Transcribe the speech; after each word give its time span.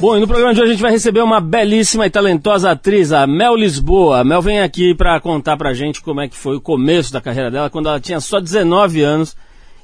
Bom, 0.00 0.16
e 0.16 0.20
no 0.20 0.26
programa 0.26 0.54
de 0.54 0.62
hoje 0.62 0.70
a 0.70 0.72
gente 0.72 0.82
vai 0.82 0.92
receber 0.92 1.20
uma 1.20 1.42
belíssima 1.42 2.06
e 2.06 2.10
talentosa 2.10 2.70
atriz, 2.70 3.12
a 3.12 3.26
Mel 3.26 3.54
Lisboa. 3.54 4.20
A 4.20 4.24
Mel 4.24 4.40
vem 4.40 4.58
aqui 4.58 4.94
para 4.94 5.20
contar 5.20 5.58
pra 5.58 5.74
gente 5.74 6.00
como 6.00 6.22
é 6.22 6.26
que 6.26 6.38
foi 6.38 6.56
o 6.56 6.60
começo 6.60 7.12
da 7.12 7.20
carreira 7.20 7.50
dela, 7.50 7.68
quando 7.68 7.90
ela 7.90 8.00
tinha 8.00 8.18
só 8.18 8.40
19 8.40 9.02
anos 9.02 9.36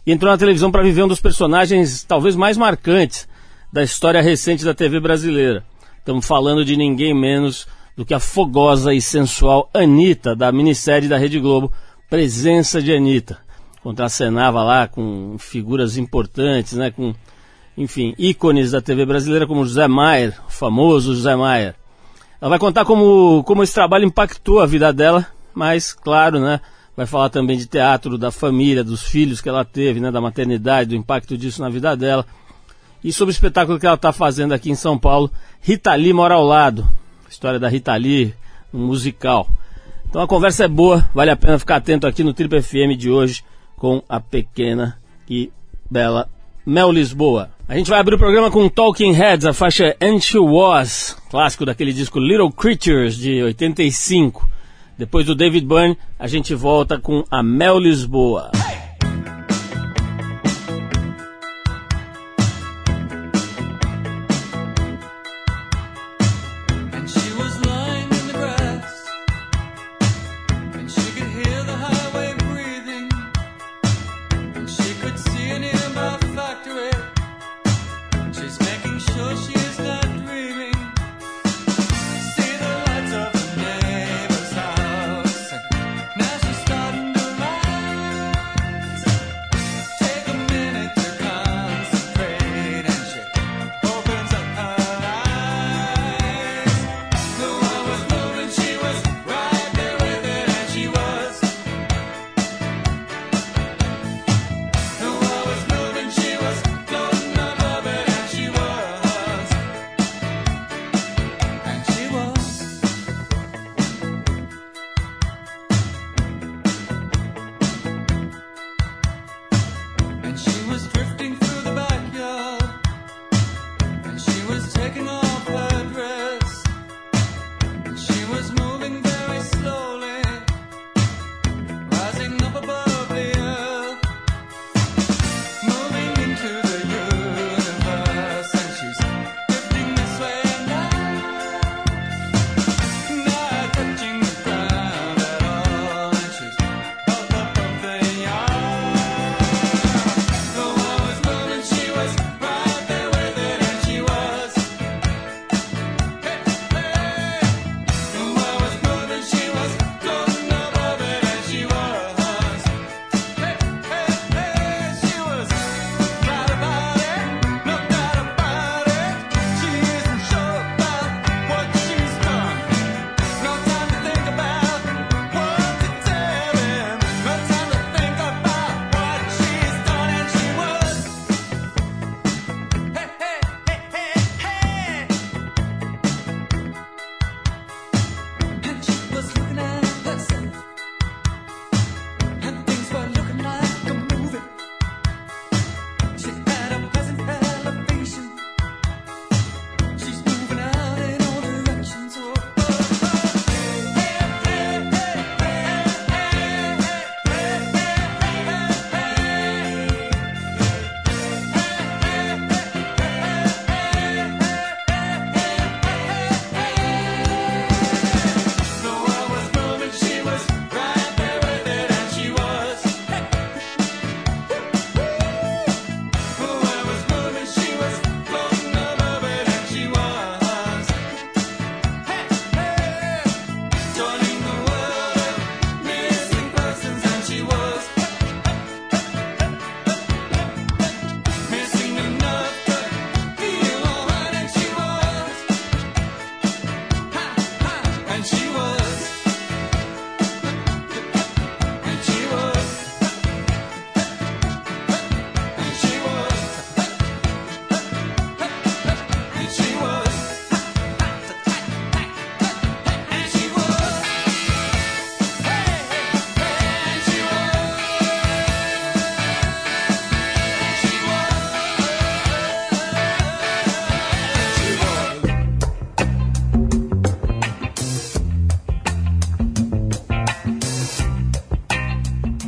e 0.06 0.12
entrou 0.12 0.32
na 0.32 0.38
televisão 0.38 0.70
para 0.70 0.82
viver 0.82 1.02
um 1.02 1.08
dos 1.08 1.20
personagens 1.20 2.02
talvez 2.02 2.34
mais 2.34 2.56
marcantes 2.56 3.28
da 3.70 3.82
história 3.82 4.22
recente 4.22 4.64
da 4.64 4.72
TV 4.72 5.00
brasileira. 5.00 5.62
Estamos 5.98 6.26
falando 6.26 6.64
de 6.64 6.78
ninguém 6.78 7.12
menos 7.12 7.66
do 7.94 8.02
que 8.02 8.14
a 8.14 8.18
fogosa 8.18 8.94
e 8.94 9.02
sensual 9.02 9.68
Anitta, 9.74 10.34
da 10.34 10.50
minissérie 10.50 11.10
da 11.10 11.18
Rede 11.18 11.38
Globo, 11.38 11.70
Presença 12.08 12.80
de 12.80 12.90
Anitta. 12.90 13.36
Contracenava 13.82 14.62
lá 14.62 14.88
com 14.88 15.36
figuras 15.38 15.98
importantes, 15.98 16.72
né, 16.72 16.90
com 16.90 17.14
enfim, 17.76 18.14
ícones 18.18 18.70
da 18.70 18.80
TV 18.80 19.04
brasileira 19.04 19.46
como 19.46 19.64
José 19.64 19.86
Maier, 19.86 20.38
o 20.46 20.50
famoso 20.50 21.14
José 21.14 21.36
Maier. 21.36 21.74
Ela 22.40 22.50
vai 22.50 22.58
contar 22.58 22.84
como, 22.84 23.42
como 23.44 23.62
esse 23.62 23.74
trabalho 23.74 24.04
impactou 24.04 24.60
a 24.60 24.66
vida 24.66 24.92
dela, 24.92 25.26
mas, 25.54 25.92
claro, 25.92 26.40
né, 26.40 26.60
vai 26.96 27.06
falar 27.06 27.28
também 27.28 27.56
de 27.56 27.66
teatro, 27.66 28.16
da 28.16 28.30
família, 28.30 28.82
dos 28.82 29.02
filhos 29.02 29.40
que 29.40 29.48
ela 29.48 29.64
teve, 29.64 30.00
né, 30.00 30.10
da 30.10 30.20
maternidade, 30.20 30.90
do 30.90 30.96
impacto 30.96 31.36
disso 31.36 31.60
na 31.60 31.68
vida 31.68 31.96
dela. 31.96 32.24
E 33.04 33.12
sobre 33.12 33.30
o 33.30 33.34
espetáculo 33.34 33.78
que 33.78 33.86
ela 33.86 33.94
está 33.94 34.12
fazendo 34.12 34.52
aqui 34.52 34.70
em 34.70 34.74
São 34.74 34.98
Paulo, 34.98 35.30
Rita 35.60 35.94
Lee 35.94 36.12
mora 36.12 36.34
ao 36.34 36.44
lado. 36.44 36.88
História 37.28 37.58
da 37.58 37.68
Rita 37.68 37.94
Lee, 37.94 38.34
um 38.72 38.86
musical. 38.86 39.48
Então 40.08 40.22
a 40.22 40.26
conversa 40.26 40.64
é 40.64 40.68
boa, 40.68 41.08
vale 41.14 41.30
a 41.30 41.36
pena 41.36 41.58
ficar 41.58 41.76
atento 41.76 42.06
aqui 42.06 42.24
no 42.24 42.32
Triple 42.32 42.62
FM 42.62 42.96
de 42.96 43.10
hoje 43.10 43.44
com 43.76 44.02
a 44.08 44.18
pequena 44.18 44.98
e 45.28 45.52
bela 45.90 46.28
Mel 46.66 46.90
Lisboa. 46.90 47.50
A 47.68 47.76
gente 47.76 47.88
vai 47.88 48.00
abrir 48.00 48.16
o 48.16 48.18
programa 48.18 48.50
com 48.50 48.68
Talking 48.68 49.12
Heads, 49.12 49.46
a 49.46 49.52
faixa 49.52 49.96
And 50.02 50.18
She 50.18 50.36
Was, 50.36 51.16
clássico 51.30 51.64
daquele 51.64 51.92
disco 51.92 52.18
Little 52.18 52.50
Creatures 52.50 53.16
de 53.16 53.40
85. 53.40 54.48
Depois 54.98 55.24
do 55.24 55.34
David 55.34 55.64
Byrne, 55.64 55.96
a 56.18 56.26
gente 56.26 56.54
volta 56.54 56.98
com 56.98 57.22
a 57.30 57.40
Mel 57.42 57.78
Lisboa. 57.78 58.50
Hey! 58.54 58.85
She's 78.46 78.60
making 78.60 78.98
sure 79.00 79.36
she 79.38 79.55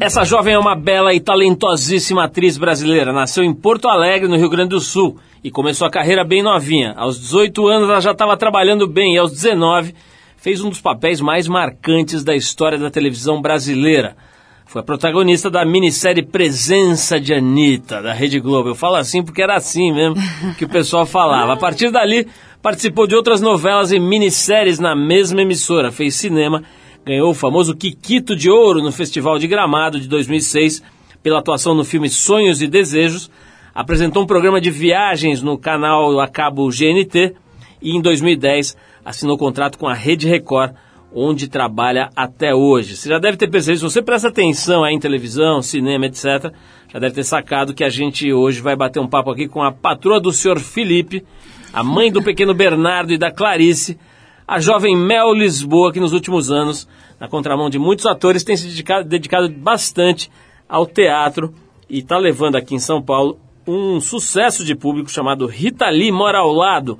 Essa 0.08 0.24
jovem 0.24 0.54
é 0.54 0.58
uma 0.58 0.74
bela 0.74 1.12
e 1.12 1.20
talentosíssima 1.20 2.24
atriz 2.24 2.56
brasileira. 2.56 3.12
Nasceu 3.12 3.44
em 3.44 3.52
Porto 3.52 3.88
Alegre, 3.88 4.26
no 4.26 4.38
Rio 4.38 4.48
Grande 4.48 4.70
do 4.70 4.80
Sul, 4.80 5.18
e 5.44 5.50
começou 5.50 5.86
a 5.86 5.90
carreira 5.90 6.24
bem 6.24 6.42
novinha. 6.42 6.94
Aos 6.96 7.20
18 7.20 7.68
anos 7.68 7.90
ela 7.90 8.00
já 8.00 8.12
estava 8.12 8.34
trabalhando 8.34 8.88
bem 8.88 9.16
e 9.16 9.18
aos 9.18 9.30
19 9.32 9.94
fez 10.38 10.62
um 10.62 10.70
dos 10.70 10.80
papéis 10.80 11.20
mais 11.20 11.46
marcantes 11.46 12.24
da 12.24 12.34
história 12.34 12.78
da 12.78 12.90
televisão 12.90 13.42
brasileira. 13.42 14.16
Foi 14.64 14.80
a 14.80 14.82
protagonista 14.82 15.50
da 15.50 15.62
minissérie 15.62 16.22
Presença 16.22 17.20
de 17.20 17.34
Anitta, 17.34 18.00
da 18.00 18.14
Rede 18.14 18.40
Globo. 18.40 18.70
Eu 18.70 18.74
falo 18.74 18.96
assim 18.96 19.22
porque 19.22 19.42
era 19.42 19.56
assim 19.56 19.92
mesmo 19.92 20.16
que 20.56 20.64
o 20.64 20.70
pessoal 20.70 21.04
falava. 21.04 21.52
A 21.52 21.56
partir 21.58 21.90
dali, 21.90 22.26
participou 22.62 23.06
de 23.06 23.14
outras 23.14 23.42
novelas 23.42 23.92
e 23.92 24.00
minisséries 24.00 24.78
na 24.78 24.96
mesma 24.96 25.42
emissora. 25.42 25.92
Fez 25.92 26.14
cinema, 26.14 26.64
ganhou 27.08 27.30
o 27.30 27.34
famoso 27.34 27.74
Kikito 27.74 28.36
de 28.36 28.50
Ouro 28.50 28.82
no 28.82 28.92
Festival 28.92 29.38
de 29.38 29.46
Gramado 29.46 29.98
de 29.98 30.06
2006 30.06 30.82
pela 31.22 31.38
atuação 31.38 31.74
no 31.74 31.82
filme 31.82 32.10
Sonhos 32.10 32.60
e 32.60 32.66
Desejos. 32.66 33.30
Apresentou 33.74 34.24
um 34.24 34.26
programa 34.26 34.60
de 34.60 34.70
viagens 34.70 35.40
no 35.40 35.56
canal 35.56 36.20
a 36.20 36.28
cabo 36.28 36.68
GNT 36.68 37.34
e 37.80 37.96
em 37.96 38.02
2010 38.02 38.76
assinou 39.02 39.38
contrato 39.38 39.78
com 39.78 39.88
a 39.88 39.94
Rede 39.94 40.28
Record 40.28 40.74
onde 41.10 41.48
trabalha 41.48 42.10
até 42.14 42.54
hoje. 42.54 42.94
Você 42.94 43.08
já 43.08 43.18
deve 43.18 43.38
ter 43.38 43.48
percebido, 43.48 43.78
se 43.78 43.94
você 43.94 44.02
presta 44.02 44.28
atenção 44.28 44.84
aí 44.84 44.94
em 44.94 45.00
televisão, 45.00 45.62
cinema, 45.62 46.04
etc., 46.04 46.52
já 46.92 46.98
deve 46.98 47.14
ter 47.14 47.24
sacado 47.24 47.72
que 47.72 47.84
a 47.84 47.88
gente 47.88 48.30
hoje 48.30 48.60
vai 48.60 48.76
bater 48.76 49.00
um 49.00 49.08
papo 49.08 49.30
aqui 49.30 49.48
com 49.48 49.62
a 49.62 49.72
patroa 49.72 50.20
do 50.20 50.30
senhor 50.30 50.60
Felipe, 50.60 51.24
a 51.72 51.82
mãe 51.82 52.12
do 52.12 52.22
pequeno 52.22 52.52
Bernardo 52.52 53.14
e 53.14 53.18
da 53.18 53.30
Clarice, 53.30 53.98
a 54.48 54.58
jovem 54.58 54.96
Mel 54.96 55.34
Lisboa, 55.34 55.92
que 55.92 56.00
nos 56.00 56.14
últimos 56.14 56.50
anos, 56.50 56.88
na 57.20 57.28
contramão 57.28 57.68
de 57.68 57.78
muitos 57.78 58.06
atores, 58.06 58.42
tem 58.42 58.56
se 58.56 58.66
dedicado, 58.66 59.06
dedicado 59.06 59.50
bastante 59.50 60.30
ao 60.66 60.86
teatro 60.86 61.52
e 61.88 61.98
está 61.98 62.16
levando 62.16 62.56
aqui 62.56 62.74
em 62.74 62.78
São 62.78 63.02
Paulo 63.02 63.38
um 63.66 64.00
sucesso 64.00 64.64
de 64.64 64.74
público 64.74 65.10
chamado 65.10 65.46
Rita 65.46 65.90
Lee 65.90 66.10
Mora 66.10 66.38
ao 66.38 66.50
Lado, 66.50 66.98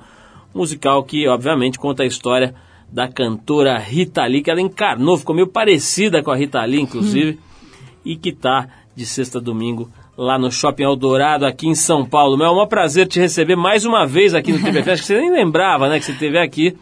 musical 0.53 1.03
que, 1.03 1.27
obviamente, 1.27 1.79
conta 1.79 2.03
a 2.03 2.05
história 2.05 2.53
da 2.91 3.07
cantora 3.07 3.79
Rita 3.79 4.23
Lee, 4.25 4.43
que 4.43 4.51
ela 4.51 4.61
encarnou, 4.61 5.17
ficou 5.17 5.33
meio 5.33 5.47
parecida 5.47 6.21
com 6.21 6.29
a 6.29 6.35
Rita 6.35 6.63
Lee, 6.63 6.81
inclusive, 6.81 7.31
hum. 7.31 7.37
e 8.05 8.15
que 8.15 8.29
está 8.29 8.67
de 8.95 9.07
sexta 9.07 9.39
a 9.39 9.41
domingo 9.41 9.89
lá 10.15 10.37
no 10.37 10.51
Shopping 10.51 10.83
Eldorado, 10.83 11.47
aqui 11.47 11.67
em 11.67 11.73
São 11.73 12.05
Paulo. 12.05 12.37
Meu, 12.37 12.47
é 12.47 12.51
um 12.51 12.67
prazer 12.67 13.07
te 13.07 13.19
receber 13.19 13.55
mais 13.55 13.85
uma 13.85 14.05
vez 14.05 14.35
aqui 14.35 14.51
no 14.51 14.61
TV 14.61 14.79
Acho 14.79 15.01
que 15.01 15.07
você 15.07 15.17
nem 15.17 15.31
lembrava, 15.31 15.89
né, 15.89 15.97
que 15.97 16.05
você 16.05 16.11
esteve 16.11 16.37
aqui, 16.37 16.77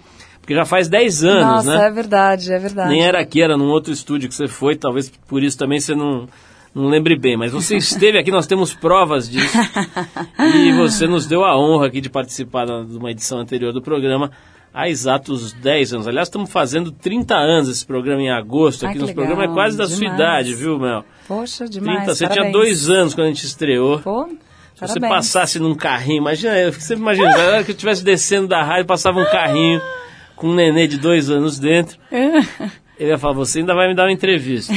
porque 0.48 0.56
já 0.56 0.64
faz 0.64 0.88
10 0.88 1.26
anos, 1.26 1.42
Nossa, 1.44 1.68
né? 1.68 1.74
Nossa, 1.76 1.88
é 1.88 1.92
verdade, 1.92 2.54
é 2.54 2.58
verdade. 2.58 2.90
Nem 2.90 3.04
era 3.04 3.20
aqui, 3.20 3.42
era 3.42 3.58
num 3.58 3.68
outro 3.68 3.92
estúdio 3.92 4.30
que 4.30 4.34
você 4.34 4.48
foi, 4.48 4.78
talvez 4.78 5.12
por 5.28 5.44
isso 5.44 5.58
também 5.58 5.78
você 5.78 5.94
não, 5.94 6.26
não 6.74 6.88
lembre 6.88 7.20
bem, 7.20 7.36
mas 7.36 7.52
você 7.52 7.76
esteve 7.76 8.18
aqui, 8.18 8.32
nós 8.32 8.48
temos 8.48 8.74
provas 8.74 9.30
disso, 9.30 9.58
e 10.56 10.72
você 10.72 11.06
nos 11.06 11.28
deu 11.28 11.44
a 11.44 11.60
honra 11.60 11.88
aqui 11.88 12.00
de 12.00 12.10
participar 12.10 12.66
de 12.66 12.96
uma 12.96 13.12
edição 13.12 13.40
anterior 13.40 13.74
do 13.74 13.82
programa, 13.82 14.32
há 14.74 14.88
exatos 14.88 15.52
10 15.52 15.96
anos. 15.96 16.08
Aliás, 16.08 16.30
estamos 16.30 16.50
fazendo 16.50 16.94
30 16.94 17.36
anos 17.36 17.68
esse 17.68 17.86
programa 17.86 18.22
em 18.22 18.32
agosto. 18.32 18.88
Aqui 18.88 19.00
no 19.00 19.14
programa 19.14 19.44
é 19.44 19.48
quase 19.50 19.76
da 19.78 19.84
demais. 19.84 20.00
sua 20.00 20.16
idade, 20.16 20.56
viu, 20.56 20.80
Mel? 20.80 21.04
Poxa, 21.28 21.68
demais. 21.68 22.06
30, 22.06 22.16
você 22.16 22.24
parabéns. 22.26 22.52
tinha 22.52 22.54
dois 22.54 22.90
anos 22.90 23.14
quando 23.14 23.26
a 23.26 23.32
gente 23.32 23.46
estreou. 23.46 24.00
Pô, 24.00 24.30
Se 24.76 24.88
você 24.88 25.00
passasse 25.02 25.60
num 25.60 25.76
carrinho, 25.76 26.20
imagina, 26.20 26.58
eu 26.58 26.72
sempre 26.72 27.02
imagino, 27.02 27.28
na 27.28 27.38
hora 27.38 27.64
que 27.66 27.72
eu 27.72 27.74
estivesse 27.74 28.02
descendo 28.02 28.48
da 28.48 28.64
rádio, 28.64 28.86
passava 28.86 29.20
um 29.20 29.26
carrinho 29.26 29.82
com 30.38 30.48
um 30.50 30.56
nenê 30.56 30.88
de 30.88 30.98
dois 30.98 31.30
anos 31.30 31.60
dentro. 31.60 31.98
Ele 33.00 33.12
ia 33.12 33.18
falar, 33.18 33.34
você 33.34 33.60
ainda 33.60 33.76
vai 33.76 33.88
me 33.88 33.94
dar 33.94 34.06
uma 34.06 34.12
entrevista. 34.12 34.74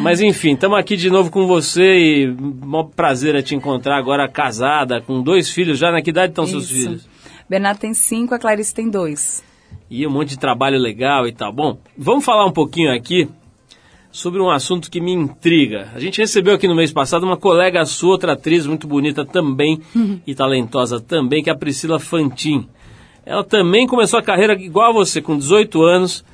Mas 0.00 0.20
enfim, 0.20 0.54
estamos 0.54 0.76
aqui 0.76 0.96
de 0.96 1.08
novo 1.08 1.30
com 1.30 1.46
você 1.46 1.96
e 1.96 2.28
um 2.28 2.84
prazer 2.84 3.36
é 3.36 3.42
te 3.42 3.54
encontrar 3.54 3.96
agora 3.96 4.26
casada, 4.26 5.00
com 5.00 5.22
dois 5.22 5.48
filhos 5.48 5.78
já. 5.78 5.92
Na 5.92 6.02
que 6.02 6.10
idade 6.10 6.32
estão 6.32 6.44
Isso. 6.44 6.52
seus 6.58 6.70
filhos? 6.70 7.08
Bernardo 7.48 7.78
tem 7.78 7.94
cinco, 7.94 8.34
a 8.34 8.38
Clarice 8.38 8.74
tem 8.74 8.90
dois. 8.90 9.44
E 9.88 10.04
um 10.04 10.10
monte 10.10 10.30
de 10.30 10.38
trabalho 10.38 10.76
legal 10.76 11.28
e 11.28 11.32
tal. 11.32 11.52
Bom, 11.52 11.78
vamos 11.96 12.24
falar 12.24 12.46
um 12.46 12.52
pouquinho 12.52 12.92
aqui 12.92 13.28
sobre 14.10 14.40
um 14.40 14.50
assunto 14.50 14.90
que 14.90 15.00
me 15.00 15.12
intriga. 15.12 15.90
A 15.94 16.00
gente 16.00 16.20
recebeu 16.20 16.54
aqui 16.54 16.66
no 16.66 16.74
mês 16.74 16.92
passado 16.92 17.24
uma 17.24 17.36
colega 17.36 17.84
sua, 17.84 18.10
outra 18.10 18.32
atriz 18.32 18.66
muito 18.66 18.88
bonita 18.88 19.24
também 19.24 19.80
uhum. 19.94 20.20
e 20.26 20.34
talentosa 20.34 21.00
também, 21.00 21.44
que 21.44 21.50
é 21.50 21.52
a 21.52 21.56
Priscila 21.56 22.00
Fantin. 22.00 22.68
Ela 23.26 23.42
também 23.42 23.86
começou 23.86 24.18
a 24.18 24.22
carreira 24.22 24.52
igual 24.54 24.90
a 24.90 24.92
você, 24.92 25.20
com 25.22 25.36
18 25.36 25.82
anos 25.82 26.24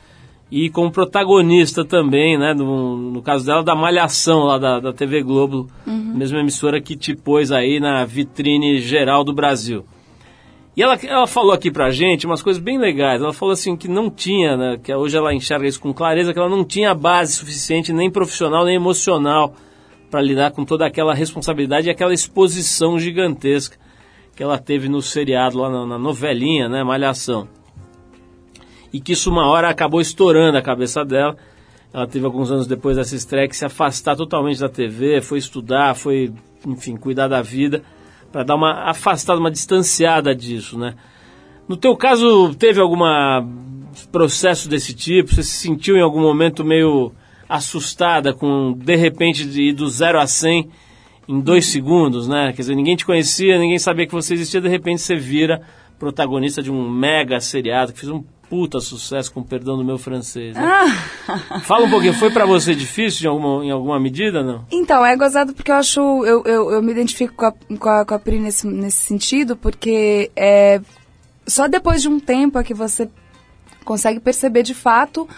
e 0.51 0.69
como 0.69 0.91
protagonista 0.91 1.85
também, 1.85 2.37
né, 2.37 2.53
no, 2.53 2.97
no 2.97 3.23
caso 3.23 3.47
dela, 3.47 3.63
da 3.63 3.75
Malhação 3.77 4.41
lá 4.41 4.59
da, 4.59 4.81
da 4.81 4.93
TV 4.93 5.23
Globo, 5.23 5.69
uhum. 5.87 6.15
mesma 6.17 6.41
emissora 6.41 6.81
que 6.81 6.97
te 6.97 7.15
pôs 7.15 7.53
aí 7.53 7.79
na 7.79 8.05
vitrine 8.05 8.81
geral 8.81 9.23
do 9.23 9.33
Brasil. 9.33 9.85
E 10.77 10.83
ela, 10.83 10.99
ela 11.05 11.27
falou 11.27 11.53
aqui 11.53 11.71
pra 11.71 11.91
gente 11.91 12.27
umas 12.27 12.43
coisas 12.43 12.63
bem 12.63 12.79
legais. 12.79 13.21
Ela 13.21 13.33
falou 13.33 13.53
assim 13.53 13.77
que 13.77 13.87
não 13.87 14.11
tinha, 14.11 14.57
né, 14.57 14.81
que 14.83 14.93
hoje 14.93 15.17
ela 15.17 15.33
enxerga 15.33 15.69
isso 15.69 15.81
com 15.81 15.93
clareza, 15.93 16.33
que 16.33 16.39
ela 16.39 16.49
não 16.49 16.65
tinha 16.65 16.93
base 16.95 17.35
suficiente, 17.35 17.93
nem 17.93 18.11
profissional, 18.11 18.65
nem 18.65 18.75
emocional, 18.75 19.55
para 20.11 20.21
lidar 20.21 20.51
com 20.51 20.65
toda 20.65 20.85
aquela 20.85 21.15
responsabilidade 21.15 21.87
e 21.87 21.91
aquela 21.91 22.13
exposição 22.13 22.99
gigantesca 22.99 23.77
que 24.41 24.45
ela 24.45 24.57
teve 24.57 24.89
no 24.89 25.03
seriado, 25.03 25.59
lá 25.59 25.69
na, 25.69 25.85
na 25.85 25.99
novelinha, 25.99 26.67
né, 26.67 26.83
Malhação. 26.83 27.47
E 28.91 28.99
que 28.99 29.13
isso 29.13 29.31
uma 29.31 29.47
hora 29.47 29.69
acabou 29.69 30.01
estourando 30.01 30.57
a 30.57 30.63
cabeça 30.63 31.05
dela. 31.05 31.37
Ela 31.93 32.07
teve 32.07 32.25
alguns 32.25 32.51
anos 32.51 32.67
depois 32.67 32.97
dessa 32.97 33.15
estreia 33.15 33.47
que 33.47 33.55
se 33.55 33.67
afastar 33.67 34.17
totalmente 34.17 34.59
da 34.59 34.69
TV, 34.71 35.21
foi 35.21 35.37
estudar, 35.37 35.95
foi, 35.95 36.33
enfim, 36.67 36.97
cuidar 36.97 37.29
da 37.29 37.43
vida 37.43 37.83
para 38.33 38.43
dar 38.43 38.55
uma 38.55 38.89
afastada, 38.89 39.39
uma 39.39 39.51
distanciada 39.51 40.35
disso, 40.35 40.79
né? 40.79 40.95
No 41.69 41.77
teu 41.77 41.95
caso, 41.95 42.55
teve 42.55 42.81
algum 42.81 43.01
processo 44.11 44.71
desse 44.71 44.95
tipo? 44.95 45.35
Você 45.35 45.43
se 45.43 45.59
sentiu 45.59 45.99
em 45.99 46.03
algum 46.03 46.23
momento 46.23 46.65
meio 46.65 47.13
assustada 47.47 48.33
com, 48.33 48.73
de 48.73 48.97
repente, 48.97 49.45
de 49.45 49.65
ir 49.65 49.75
do 49.75 49.87
zero 49.87 50.19
a 50.19 50.27
100 50.27 50.67
em 51.31 51.41
dois 51.41 51.67
segundos, 51.67 52.27
né? 52.27 52.53
Quer 52.53 52.63
dizer, 52.63 52.75
ninguém 52.75 52.97
te 52.97 53.07
conhecia, 53.07 53.57
ninguém 53.57 53.79
sabia 53.79 54.05
que 54.05 54.13
você 54.13 54.35
existia, 54.35 54.61
de 54.61 54.69
repente 54.69 55.01
você 55.01 55.15
vira 55.15 55.63
protagonista 55.97 56.61
de 56.61 56.73
um 56.73 56.91
mega 56.91 57.39
seriado 57.39 57.93
que 57.93 58.01
fez 58.01 58.11
um 58.11 58.25
puta 58.49 58.81
sucesso, 58.81 59.33
com 59.33 59.41
perdão 59.45 59.77
do 59.77 59.85
meu 59.85 59.97
francês. 59.97 60.57
Né? 60.57 60.61
Ah. 60.61 61.61
Fala 61.61 61.87
um 61.87 61.91
pouquinho, 61.91 62.15
foi 62.15 62.33
para 62.33 62.45
você 62.45 62.75
difícil 62.75 63.21
de 63.21 63.29
alguma, 63.29 63.65
em 63.65 63.71
alguma 63.71 64.01
medida, 64.01 64.43
não? 64.43 64.65
Então, 64.73 65.07
é 65.07 65.17
gozado 65.17 65.55
porque 65.55 65.71
eu 65.71 65.77
acho, 65.77 66.01
eu, 66.01 66.43
eu, 66.45 66.73
eu 66.73 66.83
me 66.83 66.91
identifico 66.91 67.33
com 67.33 67.47
a, 67.47 67.53
com 67.53 67.89
a, 67.89 68.05
com 68.05 68.15
a 68.15 68.19
Pri 68.19 68.41
nesse, 68.41 68.67
nesse 68.67 68.99
sentido, 68.99 69.57
porque 69.57 70.33
é, 70.35 70.81
só 71.47 71.69
depois 71.69 72.03
de 72.03 72.09
um 72.09 72.19
tempo 72.19 72.59
é 72.59 72.65
que 72.65 72.75
você 72.75 73.09
consegue 73.85 74.19
perceber 74.19 74.65
de 74.65 74.75
fato 74.75 75.29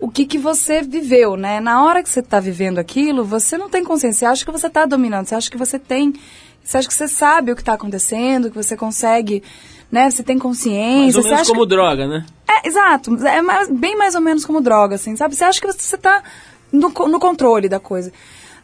o 0.00 0.10
que, 0.10 0.26
que 0.26 0.38
você 0.38 0.82
viveu, 0.82 1.36
né? 1.36 1.60
Na 1.60 1.84
hora 1.84 2.02
que 2.02 2.08
você 2.08 2.20
está 2.20 2.40
vivendo 2.40 2.78
aquilo, 2.78 3.24
você 3.24 3.58
não 3.58 3.68
tem 3.68 3.84
consciência, 3.84 4.20
você 4.20 4.26
acha 4.26 4.44
que 4.44 4.52
você 4.52 4.66
está 4.66 4.86
dominando, 4.86 5.26
você 5.26 5.34
acha 5.34 5.50
que 5.50 5.56
você 5.56 5.78
tem, 5.78 6.14
você 6.62 6.78
acha 6.78 6.88
que 6.88 6.94
você 6.94 7.08
sabe 7.08 7.52
o 7.52 7.56
que 7.56 7.62
está 7.62 7.74
acontecendo, 7.74 8.50
que 8.50 8.56
você 8.56 8.76
consegue 8.76 9.42
né? 9.90 10.10
Você 10.10 10.22
tem 10.22 10.38
consciência. 10.38 11.00
Mais 11.00 11.16
ou 11.16 11.24
menos 11.24 11.48
como 11.48 11.62
que... 11.62 11.68
droga, 11.68 12.06
né? 12.06 12.26
É, 12.46 12.68
exato. 12.68 13.14
É 13.26 13.42
mais, 13.42 13.70
bem 13.70 13.96
mais 13.96 14.14
ou 14.14 14.20
menos 14.20 14.44
como 14.44 14.60
droga, 14.60 14.94
assim, 14.94 15.16
sabe? 15.16 15.34
Você 15.34 15.44
acha 15.44 15.60
que 15.60 15.66
você 15.66 15.96
está 15.96 16.22
no, 16.70 16.88
no 16.88 17.18
controle 17.18 17.68
da 17.68 17.80
coisa. 17.80 18.12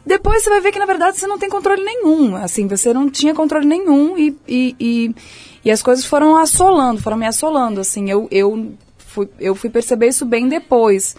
Depois 0.05 0.43
você 0.43 0.49
vai 0.51 0.61
ver 0.61 0.71
que, 0.71 0.77
na 0.77 0.85
verdade, 0.85 1.17
você 1.17 1.25
não 1.25 1.39
tem 1.39 1.49
controle 1.49 1.83
nenhum. 1.83 2.35
Assim, 2.35 2.67
você 2.67 2.93
não 2.93 3.09
tinha 3.09 3.33
controle 3.33 3.65
nenhum 3.65 4.15
e, 4.17 4.37
e, 4.47 4.75
e, 4.79 5.15
e 5.65 5.71
as 5.71 5.81
coisas 5.81 6.05
foram 6.05 6.37
assolando, 6.37 7.01
foram 7.01 7.17
me 7.17 7.25
assolando, 7.25 7.81
assim. 7.81 8.09
Eu, 8.09 8.27
eu, 8.29 8.73
fui, 9.15 9.29
eu 9.39 9.55
fui 9.55 9.69
perceber 9.69 10.07
isso 10.09 10.25
bem 10.25 10.49
depois. 10.49 11.15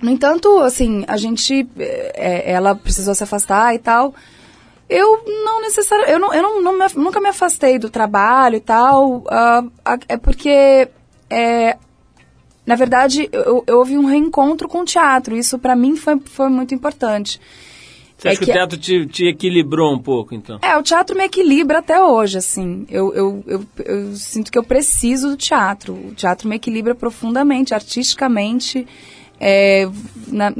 No 0.00 0.10
entanto, 0.10 0.58
assim, 0.60 1.04
a 1.06 1.16
gente... 1.16 1.68
É, 1.76 2.52
ela 2.52 2.74
precisou 2.74 3.14
se 3.14 3.24
afastar 3.24 3.74
e 3.74 3.78
tal... 3.78 4.14
Eu 4.92 5.22
não 5.44 5.60
necessariamente, 5.60 6.12
eu, 6.12 6.18
não, 6.18 6.34
eu 6.34 6.42
não, 6.42 6.62
não 6.62 6.72
me, 6.76 6.84
nunca 6.96 7.20
me 7.20 7.28
afastei 7.28 7.78
do 7.78 7.88
trabalho 7.88 8.56
e 8.56 8.60
tal, 8.60 9.18
uh, 9.18 9.70
é 10.08 10.16
porque, 10.16 10.88
é, 11.30 11.76
na 12.66 12.74
verdade, 12.74 13.28
eu, 13.30 13.62
eu 13.68 13.78
houve 13.78 13.96
um 13.96 14.04
reencontro 14.04 14.68
com 14.68 14.80
o 14.80 14.84
teatro, 14.84 15.36
isso 15.36 15.60
para 15.60 15.76
mim 15.76 15.94
foi, 15.94 16.18
foi 16.18 16.48
muito 16.48 16.74
importante. 16.74 17.40
Você 18.20 18.28
é 18.28 18.30
acha 18.32 18.40
que, 18.40 18.44
que 18.44 18.50
o 18.50 18.54
teatro 18.54 18.78
te, 18.78 19.06
te, 19.06 19.24
equilibrou 19.26 19.94
um 19.94 19.98
pouco, 19.98 20.34
então? 20.34 20.58
É, 20.60 20.76
o 20.76 20.82
teatro 20.82 21.16
me 21.16 21.24
equilibra 21.24 21.78
até 21.78 22.02
hoje, 22.02 22.36
assim. 22.36 22.86
Eu, 22.90 23.14
eu, 23.14 23.44
eu, 23.46 23.66
eu 23.82 24.14
sinto 24.14 24.52
que 24.52 24.58
eu 24.58 24.62
preciso 24.62 25.30
do 25.30 25.36
teatro. 25.38 25.94
O 25.94 26.14
teatro 26.14 26.46
me 26.46 26.56
equilibra 26.56 26.94
profundamente, 26.94 27.72
artisticamente, 27.72 28.86
é, 29.40 29.88
na, 30.28 30.52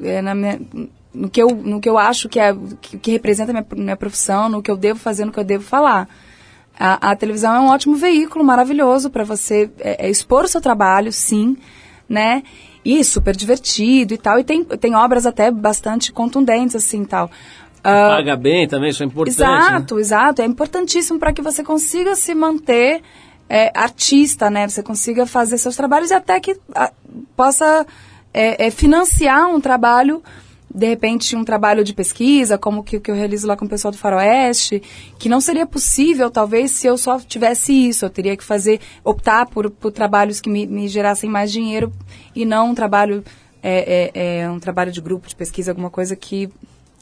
é, 0.00 0.22
na 0.22 0.34
minha, 0.34 0.60
no 1.12 1.28
que 1.28 1.42
eu, 1.42 1.48
no 1.48 1.80
que 1.80 1.88
eu 1.88 1.98
acho 1.98 2.28
que, 2.28 2.38
é, 2.38 2.54
que, 2.80 2.98
que 2.98 3.10
representa 3.10 3.50
a 3.50 3.54
minha, 3.54 3.66
minha 3.84 3.96
profissão, 3.96 4.48
no 4.48 4.62
que 4.62 4.70
eu 4.70 4.76
devo 4.76 5.00
fazer, 5.00 5.24
no 5.24 5.32
que 5.32 5.40
eu 5.40 5.44
devo 5.44 5.64
falar. 5.64 6.08
A, 6.78 7.10
a 7.10 7.16
televisão 7.16 7.52
é 7.52 7.60
um 7.60 7.68
ótimo 7.68 7.96
veículo, 7.96 8.44
maravilhoso 8.44 9.10
para 9.10 9.24
você 9.24 9.68
é, 9.80 10.06
é 10.06 10.10
expor 10.10 10.44
o 10.44 10.48
seu 10.48 10.60
trabalho, 10.60 11.10
sim, 11.10 11.56
né? 12.08 12.44
E 12.86 13.02
super 13.02 13.34
divertido 13.34 14.14
e 14.14 14.18
tal. 14.18 14.38
E 14.38 14.44
tem, 14.44 14.62
tem 14.64 14.94
obras 14.94 15.26
até 15.26 15.50
bastante 15.50 16.12
contundentes, 16.12 16.76
assim, 16.76 17.04
tal. 17.04 17.30
Paga 17.82 18.36
bem 18.36 18.66
também, 18.66 18.90
isso 18.90 19.02
é 19.02 19.06
importante. 19.06 19.38
né? 19.38 19.46
Exato, 19.46 19.98
exato. 19.98 20.42
É 20.42 20.44
importantíssimo 20.44 21.18
para 21.18 21.32
que 21.32 21.42
você 21.42 21.62
consiga 21.62 22.14
se 22.16 22.34
manter 22.34 23.02
é, 23.48 23.70
artista, 23.74 24.50
né? 24.50 24.68
Você 24.68 24.82
consiga 24.82 25.26
fazer 25.26 25.58
seus 25.58 25.76
trabalhos 25.76 26.10
e 26.10 26.14
até 26.14 26.40
que 26.40 26.56
a, 26.74 26.92
possa 27.36 27.86
é, 28.34 28.66
é, 28.66 28.70
financiar 28.70 29.48
um 29.48 29.60
trabalho, 29.60 30.22
de 30.76 30.86
repente 30.86 31.34
um 31.34 31.42
trabalho 31.42 31.82
de 31.82 31.94
pesquisa, 31.94 32.58
como 32.58 32.84
que, 32.84 33.00
que 33.00 33.10
eu 33.10 33.14
realizo 33.14 33.46
lá 33.46 33.56
com 33.56 33.64
o 33.64 33.68
pessoal 33.68 33.90
do 33.90 33.96
Faroeste, 33.96 34.82
que 35.18 35.26
não 35.26 35.40
seria 35.40 35.64
possível, 35.64 36.30
talvez, 36.30 36.70
se 36.72 36.86
eu 36.86 36.98
só 36.98 37.18
tivesse 37.18 37.72
isso. 37.72 38.04
Eu 38.04 38.10
teria 38.10 38.36
que 38.36 38.44
fazer, 38.44 38.78
optar 39.02 39.46
por, 39.46 39.70
por 39.70 39.90
trabalhos 39.90 40.38
que 40.38 40.50
me, 40.50 40.66
me 40.66 40.86
gerassem 40.86 41.30
mais 41.30 41.50
dinheiro 41.50 41.90
e 42.34 42.44
não 42.44 42.70
um 42.70 42.74
trabalho, 42.74 43.24
é, 43.62 44.10
é, 44.14 44.40
é, 44.42 44.50
um 44.50 44.60
trabalho 44.60 44.92
de 44.92 45.00
grupo, 45.00 45.26
de 45.26 45.34
pesquisa, 45.34 45.70
alguma 45.70 45.88
coisa 45.88 46.14
que, 46.14 46.50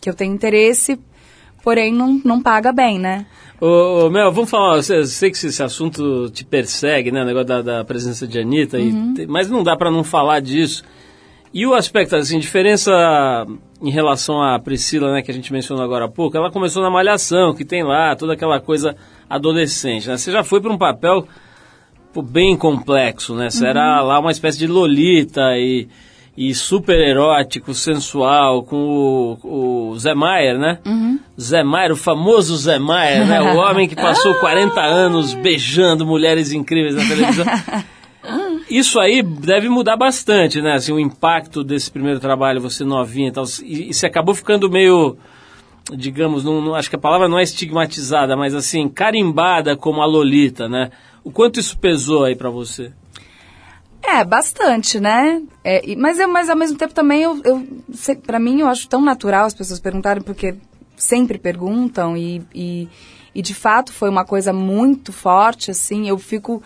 que 0.01 0.09
eu 0.09 0.15
tenho 0.15 0.33
interesse, 0.33 0.97
porém 1.61 1.93
não, 1.93 2.21
não 2.25 2.41
paga 2.41 2.73
bem, 2.73 3.01
né? 3.01 3.27
Ô, 3.61 4.07
ô, 4.07 4.11
Mel, 4.11 4.31
vamos 4.31 4.51
falar, 4.51 4.77
eu 4.77 5.05
sei 5.05 5.33
que 5.33 5.47
esse 5.47 5.63
assunto 5.63 6.31
te 6.31 6.45
persegue, 6.45 7.11
né, 7.11 7.23
o 7.23 7.27
negócio 7.27 7.49
da, 7.49 7.61
da 7.61 7.85
presença 7.85 8.25
de 8.25 8.39
Anitta, 8.39 8.79
Uhum. 8.79 9.15
e 9.19 9.27
mas 9.27 9.51
não 9.51 9.65
dá 9.65 9.77
para 9.77 9.91
não 9.91 10.05
falar 10.05 10.41
disso. 10.41 10.85
E 11.55 11.65
o 11.65 11.73
aspecto, 11.73 12.17
assim, 12.17 12.41
diferença 12.41 13.47
em 13.81 13.89
relação 13.89 14.43
à 14.43 14.59
Priscila, 14.59 15.13
né, 15.13 15.23
que 15.23 15.31
a 15.31 15.35
gente 15.35 15.53
mencionou 15.53 15.85
agora 15.85 16.07
há 16.07 16.09
pouco, 16.09 16.37
ela 16.37 16.51
começou 16.51 16.83
na 16.83 16.91
Malhação, 16.91 17.55
que 17.55 17.65
tem 17.65 17.85
lá 17.85 18.17
toda 18.17 18.33
aquela 18.33 18.59
coisa 18.59 18.97
adolescente, 19.31 20.09
né? 20.09 20.17
Você 20.17 20.33
já 20.33 20.43
foi 20.43 20.61
para 20.61 20.73
um 20.73 20.77
papel 20.77 21.29
pô, 22.13 22.23
bem 22.23 22.57
complexo, 22.57 23.37
né? 23.37 23.51
Você 23.51 23.65
era 23.67 24.01
lá 24.01 24.19
uma 24.19 24.33
espécie 24.33 24.59
de 24.59 24.67
lolita 24.67 25.57
e, 25.57 25.87
e 26.37 26.53
super 26.53 26.99
erótico, 26.99 27.73
sensual, 27.73 28.65
com 28.65 29.39
o, 29.45 29.91
o 29.93 29.99
Zé 29.99 30.13
Maier, 30.13 30.59
né? 30.59 30.81
Zé 31.41 31.63
Maier, 31.63 31.93
o 31.93 31.97
famoso 31.97 32.57
Zé 32.57 32.81
Maier, 32.81 33.25
né? 33.29 33.41
O 33.41 33.59
homem 33.59 33.89
que 33.89 33.95
passou 33.95 34.35
40 34.41 34.81
anos 34.81 35.35
beijando 35.35 36.05
mulheres 36.05 36.51
incríveis 36.51 36.97
na 36.97 37.07
televisão. 37.07 37.47
Isso 38.77 38.99
aí 38.99 39.23
deve 39.23 39.69
mudar 39.69 39.97
bastante, 39.97 40.61
né? 40.61 40.73
Assim, 40.73 40.91
o 40.93 40.99
impacto 40.99 41.63
desse 41.63 41.89
primeiro 41.89 42.19
trabalho, 42.19 42.61
você 42.61 42.83
novinha 42.85 43.29
e 43.29 43.33
tal. 43.33 43.45
E, 43.63 43.95
você 43.95 44.07
acabou 44.07 44.35
ficando 44.35 44.69
meio, 44.69 45.17
digamos, 45.93 46.43
não, 46.43 46.61
não- 46.61 46.75
acho 46.75 46.91
que 46.91 46.97
a 46.97 46.99
palavra 46.99 47.29
não 47.29 47.39
é 47.39 47.45
estigmatizada, 47.45 48.37
mas 48.37 48.53
assim, 48.53 48.89
carimbada 48.89 49.77
como 49.77 50.03
a 50.03 50.07
Lolita, 50.07 50.69
né? 50.69 50.91
O 51.23 51.31
quanto 51.31 51.61
isso 51.61 51.79
pesou 51.79 52.25
aí 52.25 52.35
pra 52.35 52.51
você? 52.51 52.91
É, 54.03 54.25
bastante, 54.25 54.99
né? 54.99 55.41
É, 55.63 55.95
mas, 55.95 56.19
eu, 56.19 56.29
mas 56.29 56.51
ao 56.51 56.57
mesmo 56.57 56.77
tempo 56.77 56.93
também, 56.93 57.23
eu, 57.23 57.41
eu, 57.45 57.65
pra 58.27 58.41
mim, 58.41 58.59
eu 58.59 58.67
acho 58.67 58.89
tão 58.89 59.01
natural 59.01 59.47
as 59.47 59.55
pessoas 59.55 59.79
perguntarem, 59.79 60.21
porque 60.21 60.57
sempre 60.97 61.39
perguntam 61.39 62.17
e, 62.17 62.43
e, 62.53 62.89
e 63.33 63.41
de 63.41 63.55
fato 63.55 63.93
foi 63.93 64.11
uma 64.11 64.25
coisa 64.25 64.53
muito 64.53 65.13
forte, 65.13 65.71
assim, 65.71 66.09
eu 66.09 66.19
fico... 66.19 66.61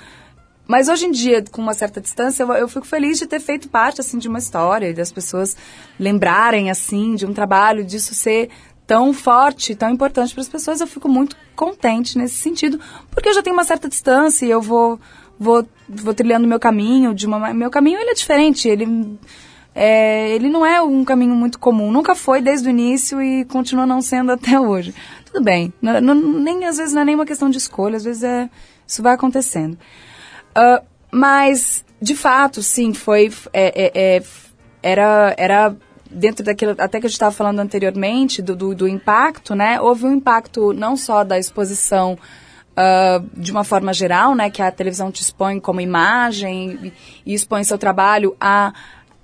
Mas 0.69 0.89
hoje 0.91 1.07
em 1.07 1.11
dia, 1.11 1.43
com 1.51 1.63
uma 1.63 1.73
certa 1.73 1.99
distância, 1.99 2.43
eu, 2.43 2.53
eu 2.53 2.69
fico 2.69 2.87
feliz 2.87 3.19
de 3.19 3.27
ter 3.27 3.41
feito 3.41 3.69
parte, 3.71 4.03
assim, 4.03 4.19
de 4.19 4.29
uma 4.29 4.39
história 4.39 4.93
das 4.93 5.11
pessoas 5.11 5.57
lembrarem, 5.99 6.71
assim, 6.71 7.15
de 7.15 7.25
um 7.25 7.33
trabalho, 7.33 7.83
disso 7.83 8.15
ser 8.15 8.51
tão 8.87 9.15
forte, 9.15 9.75
tão 9.75 9.89
importante 9.91 10.35
para 10.35 10.43
as 10.43 10.49
pessoas. 10.49 10.81
Eu 10.83 10.87
fico 10.87 11.09
muito 11.09 11.35
contente 11.57 12.19
nesse 12.19 12.35
sentido, 12.37 12.79
porque 13.11 13.31
eu 13.31 13.35
já 13.35 13.43
tenho 13.43 13.57
uma 13.57 13.65
certa 13.65 13.89
distância 13.89 14.45
e 14.47 14.51
eu 14.51 14.61
vou 14.61 15.01
vou, 15.41 15.67
vou 15.89 16.13
trilhando 16.13 16.47
meu 16.49 16.59
caminho 16.59 17.15
de 17.15 17.25
uma 17.27 17.39
ma- 17.39 17.55
meu 17.55 17.71
caminho 17.71 17.99
ele 18.01 18.11
é 18.11 18.15
diferente 18.15 18.69
ele 18.69 19.17
é, 19.73 20.31
ele 20.35 20.49
não 20.49 20.67
é 20.67 20.83
um 20.83 21.05
caminho 21.05 21.33
muito 21.33 21.61
comum 21.61 21.93
nunca 21.93 22.13
foi 22.17 22.41
desde 22.41 22.67
o 22.67 22.71
início 22.71 23.23
e 23.23 23.45
continua 23.45 23.87
não 23.87 24.03
sendo 24.03 24.33
até 24.33 24.59
hoje 24.59 24.93
tudo 25.25 25.41
bem 25.45 25.73
não- 25.81 26.01
não- 26.01 26.15
nem 26.17 26.65
às 26.65 26.77
vezes 26.79 26.93
não 26.93 27.03
é 27.03 27.05
nem 27.05 27.15
uma 27.15 27.25
questão 27.25 27.49
de 27.49 27.57
escolha 27.57 27.97
às 27.97 28.03
vezes 28.03 28.25
é 28.25 28.51
isso 28.85 29.01
vai 29.01 29.15
acontecendo 29.15 29.79
Ah, 30.59 30.83
mas 31.13 31.85
de 32.03 32.17
fato 32.17 32.65
sim 32.65 32.93
foi 32.93 33.33
é, 33.53 33.85
é, 33.87 34.17
é, 34.17 34.23
era 34.83 35.35
era 35.39 35.77
dentro 36.11 36.45
daquilo 36.45 36.75
até 36.79 36.99
que 36.99 37.07
a 37.07 37.09
gente 37.09 37.15
estava 37.15 37.35
falando 37.35 37.61
anteriormente 37.61 38.43
do, 38.43 38.57
do, 38.57 38.75
do 38.75 38.89
impacto 38.89 39.55
né? 39.55 39.81
Houve 39.81 40.07
um 40.07 40.15
impacto 40.15 40.73
não 40.73 40.97
só 40.97 41.23
da 41.23 41.39
exposição 41.39 42.19
ah, 42.77 43.23
de 43.37 43.53
uma 43.53 43.63
forma 43.63 43.93
geral, 43.93 44.37
né, 44.37 44.51
que 44.51 44.63
a 44.63 44.71
televisão 44.71 45.11
te 45.11 45.21
expõe 45.21 45.59
como 45.59 45.81
imagem 45.81 46.93
e 47.27 47.35
expõe 47.35 47.65
seu 47.65 47.77
trabalho 47.77 48.37
a, 48.41 48.73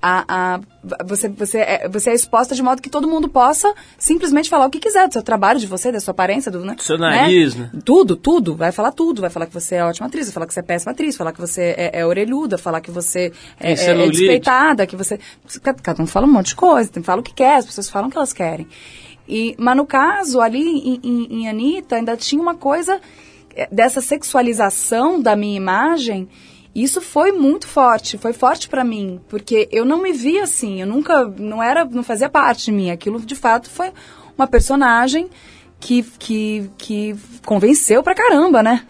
a, 0.06 0.24
a 0.28 0.60
você, 1.06 1.30
você, 1.30 1.58
é, 1.60 1.88
você 1.88 2.10
é 2.10 2.14
exposta 2.14 2.54
de 2.54 2.62
modo 2.62 2.82
que 2.82 2.90
todo 2.90 3.08
mundo 3.08 3.26
possa 3.26 3.72
simplesmente 3.96 4.50
falar 4.50 4.66
o 4.66 4.70
que 4.70 4.78
quiser 4.78 5.08
do 5.08 5.14
seu 5.14 5.22
trabalho, 5.22 5.58
de 5.58 5.66
você, 5.66 5.90
da 5.90 5.98
sua 5.98 6.12
aparência, 6.12 6.52
do, 6.52 6.62
né? 6.62 6.74
Do 6.74 6.82
seu 6.82 6.98
nariz, 6.98 7.54
né? 7.54 7.70
Tudo, 7.86 8.14
tudo. 8.14 8.54
Vai 8.54 8.70
falar 8.70 8.92
tudo. 8.92 9.22
Vai 9.22 9.30
falar 9.30 9.46
que 9.46 9.54
você 9.54 9.76
é 9.76 9.84
ótima 9.84 10.06
atriz, 10.06 10.26
vai 10.26 10.34
falar 10.34 10.46
que 10.46 10.52
você 10.52 10.60
é 10.60 10.62
péssima 10.62 10.92
atriz, 10.92 11.16
falar 11.16 11.32
que 11.32 11.40
você 11.40 11.74
é, 11.78 12.00
é 12.00 12.06
orelhuda, 12.06 12.58
falar 12.58 12.82
que 12.82 12.90
você 12.90 13.32
é, 13.58 13.70
é, 13.70 13.72
é 13.72 13.76
celulite. 13.76 14.18
despeitada, 14.18 14.86
que 14.86 14.94
você... 14.94 15.18
Cada 15.82 16.02
um 16.02 16.06
fala 16.06 16.26
um 16.26 16.32
monte 16.32 16.48
de 16.48 16.56
coisa, 16.56 16.90
fala 17.02 17.22
o 17.22 17.24
que 17.24 17.32
quer, 17.32 17.56
as 17.56 17.64
pessoas 17.64 17.88
falam 17.88 18.08
o 18.08 18.10
que 18.10 18.18
elas 18.18 18.34
querem. 18.34 18.68
E, 19.26 19.54
mas 19.58 19.74
no 19.74 19.86
caso, 19.86 20.38
ali 20.38 20.60
em, 20.60 21.00
em, 21.02 21.40
em 21.40 21.48
Anitta, 21.48 21.96
ainda 21.96 22.14
tinha 22.14 22.42
uma 22.42 22.54
coisa 22.54 23.00
eh, 23.56 23.66
dessa 23.72 24.02
sexualização 24.02 25.18
da 25.22 25.34
minha 25.34 25.56
imagem, 25.56 26.28
isso 26.74 27.00
foi 27.00 27.30
muito 27.30 27.68
forte, 27.68 28.18
foi 28.18 28.32
forte 28.32 28.68
pra 28.68 28.82
mim, 28.82 29.20
porque 29.28 29.68
eu 29.70 29.84
não 29.84 30.02
me 30.02 30.12
via 30.12 30.42
assim, 30.42 30.80
eu 30.80 30.86
nunca, 30.86 31.24
não 31.24 31.62
era, 31.62 31.84
não 31.84 32.02
fazia 32.02 32.28
parte 32.28 32.66
de 32.66 32.72
mim, 32.72 32.90
aquilo 32.90 33.20
de 33.20 33.36
fato 33.36 33.70
foi 33.70 33.92
uma 34.36 34.46
personagem 34.46 35.30
que, 35.78 36.02
que, 36.18 36.70
que 36.78 37.14
convenceu 37.44 38.02
pra 38.02 38.14
caramba, 38.14 38.62
né? 38.62 38.86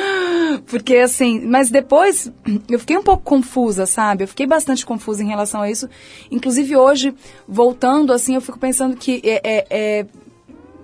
porque 0.66 0.96
assim, 0.96 1.40
mas 1.46 1.70
depois 1.70 2.32
eu 2.68 2.78
fiquei 2.78 2.96
um 2.96 3.02
pouco 3.02 3.22
confusa, 3.22 3.86
sabe? 3.86 4.24
Eu 4.24 4.28
fiquei 4.28 4.46
bastante 4.46 4.84
confusa 4.84 5.22
em 5.22 5.28
relação 5.28 5.60
a 5.60 5.70
isso, 5.70 5.88
inclusive 6.30 6.74
hoje, 6.74 7.14
voltando 7.46 8.12
assim, 8.12 8.34
eu 8.34 8.40
fico 8.40 8.58
pensando 8.58 8.96
que 8.96 9.20
é, 9.24 9.40
é, 9.44 9.66
é 9.70 10.06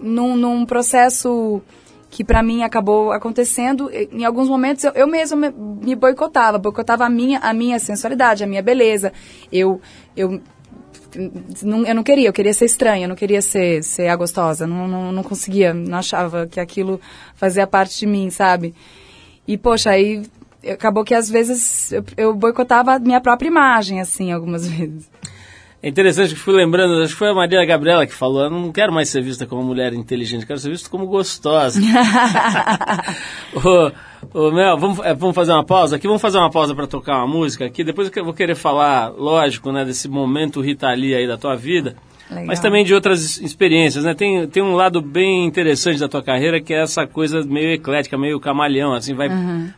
num, 0.00 0.37
num 0.37 0.64
processo 0.64 1.62
que 2.11 2.25
pra 2.25 2.43
mim 2.43 2.62
acabou 2.62 3.12
acontecendo, 3.12 3.91
em 3.93 4.25
alguns 4.25 4.49
momentos 4.49 4.85
eu, 4.85 4.93
eu 4.93 5.07
mesma 5.07 5.37
me, 5.37 5.50
me 5.87 5.95
boicotava, 5.95 6.59
boicotava 6.59 7.05
a 7.05 7.11
minha, 7.11 7.38
a 7.41 7.53
minha 7.53 7.79
sensualidade, 7.79 8.43
a 8.43 8.47
minha 8.47 8.62
beleza. 8.62 9.12
Eu, 9.53 9.81
eu, 10.17 10.41
não, 11.62 11.85
eu 11.85 11.95
não 11.95 12.03
queria, 12.03 12.29
eu 12.29 12.33
queria 12.33 12.53
ser 12.53 12.65
estranha, 12.65 13.05
eu 13.05 13.09
não 13.09 13.17
queria 13.17 13.43
ser, 13.43 13.83
ser 13.83 14.09
a 14.09 14.17
gostosa, 14.17 14.67
não, 14.67 14.88
não, 14.88 15.12
não 15.12 15.23
conseguia, 15.23 15.75
não 15.75 15.99
achava 15.99 16.47
que 16.47 16.61
aquilo 16.61 17.00
fazia 17.35 17.67
parte 17.67 17.99
de 17.99 18.07
mim, 18.07 18.31
sabe? 18.31 18.75
E, 19.47 19.57
poxa, 19.57 19.91
aí 19.91 20.23
acabou 20.67 21.05
que 21.05 21.15
às 21.15 21.29
vezes 21.31 21.93
eu, 21.93 22.05
eu 22.17 22.35
boicotava 22.35 22.95
a 22.95 22.99
minha 22.99 23.21
própria 23.21 23.49
imagem, 23.49 24.00
assim, 24.00 24.33
algumas 24.33 24.67
vezes. 24.69 25.09
É 25.80 25.88
interessante 25.88 26.35
que 26.35 26.40
fui 26.40 26.54
lembrando, 26.54 27.00
acho 27.02 27.12
que 27.12 27.18
foi 27.18 27.30
a 27.30 27.35
Maria 27.35 27.64
Gabriela 27.64 28.04
que 28.04 28.12
falou, 28.12 28.42
eu 28.42 28.50
não 28.50 28.73
quero 28.73 28.92
mais 28.92 29.08
ser 29.08 29.23
vista 29.23 29.47
como 29.47 29.62
mulher 29.62 29.92
inteligente, 29.92 30.44
quero 30.44 30.58
ser 30.58 30.70
vista 30.70 30.90
como 30.90 31.06
gostosa. 31.06 31.80
ô, 33.54 33.92
ô, 34.37 34.50
Mel, 34.50 34.76
vamos, 34.76 34.99
é, 35.06 35.14
vamos 35.14 35.37
fazer 35.37 35.52
uma 35.52 35.64
pausa 35.64 35.94
aqui, 35.94 36.08
vamos 36.08 36.20
fazer 36.20 36.38
uma 36.38 36.50
pausa 36.50 36.75
para 36.75 36.88
tocar 36.88 37.18
uma 37.18 37.28
música 37.28 37.64
aqui, 37.64 37.85
depois 37.85 38.11
eu 38.12 38.25
vou 38.25 38.35
querer 38.35 38.56
falar, 38.56 39.11
lógico, 39.11 39.70
né, 39.70 39.85
desse 39.85 40.08
momento 40.08 40.61
Rita 40.61 40.92
Lee 40.92 41.14
aí 41.14 41.28
da 41.28 41.38
tua 41.38 41.54
vida, 41.54 41.94
Legal. 42.30 42.47
mas 42.47 42.61
também 42.61 42.85
de 42.85 42.92
outras 42.94 43.38
experiências, 43.40 44.04
né, 44.04 44.12
tem, 44.14 44.47
tem 44.49 44.62
um 44.62 44.75
lado 44.75 45.00
bem 45.00 45.47
interessante 45.47 45.99
da 45.99 46.08
tua 46.08 46.23
carreira 46.23 46.61
que 46.61 46.75
é 46.75 46.82
essa 46.82 47.06
coisa 47.06 47.42
meio 47.42 47.73
eclética, 47.73 48.18
meio 48.18 48.38
camaleão, 48.38 48.92
assim, 48.92 49.14
vai, 49.14 49.28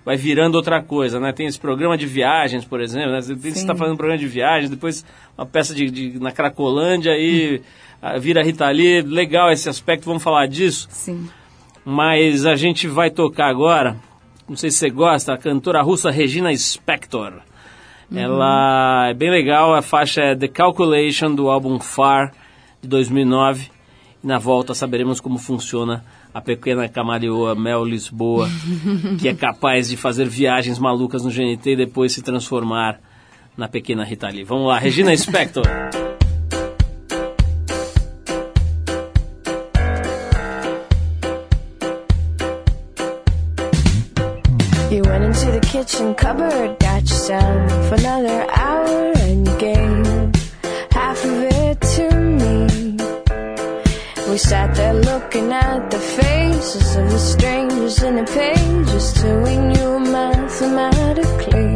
vai 0.04 0.16
virando 0.16 0.56
outra 0.56 0.82
coisa, 0.82 1.20
né, 1.20 1.32
tem 1.32 1.46
esse 1.46 1.60
programa 1.60 1.96
de 1.96 2.06
viagens, 2.06 2.64
por 2.64 2.80
exemplo, 2.80 3.12
né, 3.12 3.20
você 3.20 3.34
está 3.48 3.74
fazendo 3.74 3.94
um 3.94 3.96
programa 3.96 4.18
de 4.18 4.26
viagens, 4.26 4.68
depois 4.68 5.04
uma 5.38 5.46
peça 5.46 5.72
de, 5.74 5.90
de- 5.90 6.18
na 6.20 6.32
Cracolândia 6.32 7.12
e 7.16 7.62
ah, 8.02 8.18
vira 8.18 8.42
Rita 8.42 8.68
Lee, 8.70 9.02
legal 9.02 9.52
esse 9.52 9.68
aspecto, 9.68 10.06
vamos 10.06 10.22
falar 10.22 10.46
disso. 10.46 10.88
Sim. 10.90 11.28
Mas 11.84 12.44
a 12.46 12.56
gente 12.56 12.88
vai 12.88 13.10
tocar 13.10 13.46
agora, 13.48 13.96
não 14.48 14.56
sei 14.56 14.70
se 14.70 14.78
você 14.78 14.90
gosta, 14.90 15.32
a 15.34 15.38
cantora 15.38 15.80
russa 15.82 16.10
Regina 16.10 16.52
Spektor. 16.52 17.34
Ela 18.12 19.08
é 19.10 19.14
bem 19.14 19.30
legal, 19.30 19.72
a 19.74 19.82
faixa 19.82 20.20
é 20.20 20.34
The 20.34 20.48
Calculation 20.48 21.32
do 21.34 21.48
álbum 21.48 21.78
Far 21.78 22.32
de 22.82 22.88
2009. 22.88 23.70
E 24.22 24.26
na 24.26 24.38
volta 24.38 24.74
saberemos 24.74 25.20
como 25.20 25.38
funciona 25.38 26.04
a 26.32 26.40
pequena 26.40 26.88
camaleoa 26.88 27.54
Mel 27.54 27.84
Lisboa, 27.84 28.48
que 29.18 29.28
é 29.28 29.34
capaz 29.34 29.88
de 29.88 29.96
fazer 29.96 30.28
viagens 30.28 30.78
malucas 30.78 31.24
no 31.24 31.30
GNT 31.30 31.70
e 31.70 31.76
depois 31.76 32.12
se 32.12 32.22
transformar 32.22 33.00
na 33.56 33.68
pequena 33.68 34.04
Rita 34.04 34.28
Lee. 34.28 34.44
Vamos 34.44 34.68
lá, 34.68 34.78
Regina 34.78 35.16
Spektor. 35.16 35.64
You 44.90 45.02
went 45.02 45.24
into 45.24 45.52
the 45.52 45.60
kitchen 45.60 46.14
cupboard, 46.14 46.76
got 46.80 47.02
yourself 47.02 47.92
another 47.92 48.44
hour, 48.50 49.12
and 49.18 49.46
looking 55.50 55.68
at 55.68 55.90
the 55.90 55.98
faces 55.98 56.96
of 56.96 57.10
the 57.10 57.18
strangers 57.18 58.02
in 58.02 58.16
the 58.16 58.24
pages 58.24 59.24
we 59.24 59.56
knew 59.56 59.98
mathematically 59.98 61.69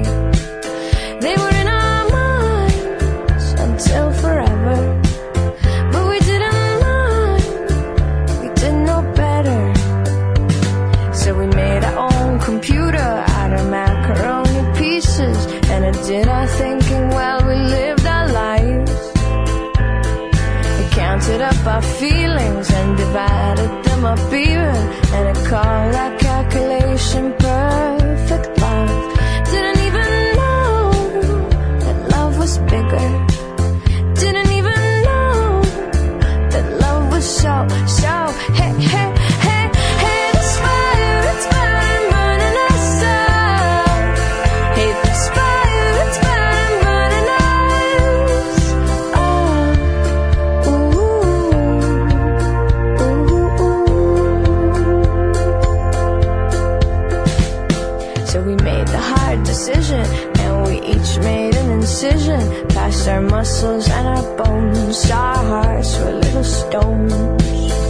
my 24.04 24.14
beaver 24.30 24.68
and 25.16 25.34
a 25.34 25.48
car 25.48 25.90
like 25.90 26.23
incision 62.04 62.68
past 62.68 63.08
our 63.08 63.20
muscles 63.20 63.88
and 63.88 64.08
our 64.08 64.36
bones. 64.36 65.10
Our 65.10 65.36
hearts 65.36 65.98
were 65.98 66.12
little 66.12 66.44
stones. 66.44 67.83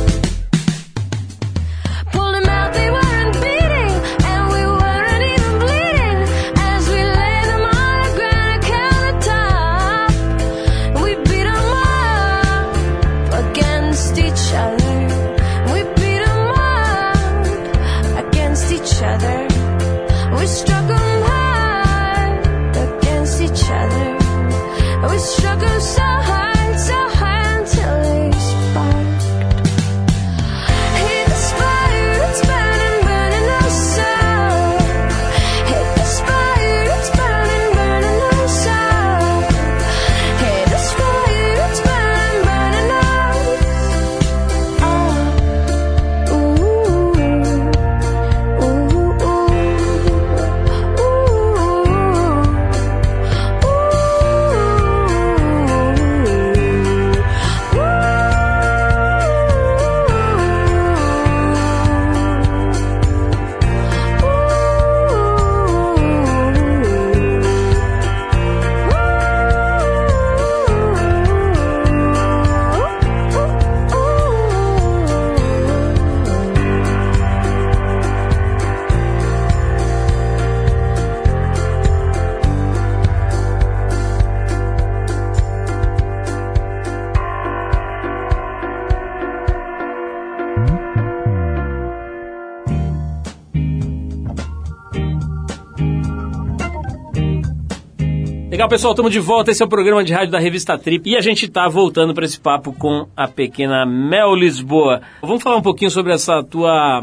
Legal, 98.65 98.71
pessoal, 98.71 98.93
estamos 98.95 99.13
de 99.13 99.21
volta. 99.21 99.51
Esse 99.51 99.63
é 99.63 99.67
o 99.67 99.69
programa 99.69 100.03
de 100.03 100.11
rádio 100.15 100.31
da 100.31 100.39
revista 100.39 100.79
Trip 100.79 101.11
e 101.11 101.17
a 101.17 101.21
gente 101.21 101.45
está 101.45 101.69
voltando 101.69 102.15
para 102.15 102.25
esse 102.25 102.41
papo 102.41 102.73
com 102.73 103.07
a 103.15 103.29
pequena 103.29 103.85
Mel 103.85 104.35
Lisboa. 104.35 105.03
Vamos 105.21 105.43
falar 105.43 105.57
um 105.57 105.63
pouquinho 105.63 105.91
sobre 105.91 106.15
essa 106.15 106.43
tua 106.43 107.03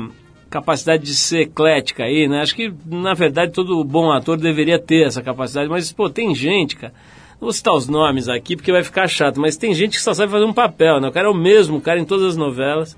capacidade 0.50 1.04
de 1.04 1.13
ser 1.13 1.41
eclética 1.41 2.04
aí, 2.04 2.28
né? 2.28 2.41
Acho 2.41 2.56
que, 2.56 2.74
na 2.88 3.13
verdade, 3.13 3.52
todo 3.52 3.84
bom 3.84 4.12
ator 4.12 4.38
deveria 4.38 4.80
ter 4.80 5.06
essa 5.06 5.21
capacidade, 5.21 5.69
mas, 5.69 5.91
pô, 5.91 6.10
tem 6.10 6.34
gente, 6.34 6.76
cara. 6.76 6.93
Não 7.34 7.41
vou 7.41 7.54
citar 7.54 7.76
os 7.76 7.88
nomes 7.88 8.28
aqui 8.28 8.56
porque 8.56 8.71
vai 8.71 8.84
ficar 8.84 9.08
chato, 9.08 9.39
mas 9.39 9.56
tem 9.56 9.71
gente 9.76 9.97
que 9.97 10.02
só 10.02 10.15
sabe 10.15 10.32
fazer 10.32 10.45
um 10.45 10.54
papel, 10.54 11.00
né? 11.00 11.10
O 11.10 11.12
cara 11.12 11.28
é 11.28 11.32
o 11.32 11.36
mesmo 11.36 11.80
cara 11.80 12.00
em 12.00 12.06
todas 12.06 12.26
as 12.26 12.38
novelas. 12.38 12.97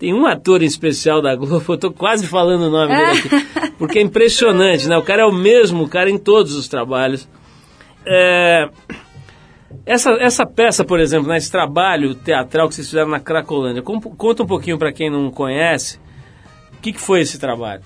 Tem 0.00 0.12
um 0.12 0.26
ator 0.26 0.64
em 0.64 0.66
especial 0.66 1.22
da 1.22 1.36
Globo, 1.36 1.62
eu 1.72 1.78
tô 1.78 1.92
quase 1.92 2.26
falando 2.26 2.62
o 2.62 2.70
nome 2.70 2.92
dele 2.92 3.18
aqui, 3.20 3.70
porque 3.78 4.00
é 4.00 4.02
impressionante, 4.02 4.88
né? 4.88 4.98
O 4.98 5.02
cara 5.02 5.22
é 5.22 5.26
o 5.26 5.32
mesmo 5.32 5.88
cara 5.88 6.10
em 6.10 6.18
todos 6.18 6.56
os 6.56 6.66
trabalhos. 6.66 7.28
É, 8.06 8.68
essa, 9.86 10.10
essa 10.20 10.46
peça, 10.46 10.84
por 10.84 11.00
exemplo, 11.00 11.28
né, 11.28 11.36
esse 11.36 11.50
trabalho 11.50 12.14
teatral 12.14 12.68
que 12.68 12.74
vocês 12.74 12.88
fizeram 12.88 13.10
na 13.10 13.20
Cracolândia, 13.20 13.82
conta 13.82 14.42
um 14.42 14.46
pouquinho 14.46 14.78
para 14.78 14.92
quem 14.92 15.10
não 15.10 15.30
conhece, 15.30 15.98
o 16.72 16.80
que, 16.80 16.92
que 16.92 17.00
foi 17.00 17.20
esse 17.20 17.38
trabalho? 17.38 17.82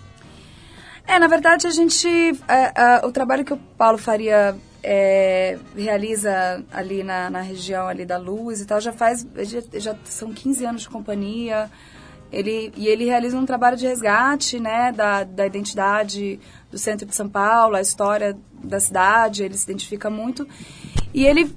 É, 1.07 1.18
na 1.18 1.26
verdade, 1.26 1.66
a 1.66 1.70
gente. 1.70 2.07
é, 2.46 2.72
é, 2.76 3.07
o 3.07 3.11
trabalho 3.11 3.42
que 3.42 3.54
o 3.54 3.57
Paulo 3.57 3.96
Faria 3.96 4.54
é, 4.83 5.59
realiza 5.74 6.62
ali 6.70 7.02
na, 7.02 7.31
na 7.31 7.40
região 7.40 7.88
ali 7.88 8.04
da 8.04 8.18
Luz 8.18 8.61
e 8.61 8.66
tal, 8.66 8.78
já 8.78 8.92
faz. 8.92 9.26
Já, 9.38 9.61
já 9.72 9.96
são 10.04 10.33
15 10.33 10.66
anos 10.66 10.83
de 10.83 10.90
companhia. 10.90 11.70
Ele, 12.31 12.70
e 12.76 12.87
ele 12.87 13.07
realiza 13.07 13.38
um 13.38 13.46
trabalho 13.46 13.74
de 13.74 13.87
resgate, 13.87 14.61
né, 14.61 14.92
da, 14.92 15.24
da 15.24 15.46
identidade 15.46 16.38
do 16.70 16.78
centro 16.78 17.07
de 17.07 17.14
São 17.14 17.28
Paulo, 17.28 17.76
a 17.76 17.81
história 17.81 18.37
da 18.62 18.78
cidade, 18.81 19.42
ele 19.42 19.57
se 19.57 19.64
identifica 19.64 20.11
muito. 20.11 20.46
E 21.14 21.24
ele, 21.24 21.50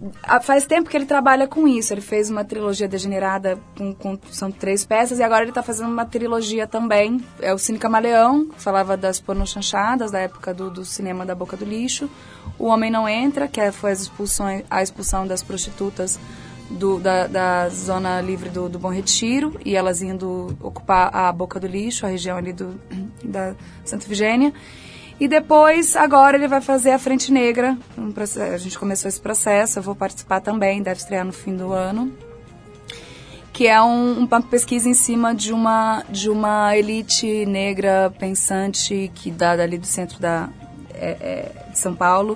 faz 0.43 0.65
tempo 0.65 0.89
que 0.89 0.95
ele 0.95 1.05
trabalha 1.05 1.45
com 1.45 1.67
isso, 1.67 1.93
ele 1.93 1.99
fez 1.99 2.29
uma 2.29 2.43
trilogia 2.45 2.87
degenerada, 2.87 3.59
com, 3.77 3.93
com- 3.93 4.17
são 4.31 4.49
três 4.49 4.85
peças, 4.85 5.19
e 5.19 5.23
agora 5.23 5.41
ele 5.43 5.51
está 5.51 5.61
fazendo 5.61 5.89
uma 5.89 6.05
trilogia 6.05 6.65
também, 6.65 7.21
é 7.41 7.53
o 7.53 7.57
Cine 7.57 7.77
Camaleão, 7.77 8.45
que 8.45 8.61
falava 8.61 8.95
das 8.95 9.19
pornochanchadas, 9.19 10.09
da 10.09 10.19
época 10.19 10.53
do, 10.53 10.69
do 10.71 10.85
cinema 10.85 11.25
da 11.25 11.35
Boca 11.35 11.57
do 11.57 11.65
Lixo, 11.65 12.09
O 12.57 12.67
Homem 12.67 12.89
Não 12.89 13.07
Entra, 13.09 13.45
que 13.49 13.59
é- 13.59 13.73
foi 13.73 13.91
as 13.91 13.99
expulsões, 14.01 14.63
a 14.69 14.81
expulsão 14.81 15.27
das 15.27 15.43
prostitutas 15.43 16.17
do- 16.69 16.97
da, 16.99 17.27
da 17.27 17.67
zona 17.69 18.21
livre 18.21 18.47
do, 18.49 18.69
do 18.69 18.79
Bom 18.79 18.89
Retiro 18.89 19.59
e 19.65 19.75
elas 19.75 20.01
indo 20.01 20.55
ocupar 20.61 21.13
a 21.13 21.29
Boca 21.33 21.59
do 21.59 21.67
Lixo, 21.67 22.05
a 22.05 22.09
região 22.09 22.37
ali 22.37 22.53
do, 22.53 22.79
da 23.21 23.53
Santa 23.83 24.07
Vigênia. 24.07 24.53
E 25.21 25.27
depois, 25.27 25.95
agora 25.95 26.35
ele 26.35 26.47
vai 26.47 26.61
fazer 26.61 26.89
a 26.89 26.97
Frente 26.97 27.31
Negra. 27.31 27.77
um 27.95 28.11
processo- 28.11 28.55
a 28.55 28.57
gente 28.57 28.79
começou 28.79 29.07
esse 29.07 29.21
processo, 29.21 29.77
eu 29.77 29.83
vou 29.83 29.93
participar 29.93 30.39
também, 30.39 30.81
deve 30.81 30.99
estrear 30.99 31.23
no 31.23 31.31
fim 31.31 31.55
do 31.55 31.71
ano. 31.71 32.11
Que 33.53 33.67
é 33.67 33.79
um, 33.79 34.25
uma 34.25 34.41
pesquisa 34.41 34.89
em 34.89 34.95
cima 34.95 35.35
de 35.35 35.53
uma, 35.53 36.03
de 36.09 36.27
uma 36.27 36.75
elite 36.75 37.45
negra 37.45 38.11
pensante 38.17 39.11
que 39.13 39.29
dá 39.29 39.55
dali 39.55 39.77
do 39.77 39.85
centro 39.85 40.19
da, 40.19 40.49
é, 40.95 41.17
é, 41.21 41.69
de 41.69 41.77
São 41.77 41.93
Paulo, 41.93 42.35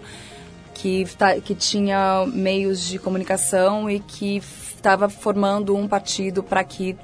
que, 0.75 1.05
tá, 1.17 1.41
que 1.41 1.55
tinha 1.55 2.23
meios 2.27 2.81
de 2.87 2.99
comunicação 2.99 3.89
e 3.89 3.99
que 3.99 4.43
estava 4.75 5.09
formando 5.09 5.75
um 5.75 5.87
partido 5.87 6.43
para 6.43 6.63
que 6.63 6.95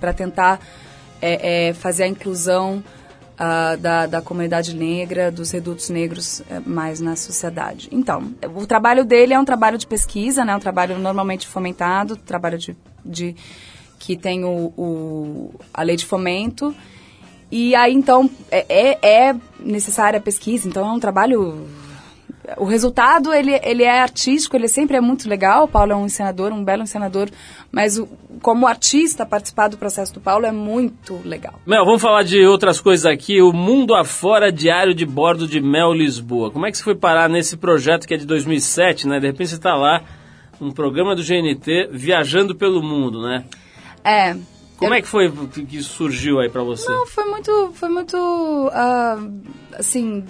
para 0.00 0.14
tentar 0.14 0.58
é, 1.20 1.68
é, 1.68 1.72
fazer 1.74 2.04
a 2.04 2.08
inclusão 2.08 2.82
ah, 3.38 3.76
da, 3.76 4.06
da 4.06 4.22
comunidade 4.22 4.74
negra, 4.74 5.30
dos 5.30 5.50
redutos 5.50 5.88
negros 5.90 6.42
eh, 6.50 6.60
mais 6.64 7.00
na 7.00 7.16
sociedade. 7.16 7.88
Então, 7.90 8.32
o 8.54 8.66
trabalho 8.66 9.04
dele 9.04 9.34
é 9.34 9.38
um 9.38 9.44
trabalho 9.44 9.78
de 9.78 9.86
pesquisa, 9.86 10.44
né, 10.44 10.54
um 10.54 10.60
trabalho 10.60 10.98
normalmente 10.98 11.46
fomentado, 11.46 12.16
trabalho 12.16 12.58
de, 12.58 12.76
de 13.04 13.34
que 13.98 14.16
tem 14.16 14.44
o, 14.44 14.72
o- 14.76 15.54
a 15.72 15.82
lei 15.82 15.96
de 15.96 16.04
fomento. 16.06 16.74
E 17.50 17.74
aí, 17.74 17.92
então, 17.94 18.30
é, 18.50 18.64
é, 19.02 19.28
é 19.30 19.36
necessária 19.60 20.18
a 20.18 20.22
pesquisa, 20.22 20.68
então 20.68 20.88
é 20.88 20.92
um 20.92 21.00
trabalho... 21.00 21.66
O 22.56 22.64
resultado, 22.64 23.32
ele, 23.32 23.52
ele 23.62 23.84
é 23.84 24.00
artístico, 24.00 24.56
ele 24.56 24.66
sempre 24.66 24.96
é 24.96 25.00
muito 25.00 25.28
legal. 25.28 25.64
O 25.64 25.68
Paulo 25.68 25.92
é 25.92 25.96
um 25.96 26.06
encenador, 26.06 26.52
um 26.52 26.64
belo 26.64 26.82
encenador, 26.82 27.28
mas 27.70 27.98
o- 27.98 28.08
como 28.40 28.66
artista, 28.66 29.24
participar 29.24 29.68
do 29.68 29.76
processo 29.78 30.12
do 30.12 30.20
Paulo 30.20 30.44
é 30.44 30.50
muito 30.50 31.20
legal. 31.24 31.54
Mel, 31.64 31.84
vamos 31.84 32.02
falar 32.02 32.24
de 32.24 32.44
outras 32.44 32.80
coisas 32.80 33.06
aqui. 33.06 33.40
O 33.40 33.52
Mundo 33.52 33.94
Afora 33.94 34.50
Diário 34.50 34.92
de 34.92 35.06
Bordo 35.06 35.46
de 35.46 35.60
Mel 35.60 35.92
Lisboa. 35.92 36.50
Como 36.50 36.66
é 36.66 36.70
que 36.72 36.76
você 36.78 36.82
foi 36.82 36.96
parar 36.96 37.28
nesse 37.28 37.56
projeto 37.56 38.08
que 38.08 38.14
é 38.14 38.16
de 38.16 38.26
2007, 38.26 39.06
né? 39.06 39.20
De 39.20 39.26
repente 39.28 39.50
você 39.50 39.54
está 39.56 39.74
lá, 39.76 40.02
um 40.60 40.72
programa 40.72 41.14
do 41.14 41.22
GNT, 41.22 41.88
viajando 41.92 42.54
pelo 42.56 42.82
mundo, 42.82 43.22
né? 43.22 43.44
É, 44.04 44.36
Como 44.76 44.94
é 44.94 45.00
que 45.00 45.06
foi 45.06 45.30
que 45.68 45.80
surgiu 45.80 46.40
aí 46.40 46.48
pra 46.50 46.64
você? 46.64 46.90
Não, 46.90 47.06
foi 47.06 47.24
muito, 47.26 47.70
foi 47.74 47.88
muito, 47.88 48.16
ah, 48.74 49.16
assim, 49.78 50.24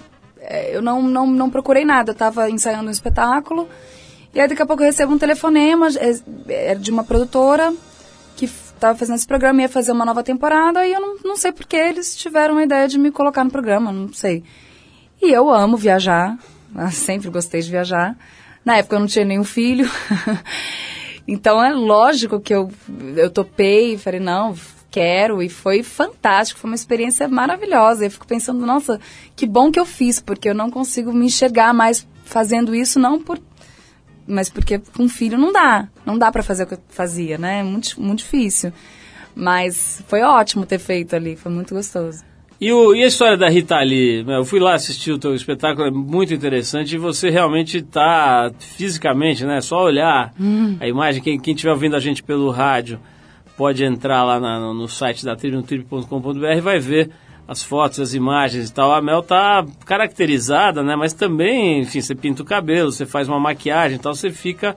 eu 0.71 0.81
não, 0.81 1.01
não, 1.01 1.27
não 1.27 1.49
procurei 1.49 1.85
nada, 1.85 2.11
eu 2.11 2.15
tava 2.15 2.49
ensaiando 2.49 2.87
um 2.87 2.91
espetáculo, 2.91 3.67
e 4.33 4.39
aí 4.41 4.47
daqui 4.47 4.61
a 4.61 4.65
pouco 4.65 4.81
eu 4.83 4.87
recebo 4.87 5.13
um 5.13 5.17
telefonema, 5.17 5.87
é, 5.97 6.15
era 6.71 6.79
de 6.79 6.91
uma 6.91 7.03
produtora, 7.03 7.73
que 8.35 8.45
f- 8.45 8.73
tava 8.79 8.97
fazendo 8.97 9.15
esse 9.15 9.27
programa, 9.27 9.61
ia 9.61 9.69
fazer 9.69 9.91
uma 9.91 10.05
nova 10.05 10.23
temporada, 10.23 10.85
e 10.85 10.91
eu 10.93 10.99
não, 10.99 11.15
não 11.23 11.37
sei 11.37 11.51
porque 11.51 11.75
eles 11.75 12.15
tiveram 12.15 12.57
a 12.57 12.63
ideia 12.63 12.87
de 12.87 12.97
me 12.97 13.11
colocar 13.11 13.43
no 13.43 13.51
programa, 13.51 13.91
não 13.91 14.11
sei. 14.11 14.43
E 15.21 15.31
eu 15.31 15.49
amo 15.49 15.77
viajar, 15.77 16.37
sempre 16.91 17.29
gostei 17.29 17.61
de 17.61 17.69
viajar. 17.71 18.17
Na 18.65 18.77
época 18.77 18.95
eu 18.95 18.99
não 19.01 19.07
tinha 19.07 19.25
nenhum 19.25 19.43
filho. 19.43 19.89
então 21.27 21.63
é 21.63 21.71
lógico 21.73 22.39
que 22.39 22.53
eu, 22.53 22.71
eu 23.15 23.29
topei, 23.29 23.97
falei, 23.97 24.19
não, 24.19 24.55
quero, 24.93 25.41
e 25.41 25.49
foi 25.49 25.81
fantástico, 25.81 26.59
foi 26.59 26.69
uma 26.69 26.75
experiência 26.75 27.27
maravilhosa. 27.27 28.05
Eu 28.05 28.11
fico 28.11 28.27
pensando, 28.27 28.63
nossa, 28.65 28.99
que 29.35 29.47
bom 29.47 29.71
que 29.71 29.79
eu 29.79 29.85
fiz, 29.85 30.19
porque 30.19 30.47
eu 30.49 30.53
não 30.53 30.69
consigo 30.69 31.11
me 31.11 31.25
enxergar 31.25 31.73
mais 31.73 32.07
fazendo 32.23 32.75
isso, 32.75 32.99
não 32.99 33.19
por. 33.19 33.39
Mas 34.27 34.49
porque 34.49 34.79
com 34.95 35.09
filho 35.09 35.37
não 35.37 35.51
dá. 35.51 35.87
Não 36.05 36.17
dá 36.17 36.31
pra 36.31 36.43
fazer 36.43 36.63
o 36.63 36.67
que 36.67 36.75
eu 36.75 36.79
fazia, 36.89 37.37
né? 37.39 37.59
É 37.59 37.63
muito, 37.63 37.99
muito 37.99 38.19
difícil. 38.19 38.71
Mas 39.35 40.03
foi 40.07 40.21
ótimo 40.21 40.65
ter 40.65 40.77
feito 40.79 41.15
ali, 41.15 41.35
foi 41.35 41.51
muito 41.51 41.73
gostoso. 41.73 42.23
E, 42.61 42.71
o- 42.71 42.95
e 42.95 43.03
a 43.03 43.07
história 43.07 43.35
da 43.35 43.49
Rita 43.49 43.77
Lee? 43.81 44.23
Mel, 44.23 44.37
Eu 44.37 44.45
fui 44.45 44.59
lá 44.59 44.75
assistir 44.75 45.11
o 45.11 45.17
teu 45.17 45.33
espetáculo, 45.35 45.87
é 45.87 45.91
muito 45.91 46.33
interessante, 46.33 46.93
e 46.95 46.97
você 46.99 47.29
realmente 47.29 47.79
está 47.79 48.51
fisicamente, 48.59 49.43
né? 49.43 49.59
Só 49.59 49.83
olhar 49.83 50.33
a 50.79 50.87
imagem, 50.87 51.21
quem, 51.21 51.39
quem 51.39 51.53
estiver 51.55 51.71
ouvindo 51.73 51.95
a 51.95 51.99
gente 51.99 52.21
pelo 52.23 52.49
rádio, 52.51 52.99
pode 53.57 53.83
entrar 53.83 54.23
lá 54.23 54.39
na- 54.39 54.59
no, 54.59 54.73
no 54.73 54.87
site 54.87 55.23
da 55.25 55.35
tribo.com.br 55.35 56.45
e 56.57 56.61
vai 56.61 56.79
ver 56.79 57.09
as 57.47 57.61
fotos, 57.63 57.99
as 57.99 58.13
imagens 58.13 58.69
e 58.69 58.73
tal. 58.73 58.93
A 58.93 59.01
Mel 59.01 59.21
tá 59.21 59.65
caracterizada, 59.85 60.81
né? 60.83 60.95
Mas 60.95 61.13
também, 61.13 61.81
enfim, 61.81 62.01
você 62.01 62.15
pinta 62.15 62.41
o 62.41 62.45
cabelo, 62.45 62.91
você 62.91 63.05
faz 63.05 63.27
uma 63.27 63.39
maquiagem 63.39 63.97
e 63.97 63.99
tal, 63.99 64.15
você 64.15 64.29
fica 64.31 64.75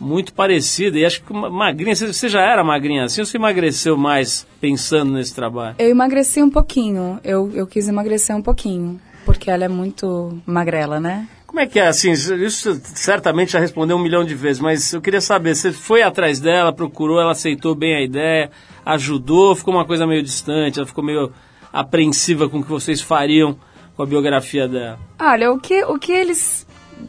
muito 0.00 0.32
parecida. 0.32 0.98
E 0.98 1.04
acho 1.04 1.22
que 1.22 1.32
magrinha, 1.32 1.94
você 1.94 2.28
já 2.28 2.40
era 2.42 2.62
magrinha 2.64 3.04
assim 3.04 3.20
ou 3.20 3.26
você 3.26 3.36
emagreceu 3.36 3.96
mais 3.96 4.46
pensando 4.60 5.12
nesse 5.12 5.34
trabalho? 5.34 5.76
Eu 5.78 5.88
emagreci 5.88 6.42
um 6.42 6.50
pouquinho. 6.50 7.18
Eu, 7.24 7.50
eu 7.54 7.66
quis 7.66 7.88
emagrecer 7.88 8.34
um 8.36 8.42
pouquinho. 8.42 9.00
Porque 9.24 9.50
ela 9.50 9.64
é 9.64 9.68
muito 9.68 10.38
magrela, 10.46 11.00
né? 11.00 11.26
Como 11.46 11.60
é 11.60 11.66
que 11.66 11.78
é, 11.78 11.86
assim, 11.86 12.10
isso 12.10 12.78
certamente 12.94 13.52
já 13.52 13.58
respondeu 13.60 13.96
um 13.96 14.02
milhão 14.02 14.24
de 14.24 14.34
vezes, 14.34 14.60
mas 14.60 14.92
eu 14.92 15.00
queria 15.00 15.20
saber, 15.20 15.54
você 15.54 15.72
foi 15.72 16.02
atrás 16.02 16.40
dela, 16.40 16.72
procurou, 16.72 17.20
ela 17.20 17.32
aceitou 17.32 17.74
bem 17.74 17.94
a 17.96 18.02
ideia, 18.02 18.50
ajudou, 18.84 19.54
ficou 19.54 19.72
uma 19.72 19.84
coisa 19.86 20.06
meio 20.06 20.22
distante, 20.22 20.78
ela 20.78 20.86
ficou 20.86 21.04
meio 21.04 21.32
apreensiva 21.72 22.48
com 22.48 22.58
o 22.58 22.62
que 22.62 22.68
vocês 22.70 23.00
fariam 23.00 23.56
com 23.96 24.02
a 24.02 24.06
biografia 24.06 24.66
dela. 24.68 24.98
Olha, 25.18 25.52
o 25.52 25.58
que, 25.58 25.84
o 25.84 25.98
que 25.98 26.12
eles 26.12 26.66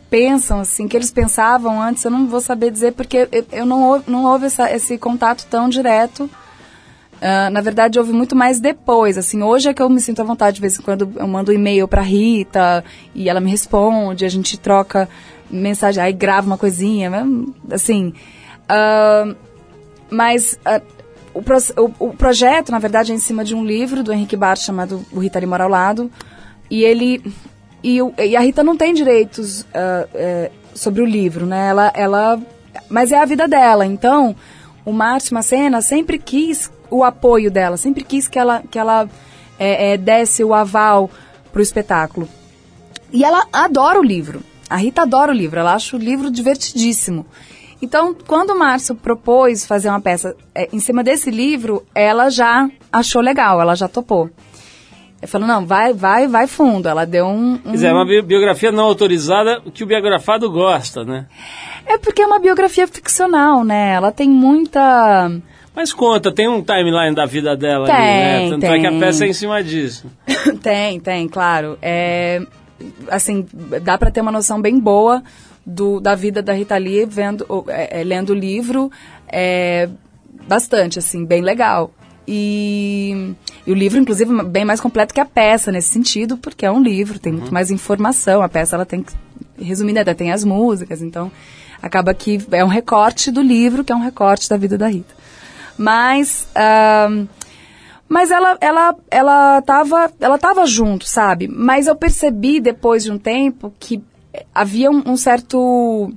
pensam, 0.10 0.60
assim, 0.60 0.88
que 0.88 0.96
eles 0.96 1.12
pensavam 1.12 1.82
antes, 1.82 2.04
eu 2.06 2.12
não 2.12 2.28
vou 2.28 2.40
saber 2.42 2.72
dizer, 2.72 2.94
porque 2.94 3.28
eu, 3.32 3.46
eu 3.52 3.66
não, 3.66 4.04
não 4.08 4.26
houve 4.26 4.46
essa- 4.46 4.72
esse 4.72 4.98
contato 4.98 5.46
tão 5.50 5.68
direto. 5.68 6.30
Ah, 7.22 7.50
na 7.50 7.62
verdade, 7.62 7.98
houve 7.98 8.12
muito 8.14 8.36
mais 8.36 8.60
depois, 8.60 9.18
assim, 9.18 9.42
hoje 9.42 9.70
é 9.70 9.74
que 9.74 9.82
eu 9.82 9.90
me 9.90 10.00
sinto 10.00 10.22
à 10.22 10.26
vontade, 10.26 10.56
de 10.56 10.62
vez 10.62 10.78
em 10.78 10.82
quando 10.82 11.12
eu 11.16 11.28
mando 11.28 11.52
um 11.52 11.56
e-mail 11.56 11.88
pra 11.88 12.02
Rita, 12.02 12.84
e 13.16 13.28
ela 13.28 13.40
me 13.40 13.50
responde, 13.50 14.24
a 14.24 14.30
gente 14.30 14.58
troca 14.58 15.10
mensagem, 15.50 16.04
aí 16.04 16.14
grava 16.14 16.46
uma 16.46 16.58
coisinha, 16.58 17.10
né, 17.10 17.26
assim... 17.72 18.14
ah, 18.70 19.34
mas 20.10 20.58
ah, 20.64 20.82
o, 21.34 21.42
pro- 21.42 21.58
o- 21.78 22.08
o 22.08 22.14
projeto, 22.14 22.72
na 22.72 22.80
verdade, 22.80 23.12
é 23.12 23.16
em 23.16 23.20
cima 23.20 23.44
de 23.44 23.54
um 23.56 23.66
livro 23.66 24.02
do 24.04 24.14
Henrique 24.14 24.38
Bart 24.38 24.60
chamado 24.62 25.06
O 25.12 25.20
Rita 25.20 25.38
Ali 25.40 25.46
Mora 25.46 25.66
ao 25.66 25.70
Lado. 25.70 26.10
E 26.72 26.84
ele. 26.84 27.22
E, 27.84 28.02
o- 28.02 28.14
e 28.18 28.36
a 28.36 28.40
Rita 28.40 28.64
não 28.64 28.76
tem 28.78 28.94
direitos 28.94 29.66
eh, 29.74 30.50
sobre 30.74 31.02
o 31.02 31.06
livro, 31.06 31.46
né? 31.46 31.68
Ela, 31.70 31.92
ela. 31.94 32.40
Mas 32.90 33.12
é 33.12 33.18
a 33.20 33.26
vida 33.26 33.48
dela. 33.48 33.86
Então, 33.86 34.34
o 34.86 34.92
Márcio 34.94 35.34
Macena 35.34 35.82
sempre 35.82 36.18
quis 36.18 36.72
o 36.90 37.04
apoio 37.04 37.50
dela, 37.52 37.78
sempre 37.78 38.04
quis 38.04 38.28
que 38.28 38.38
ela, 38.40 38.64
que 38.70 38.78
ela 38.80 39.10
eh, 39.60 39.94
eh, 39.94 39.98
desse 39.98 40.44
o 40.44 40.54
aval 40.54 41.10
pro 41.52 41.62
espetáculo. 41.62 42.28
E 43.12 43.24
ela 43.24 43.46
adora 43.52 44.00
o 44.00 44.04
livro. 44.04 44.42
A 44.70 44.76
Rita 44.76 45.04
adora 45.04 45.32
o 45.32 45.36
livro, 45.36 45.60
ela 45.60 45.74
acha 45.74 45.96
o 45.96 46.00
livro 46.00 46.30
divertidíssimo. 46.30 47.26
Então, 47.82 48.14
quando 48.26 48.50
o 48.52 48.60
Márcio 48.60 48.96
propôs 48.96 49.66
fazer 49.66 49.88
uma 49.90 50.02
peça 50.02 50.36
é, 50.54 50.68
em 50.74 50.80
cima 50.80 51.04
desse 51.04 51.30
livro, 51.30 51.86
ela 51.94 52.30
já 52.30 52.70
achou 52.92 53.22
legal, 53.22 53.62
ela 53.62 53.76
já 53.76 53.88
topou. 53.88 54.30
Eu 55.22 55.28
falou, 55.28 55.48
não, 55.48 55.66
vai, 55.66 55.94
vai, 55.94 56.28
vai 56.28 56.48
fundo. 56.48 56.88
Ela 56.90 57.06
deu 57.06 57.26
um... 57.26 57.54
um- 57.54 57.58
Quer 57.60 57.72
dizer, 57.72 57.88
é 57.88 57.94
uma 57.94 58.06
bi- 58.06 58.22
biografia 58.22 58.72
não 58.72 58.84
autorizada 58.84 59.62
que 59.74 59.84
o 59.84 59.88
biografado 59.88 60.52
gosta, 60.52 61.04
né? 61.04 61.28
É 61.88 61.98
porque 61.98 62.22
é 62.22 62.26
uma 62.28 62.40
biografia 62.40 62.88
ficcional, 62.88 63.64
né? 63.64 63.94
Ela 63.94 64.12
tem 64.12 64.30
muita... 64.30 65.32
Mas 65.78 65.94
conta, 65.94 66.32
tem 66.32 66.50
um 66.50 66.60
timeline 66.60 67.14
da 67.14 67.28
vida 67.28 67.56
dela 67.56 67.88
ali, 67.88 67.94
né? 67.94 68.40
Tem, 68.40 68.50
Tanto 68.50 68.66
é 68.66 68.80
que 68.80 68.88
a 68.88 68.90
tem. 68.90 69.00
peça 69.00 69.26
é 69.26 69.28
em 69.28 69.34
cima 69.34 69.64
disso. 69.64 70.08
tem, 70.60 71.00
tem, 71.00 71.28
claro. 71.28 71.78
É, 71.80 72.42
assim, 73.12 73.46
dá 73.84 73.96
pra 73.96 74.10
ter 74.10 74.22
uma 74.22 74.32
noção 74.32 74.60
bem 74.60 74.80
boa 74.80 75.22
do, 75.64 76.00
da 76.00 76.16
vida 76.16 76.42
da 76.42 76.52
Rita 76.52 76.76
Lee 76.78 77.06
vendo, 77.06 77.46
é, 77.68 78.02
é, 78.02 78.04
lendo 78.04 78.32
o 78.32 78.34
livro. 78.34 78.92
É, 79.28 79.88
bastante, 80.48 80.98
assim, 80.98 81.24
bem 81.24 81.44
legal. 81.44 81.92
E, 82.28 83.36
e 83.68 83.72
o 83.72 83.76
livro, 83.76 84.00
inclusive, 84.00 84.34
bem 84.46 84.66
mais 84.66 84.82
completo 84.82 85.14
que 85.14 85.20
a 85.20 85.26
peça 85.26 85.72
nesse 85.72 85.90
sentido, 85.90 86.38
porque 86.38 86.66
é 86.66 86.72
um 86.72 86.82
livro, 86.82 87.20
tem 87.20 87.32
muito 87.32 87.54
mais 87.54 87.70
informação. 87.70 88.42
A 88.42 88.50
peça, 88.50 88.76
ela 88.76 88.86
tem 88.86 89.04
que, 89.04 89.14
resumida, 89.64 90.02
até 90.02 90.16
tem 90.16 90.32
as 90.32 90.44
músicas, 90.44 91.04
então 91.04 91.32
acaba 91.80 92.16
que 92.16 92.44
é 92.52 92.66
um 92.66 92.68
recorte 92.68 93.30
do 93.30 93.44
livro, 93.44 93.84
que 93.84 93.94
é 93.94 93.96
um 93.96 94.02
recorte 94.02 94.50
da 94.50 94.58
vida 94.58 94.76
da 94.76 94.88
Rita. 94.88 95.17
Mas... 95.78 96.48
mas 98.10 98.32
ela, 98.32 98.58
ela, 98.62 98.96
ela 99.12 99.62
tava, 99.62 100.12
ela 100.20 100.38
tava 100.38 100.66
junto, 100.66 101.06
sabe? 101.06 101.48
Mas 101.48 101.88
eu 101.88 101.96
percebi 101.96 102.60
depois 102.60 103.04
de 103.04 103.12
um 103.12 103.18
tempo 103.18 103.74
que 103.80 104.02
eh, 104.34 104.46
havia 104.56 104.90
um, 104.90 105.04
um 105.06 105.18
certo, 105.18 106.12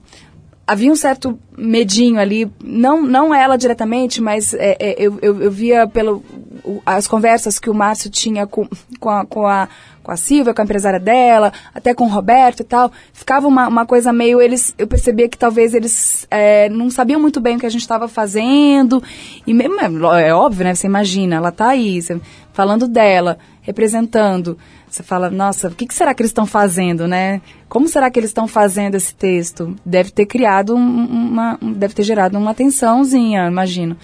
havia 0.67 0.93
um 0.93 0.97
certo 0.97 1.37
medinho 1.59 2.21
ali, 2.21 2.51
não, 2.63 3.03
não 3.03 3.35
ela 3.35 3.57
diretamente, 3.57 4.21
mas 4.21 4.55
é, 4.55 4.77
é, 4.79 4.95
eu, 4.99 5.19
eu, 5.21 5.43
eu 5.43 5.51
via 5.51 5.87
pelo 5.89 6.23
o- 6.65 6.83
as 6.85 7.07
conversas 7.07 7.59
que 7.59 7.69
o 7.71 7.75
Márcio 7.75 8.11
tinha 8.11 8.47
com, 8.47 8.69
com, 8.99 9.11
a, 9.11 9.25
com, 9.27 9.47
a, 9.47 9.69
com 10.03 10.11
a 10.13 10.17
Silvia, 10.17 10.53
com 10.55 10.61
a 10.61 10.65
empresária 10.65 10.99
dela, 11.01 11.53
até 11.75 11.93
com 11.95 12.05
o 12.05 12.09
Roberto 12.09 12.61
e 12.61 12.65
tal, 12.65 12.91
ficava 13.13 13.47
uma, 13.49 13.69
uma 13.69 13.87
coisa 13.87 14.13
meio, 14.13 14.41
eles, 14.41 14.75
eu 14.79 14.87
percebia 14.87 15.29
que 15.29 15.39
talvez 15.39 15.75
eles 15.75 16.27
é, 16.31 16.69
não 16.69 16.91
sabiam 16.91 17.21
muito 17.21 17.41
bem 17.41 17.57
o 17.57 17.61
que 17.61 17.67
a 17.67 17.71
gente 17.71 17.83
estava 17.83 18.09
fazendo, 18.09 19.03
e 19.47 19.53
mesmo, 19.55 20.07
é 20.15 20.35
óbvio, 20.35 20.65
né, 20.65 20.75
você 20.75 20.87
imagina, 20.87 21.37
ela 21.37 21.53
tá 21.53 21.69
aí, 21.69 22.01
você, 22.01 22.21
falando 22.53 22.87
dela, 22.89 23.39
representando, 23.63 24.59
você 24.89 25.03
fala, 25.03 25.31
nossa, 25.31 25.69
o 25.69 25.71
que, 25.71 25.87
que 25.87 25.95
será 25.95 26.13
que 26.13 26.21
eles 26.21 26.31
estão 26.31 26.45
fazendo, 26.45 27.07
né? 27.07 27.41
Como 27.69 27.87
será 27.87 28.11
que 28.11 28.19
eles 28.19 28.31
estão 28.31 28.49
fazendo 28.49 28.97
esse 28.97 29.15
texto? 29.15 29.77
Deve 29.87 30.11
ter 30.11 30.27
criado 30.27 30.75
um- 30.75 31.05
uma, 31.07 31.57
um- 31.63 31.73
deve 31.73 31.95
ter 31.95 32.03
gerado 32.03 32.37
uma 32.37 32.53
tensãozinha, 32.55 33.47
imagino. 33.47 33.97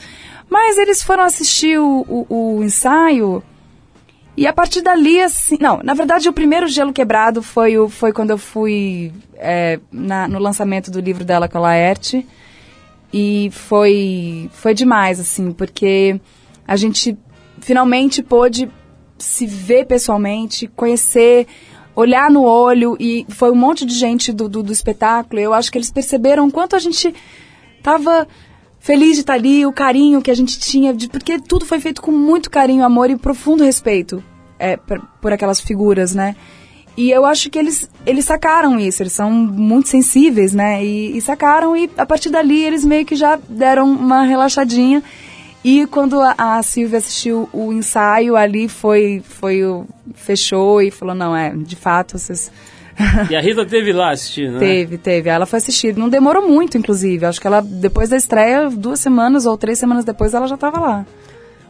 Mas 0.49 0.79
eles 0.79 1.03
foram 1.03 1.25
assistir 1.25 1.79
o, 1.79 2.05
o- 2.09 2.57
o 2.59 2.65
ensaio 2.65 3.43
e 4.37 4.47
a 4.47 4.53
partir 4.53 4.83
dali, 4.83 5.21
assim. 5.21 5.57
Não, 5.61 5.81
na 5.83 5.95
verdade, 5.95 6.29
o 6.29 6.33
primeiro 6.33 6.69
gelo 6.69 6.93
quebrado 6.93 7.43
foi, 7.43 7.79
o, 7.79 7.89
foi 7.89 8.13
quando 8.13 8.31
eu 8.31 8.39
fui 8.39 9.13
é, 9.35 9.81
na- 9.91 10.29
no 10.29 10.39
lançamento 10.39 10.91
do 10.91 11.01
livro 11.01 11.25
dela 11.25 11.49
com 11.49 11.59
a 11.59 11.63
Laerte. 11.63 12.27
E 13.13 13.49
foi, 13.53 14.51
foi 14.53 14.75
demais, 14.75 15.19
assim, 15.19 15.53
porque 15.53 16.21
a 16.67 16.77
gente 16.77 17.17
finalmente 17.61 18.23
pôde 18.23 18.69
se 19.19 19.47
ver 19.47 19.87
pessoalmente, 19.87 20.67
conhecer, 20.67 21.47
olhar 21.95 22.31
no 22.31 22.43
olho. 22.45 22.97
E 23.01 23.25
foi 23.31 23.51
um 23.51 23.55
monte 23.55 23.87
de 23.87 23.95
gente 23.95 24.33
do, 24.33 24.49
do, 24.49 24.63
do 24.63 24.73
espetáculo. 24.73 25.41
Eu 25.41 25.55
acho 25.55 25.73
que 25.73 25.79
eles 25.79 25.91
perceberam 25.91 26.51
quanto 26.51 26.77
a 26.77 26.79
gente 26.79 27.15
tava 27.83 28.29
feliz 28.87 29.17
de 29.17 29.23
estar 29.23 29.33
ali, 29.33 29.67
o 29.67 29.73
carinho 29.73 30.23
que 30.23 30.31
a 30.31 30.35
gente 30.35 30.61
tinha, 30.61 30.95
de, 30.95 31.09
porque 31.09 31.41
tudo 31.41 31.67
foi 31.67 31.81
feito 31.81 32.01
com 32.01 32.13
muito 32.13 32.49
carinho, 32.49 32.85
amor 32.85 33.11
e 33.11 33.17
profundo 33.17 33.65
respeito 33.65 34.23
é, 34.61 34.77
por, 34.77 35.03
por 35.21 35.33
aquelas 35.33 35.59
figuras, 35.59 36.15
né? 36.15 36.37
E 36.97 37.11
eu 37.11 37.27
acho 37.27 37.51
que 37.51 37.59
eles, 37.59 37.91
eles 38.07 38.25
sacaram 38.25 38.79
isso, 38.79 39.03
eles 39.03 39.13
são 39.13 39.29
muito 39.29 39.89
sensíveis, 39.89 40.55
né? 40.55 40.85
E, 40.85 41.17
e 41.17 41.21
sacaram, 41.21 41.77
e 41.77 41.91
a 41.99 42.07
partir 42.07 42.31
dali 42.31 42.63
eles 42.63 42.85
meio 42.85 43.05
que 43.05 43.17
já 43.17 43.37
deram 43.49 43.91
uma 43.91 44.23
relaxadinha. 44.23 45.03
E 45.65 45.85
quando 45.89 46.21
a, 46.21 46.37
a 46.39 46.63
Silvia 46.63 46.99
assistiu 46.99 47.49
o 47.53 47.73
ensaio 47.73 48.37
ali, 48.37 48.69
foi, 48.69 49.21
foi 49.21 49.65
o, 49.65 49.85
fechou 50.15 50.81
e 50.81 50.93
falou, 50.93 51.15
não, 51.15 51.37
é, 51.37 51.51
de 51.51 51.75
fato, 51.75 52.17
vocês... 52.17 52.53
E 53.31 53.37
a 53.37 53.41
Rita 53.41 53.65
teve 53.65 53.93
lá 53.93 54.11
assistindo, 54.11 54.55
né? 54.55 54.59
Teve, 54.59 54.99
teve. 54.99 55.29
Ela 55.29 55.47
foi 55.47 55.59
assistir. 55.59 55.97
Não 55.97 56.09
demorou 56.09 56.49
muito, 56.49 56.79
inclusive. 56.79 57.27
Acho 57.27 57.41
que 57.41 57.47
ela, 57.47 57.61
depois 57.61 58.09
da 58.09 58.17
estreia, 58.17 58.71
duas 58.71 59.01
semanas 59.01 59.47
ou 59.47 59.57
três 59.57 59.79
semanas 59.79 60.05
depois, 60.05 60.35
ela 60.35 60.47
já 60.47 60.55
estava 60.55 60.81
lá. 60.81 61.07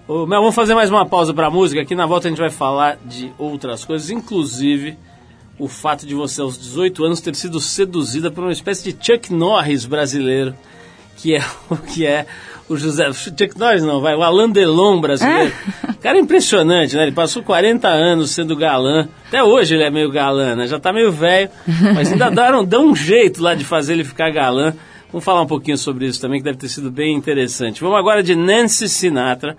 Ô, 0.08 0.24
Mel, 0.24 0.40
vamos 0.40 0.54
fazer 0.54 0.74
mais 0.74 0.88
uma 0.88 1.04
pausa 1.04 1.34
pra 1.34 1.50
música. 1.50 1.82
Aqui 1.82 1.94
na 1.94 2.06
volta 2.06 2.28
a 2.28 2.30
gente 2.30 2.38
vai 2.38 2.50
falar 2.50 2.96
de 3.04 3.32
outras 3.38 3.84
coisas, 3.84 4.08
inclusive 4.10 4.96
o 5.58 5.68
fato 5.68 6.06
de 6.06 6.14
você, 6.14 6.40
aos 6.40 6.58
18 6.58 7.04
anos, 7.04 7.20
ter 7.20 7.34
sido 7.34 7.58
seduzida 7.60 8.30
por 8.30 8.44
uma 8.44 8.52
espécie 8.52 8.92
de 8.92 9.04
Chuck 9.04 9.32
Norris 9.32 9.86
brasileiro, 9.86 10.54
que 11.16 11.34
é 11.34 11.42
o 11.70 11.76
que 11.76 12.06
é 12.06 12.26
o 12.68 12.76
José. 12.76 13.12
Chuck 13.12 13.58
Norris 13.58 13.82
não, 13.82 14.00
vai, 14.00 14.14
o 14.14 14.22
Alain 14.22 14.50
Delon 14.50 15.00
brasileiro. 15.00 15.52
Cara, 16.00 16.18
é 16.18 16.20
impressionante, 16.20 16.96
né? 16.96 17.02
Ele 17.04 17.12
passou 17.12 17.42
40 17.42 17.88
anos 17.88 18.30
sendo 18.30 18.56
galã. 18.56 19.08
Até 19.28 19.42
hoje 19.42 19.74
ele 19.74 19.84
é 19.84 19.90
meio 19.90 20.10
galã, 20.10 20.54
né? 20.54 20.66
Já 20.66 20.78
tá 20.78 20.92
meio 20.92 21.10
velho, 21.10 21.50
mas 21.94 22.12
ainda 22.12 22.30
dão, 22.30 22.64
dão 22.64 22.86
um 22.88 22.96
jeito 22.96 23.42
lá 23.42 23.54
de 23.54 23.64
fazer 23.64 23.94
ele 23.94 24.04
ficar 24.04 24.30
galã. 24.30 24.74
Vamos 25.10 25.24
falar 25.24 25.42
um 25.42 25.46
pouquinho 25.46 25.78
sobre 25.78 26.06
isso 26.06 26.20
também, 26.20 26.40
que 26.40 26.44
deve 26.44 26.58
ter 26.58 26.68
sido 26.68 26.90
bem 26.90 27.14
interessante. 27.14 27.80
Vamos 27.80 27.98
agora 27.98 28.22
de 28.22 28.34
Nancy 28.34 28.88
Sinatra, 28.88 29.56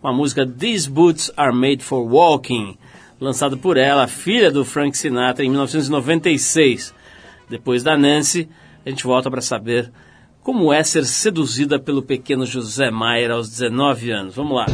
com 0.00 0.08
a 0.08 0.12
música 0.12 0.46
These 0.46 0.90
Boots 0.90 1.30
Are 1.36 1.54
Made 1.54 1.84
for 1.84 2.00
Walking, 2.00 2.76
lançada 3.20 3.56
por 3.56 3.76
ela, 3.76 4.06
filha 4.06 4.50
do 4.50 4.64
Frank 4.64 4.96
Sinatra, 4.96 5.44
em 5.44 5.50
1996. 5.50 6.94
Depois 7.48 7.82
da 7.82 7.96
Nancy, 7.96 8.48
a 8.84 8.90
gente 8.90 9.04
volta 9.04 9.30
para 9.30 9.40
saber 9.40 9.90
como 10.48 10.72
é 10.72 10.82
ser 10.82 11.04
seduzida 11.04 11.78
pelo 11.78 12.02
pequeno 12.02 12.46
José 12.46 12.90
Maier 12.90 13.30
aos 13.30 13.50
19 13.50 14.10
anos. 14.10 14.34
Vamos 14.34 14.56
lá. 14.56 14.64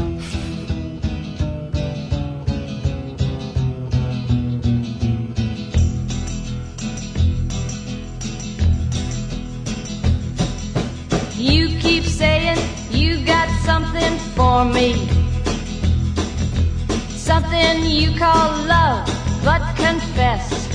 You 17.84 18.16
call 18.16 18.66
love, 18.66 19.06
but 19.44 19.60
confess. 19.76 20.68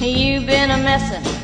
You've 0.00 0.46
been 0.46 0.70
a 0.70 0.76
messin' 0.76 1.43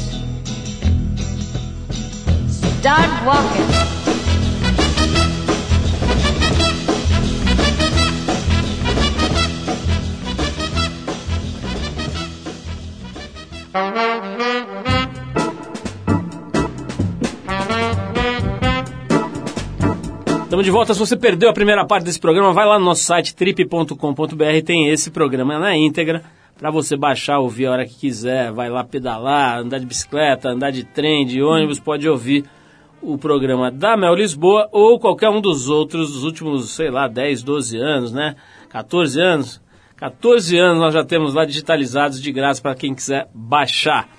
Start 2.81 3.25
walking. 3.27 3.61
Estamos 20.41 20.65
de 20.65 20.71
volta. 20.71 20.95
Se 20.95 20.99
você 20.99 21.15
perdeu 21.15 21.51
a 21.51 21.53
primeira 21.53 21.85
parte 21.85 22.03
desse 22.03 22.19
programa, 22.19 22.51
vai 22.51 22.65
lá 22.65 22.79
no 22.79 22.85
nosso 22.85 23.03
site 23.03 23.35
trip.com.br, 23.35 23.95
tem 24.65 24.89
esse 24.89 25.11
programa 25.11 25.59
na 25.59 25.77
íntegra 25.77 26.23
para 26.57 26.71
você 26.71 26.97
baixar, 26.97 27.37
ouvir 27.37 27.67
a 27.67 27.73
hora 27.73 27.85
que 27.85 27.93
quiser. 27.93 28.51
Vai 28.51 28.71
lá 28.71 28.83
pedalar, 28.83 29.59
andar 29.59 29.77
de 29.77 29.85
bicicleta, 29.85 30.49
andar 30.49 30.71
de 30.71 30.83
trem, 30.83 31.27
de 31.27 31.43
ônibus, 31.43 31.79
pode 31.79 32.09
ouvir 32.09 32.43
o 33.01 33.17
programa 33.17 33.71
da 33.71 33.97
Mel 33.97 34.15
Lisboa 34.15 34.69
ou 34.71 34.99
qualquer 34.99 35.29
um 35.29 35.41
dos 35.41 35.67
outros 35.67 36.13
dos 36.13 36.23
últimos, 36.23 36.71
sei 36.71 36.89
lá, 36.89 37.07
10, 37.07 37.43
12 37.43 37.77
anos, 37.77 38.11
né? 38.11 38.35
14 38.69 39.19
anos. 39.19 39.61
14 39.97 40.57
anos 40.57 40.79
nós 40.79 40.93
já 40.93 41.03
temos 41.03 41.33
lá 41.33 41.45
digitalizados 41.45 42.21
de 42.21 42.31
graça 42.31 42.61
para 42.61 42.75
quem 42.75 42.93
quiser 42.93 43.27
baixar. 43.33 44.09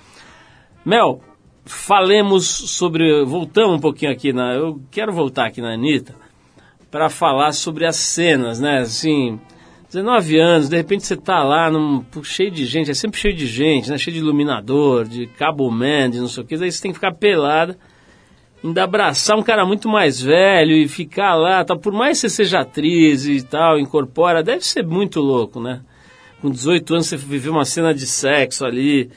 Mel, 0.85 1.21
falemos 1.65 2.45
sobre. 2.45 3.23
Voltamos 3.25 3.77
um 3.77 3.79
pouquinho 3.79 4.11
aqui 4.11 4.33
na. 4.33 4.53
Eu 4.53 4.81
quero 4.91 5.11
voltar 5.11 5.47
aqui 5.47 5.61
na 5.61 5.73
Anitta 5.73 6.15
para 6.91 7.09
falar 7.09 7.51
sobre 7.53 7.85
as 7.85 7.95
cenas, 7.95 8.59
né? 8.59 8.79
Assim, 8.79 9.39
19 9.89 10.39
anos, 10.39 10.69
de 10.69 10.77
repente 10.77 11.05
você 11.05 11.15
tá 11.15 11.43
lá 11.43 11.69
num, 11.69 12.03
cheio 12.23 12.51
de 12.51 12.65
gente, 12.65 12.91
é 12.91 12.93
sempre 12.93 13.19
cheio 13.19 13.35
de 13.35 13.47
gente, 13.47 13.89
né? 13.89 13.97
Cheio 13.97 14.15
de 14.15 14.19
iluminador, 14.21 15.05
de 15.05 15.27
cabo 15.27 15.69
man, 15.71 16.09
de 16.09 16.19
não 16.19 16.27
sei 16.27 16.43
o 16.43 16.45
que, 16.45 16.55
aí 16.55 16.71
você 16.71 16.81
tem 16.81 16.91
que 16.91 16.97
ficar 16.97 17.13
pelada, 17.13 17.77
ainda 18.63 18.83
abraçar 18.83 19.37
um 19.37 19.43
cara 19.43 19.65
muito 19.65 19.89
mais 19.89 20.21
velho 20.21 20.71
e 20.71 20.87
ficar 20.87 21.35
lá, 21.35 21.63
tal. 21.65 21.77
por 21.77 21.91
mais 21.91 22.21
que 22.21 22.29
você 22.29 22.35
seja 22.35 22.61
atriz 22.61 23.25
e 23.27 23.41
tal, 23.41 23.77
incorpora, 23.77 24.41
deve 24.41 24.65
ser 24.65 24.85
muito 24.85 25.19
louco, 25.19 25.59
né? 25.59 25.81
Com 26.41 26.49
18 26.49 26.93
anos 26.93 27.07
você 27.07 27.17
viveu 27.17 27.51
uma 27.51 27.65
cena 27.65 27.93
de 27.93 28.05
sexo 28.05 28.65
ali, 28.65 29.09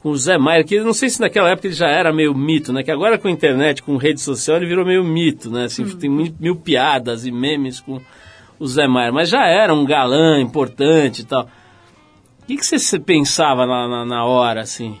com 0.00 0.10
o 0.10 0.16
Zé 0.16 0.36
Maier, 0.36 0.66
que 0.66 0.74
eu 0.74 0.84
não 0.84 0.92
sei 0.92 1.08
se 1.08 1.20
naquela 1.20 1.50
época 1.50 1.66
ele 1.66 1.74
já 1.74 1.88
era 1.88 2.12
meio 2.12 2.34
mito, 2.34 2.72
né? 2.72 2.82
Que 2.82 2.90
agora 2.90 3.18
com 3.18 3.28
a 3.28 3.30
internet, 3.30 3.82
com 3.82 3.96
rede 3.96 4.20
social, 4.20 4.56
ele 4.56 4.66
virou 4.66 4.84
meio 4.84 5.04
mito, 5.04 5.50
né? 5.50 5.64
Assim, 5.64 5.84
Tem 5.96 6.10
mil, 6.10 6.34
mil 6.38 6.56
piadas 6.56 7.26
e 7.26 7.30
memes 7.30 7.80
com 7.80 8.00
o 8.58 8.66
Zé 8.66 8.86
Maier, 8.86 9.12
mas 9.12 9.28
já 9.28 9.46
era 9.46 9.74
um 9.74 9.84
galã 9.84 10.40
importante 10.40 11.22
e 11.22 11.24
tal. 11.24 11.48
O 12.42 12.46
que, 12.46 12.56
que 12.56 12.66
você, 12.66 12.78
você 12.78 12.98
pensava 12.98 13.66
na, 13.66 13.88
na, 13.88 14.04
na 14.04 14.24
hora, 14.24 14.60
assim? 14.60 14.98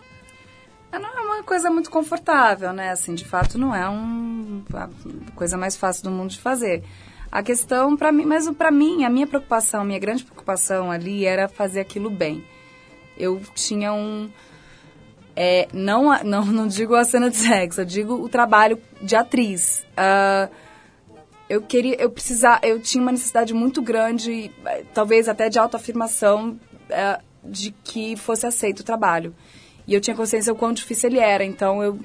Coisa 1.46 1.70
muito 1.70 1.90
confortável, 1.90 2.72
né? 2.72 2.90
Assim, 2.90 3.14
de 3.14 3.24
fato, 3.24 3.58
não 3.58 3.74
é 3.74 3.88
um, 3.88 4.62
a 4.72 4.88
coisa 5.34 5.56
mais 5.56 5.76
fácil 5.76 6.04
do 6.04 6.10
mundo 6.10 6.30
de 6.30 6.40
fazer. 6.40 6.82
A 7.30 7.42
questão 7.42 7.96
para 7.96 8.12
mim, 8.12 8.24
mas 8.24 8.48
para 8.50 8.70
mim, 8.70 9.04
a 9.04 9.10
minha 9.10 9.26
preocupação, 9.26 9.82
a 9.82 9.84
minha 9.84 9.98
grande 9.98 10.24
preocupação 10.24 10.90
ali 10.90 11.24
era 11.24 11.48
fazer 11.48 11.80
aquilo 11.80 12.08
bem. 12.08 12.44
Eu 13.16 13.40
tinha 13.54 13.92
um 13.92 14.30
é, 15.36 15.68
não, 15.72 16.10
não, 16.22 16.44
não 16.44 16.66
digo 16.66 16.94
a 16.94 17.04
cena 17.04 17.30
de 17.30 17.36
sexo, 17.36 17.80
eu 17.80 17.84
digo 17.84 18.14
o 18.14 18.28
trabalho 18.28 18.80
de 19.02 19.16
atriz. 19.16 19.84
Ah, 19.96 20.48
eu 21.48 21.60
queria, 21.60 22.00
eu 22.00 22.10
precisar, 22.10 22.60
eu 22.62 22.80
tinha 22.80 23.02
uma 23.02 23.12
necessidade 23.12 23.52
muito 23.52 23.82
grande, 23.82 24.50
talvez 24.94 25.28
até 25.28 25.48
de 25.48 25.58
autoafirmação, 25.58 26.58
eh, 26.88 27.20
de 27.44 27.70
que 27.84 28.16
fosse 28.16 28.46
aceito 28.46 28.80
o 28.80 28.84
trabalho. 28.84 29.34
E 29.86 29.94
eu 29.94 30.00
tinha 30.00 30.16
consciência 30.16 30.52
o 30.52 30.56
quão 30.56 30.72
difícil 30.72 31.10
ele 31.10 31.18
era, 31.18 31.44
então 31.44 31.82
eu 31.82 31.98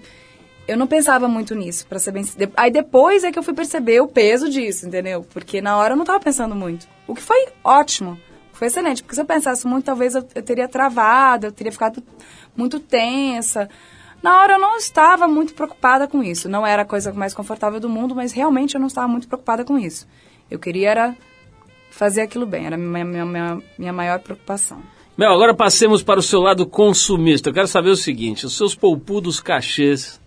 eu 0.69 0.77
não 0.77 0.85
pensava 0.85 1.27
muito 1.27 1.55
nisso, 1.55 1.87
para 1.87 1.97
ser 1.97 2.11
bem. 2.11 2.23
Aí 2.55 2.69
depois 2.69 3.23
é 3.23 3.31
que 3.31 3.39
eu 3.39 3.41
fui 3.41 3.55
perceber 3.55 4.01
o 4.01 4.07
peso 4.07 4.47
disso, 4.47 4.85
entendeu? 4.85 5.25
Porque 5.33 5.61
na 5.61 5.75
hora 5.75 5.93
eu 5.93 5.97
não 5.97 6.05
tava 6.05 6.19
pensando 6.19 6.55
muito. 6.55 6.87
O 7.07 7.15
que 7.15 7.21
foi 7.23 7.47
ótimo, 7.63 8.19
foi 8.53 8.67
excelente, 8.67 9.01
porque 9.01 9.15
se 9.15 9.21
eu 9.21 9.25
pensasse 9.25 9.65
muito, 9.65 9.85
talvez 9.85 10.13
eu, 10.13 10.23
eu 10.35 10.43
teria 10.43 10.67
travado, 10.67 11.47
eu 11.47 11.51
teria 11.51 11.71
ficado 11.71 12.03
muito 12.55 12.79
tensa. 12.79 13.67
Na 14.21 14.39
hora 14.41 14.53
eu 14.53 14.59
não 14.59 14.77
estava 14.77 15.27
muito 15.27 15.55
preocupada 15.55 16.07
com 16.07 16.21
isso. 16.21 16.47
Não 16.47 16.67
era 16.67 16.83
a 16.83 16.85
coisa 16.85 17.11
mais 17.13 17.33
confortável 17.33 17.79
do 17.79 17.89
mundo, 17.89 18.13
mas 18.13 18.31
realmente 18.31 18.75
eu 18.75 18.79
não 18.79 18.87
estava 18.87 19.07
muito 19.07 19.27
preocupada 19.27 19.65
com 19.65 19.79
isso. 19.79 20.07
Eu 20.51 20.59
queria 20.59 20.91
era 20.91 21.17
fazer 21.89 22.21
aquilo 22.21 22.45
bem, 22.45 22.67
era 22.67 22.75
a 22.75 22.77
minha, 22.77 23.25
minha, 23.25 23.61
minha 23.75 23.93
maior 23.93 24.19
preocupação. 24.19 24.83
Mel, 25.19 25.33
agora 25.33 25.53
passemos 25.53 26.01
para 26.01 26.17
o 26.17 26.23
seu 26.23 26.39
lado 26.39 26.65
consumista. 26.65 27.49
Eu 27.49 27.53
quero 27.53 27.67
saber 27.67 27.89
o 27.89 27.95
seguinte: 27.97 28.45
os 28.45 28.55
seus 28.55 28.73
poupudos 28.73 29.41
cachês 29.41 30.17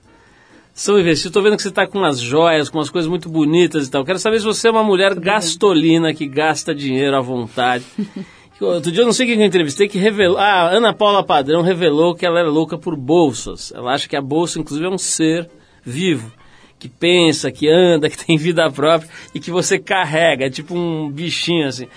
são 0.74 1.00
investidos. 1.00 1.31
Estou 1.31 1.42
vendo 1.42 1.57
que 1.57 1.62
você 1.62 1.70
está 1.70 1.87
com 1.87 1.96
umas 1.96 2.20
joias, 2.20 2.68
com 2.68 2.76
umas 2.76 2.90
coisas 2.90 3.09
muito 3.09 3.26
bonitas 3.31 3.87
e 3.87 3.90
tal. 3.90 4.02
Eu 4.02 4.05
quero 4.05 4.18
saber 4.18 4.38
se 4.40 4.44
você 4.44 4.68
é 4.68 4.70
uma 4.70 4.85
mulher 4.85 5.18
gastolina 5.18 6.12
que 6.12 6.26
gasta 6.26 6.74
dinheiro 6.74 7.16
à 7.16 7.22
vontade. 7.22 7.87
Outro 8.61 8.92
dia 8.92 9.00
eu 9.00 9.07
não 9.07 9.14
sei 9.14 9.24
quem 9.24 9.37
que 9.37 9.42
eu 9.42 9.46
entrevistei 9.46 9.88
que 9.88 9.96
revelou. 9.96 10.37
Ah, 10.37 10.64
a 10.64 10.76
Ana 10.76 10.92
Paula 10.92 11.24
Padrão 11.24 11.62
revelou 11.62 12.14
que 12.14 12.26
ela 12.26 12.40
era 12.40 12.50
louca 12.50 12.76
por 12.76 12.94
bolsas. 12.94 13.72
Ela 13.74 13.94
acha 13.94 14.07
que 14.07 14.14
a 14.14 14.20
bolsa, 14.20 14.61
inclusive, 14.61 14.87
é 14.87 14.90
um 14.90 14.98
ser 14.98 15.48
vivo. 15.83 16.31
Que 16.78 16.90
pensa, 16.90 17.50
que 17.50 17.66
anda, 17.66 18.11
que 18.11 18.26
tem 18.26 18.37
vida 18.37 18.70
própria 18.70 19.09
e 19.35 19.40
que 19.40 19.50
você 19.50 19.78
carrega. 19.78 20.48
É 20.48 20.50
tipo 20.50 20.76
um 20.76 21.11
bichinho 21.11 21.66
assim. 21.66 21.88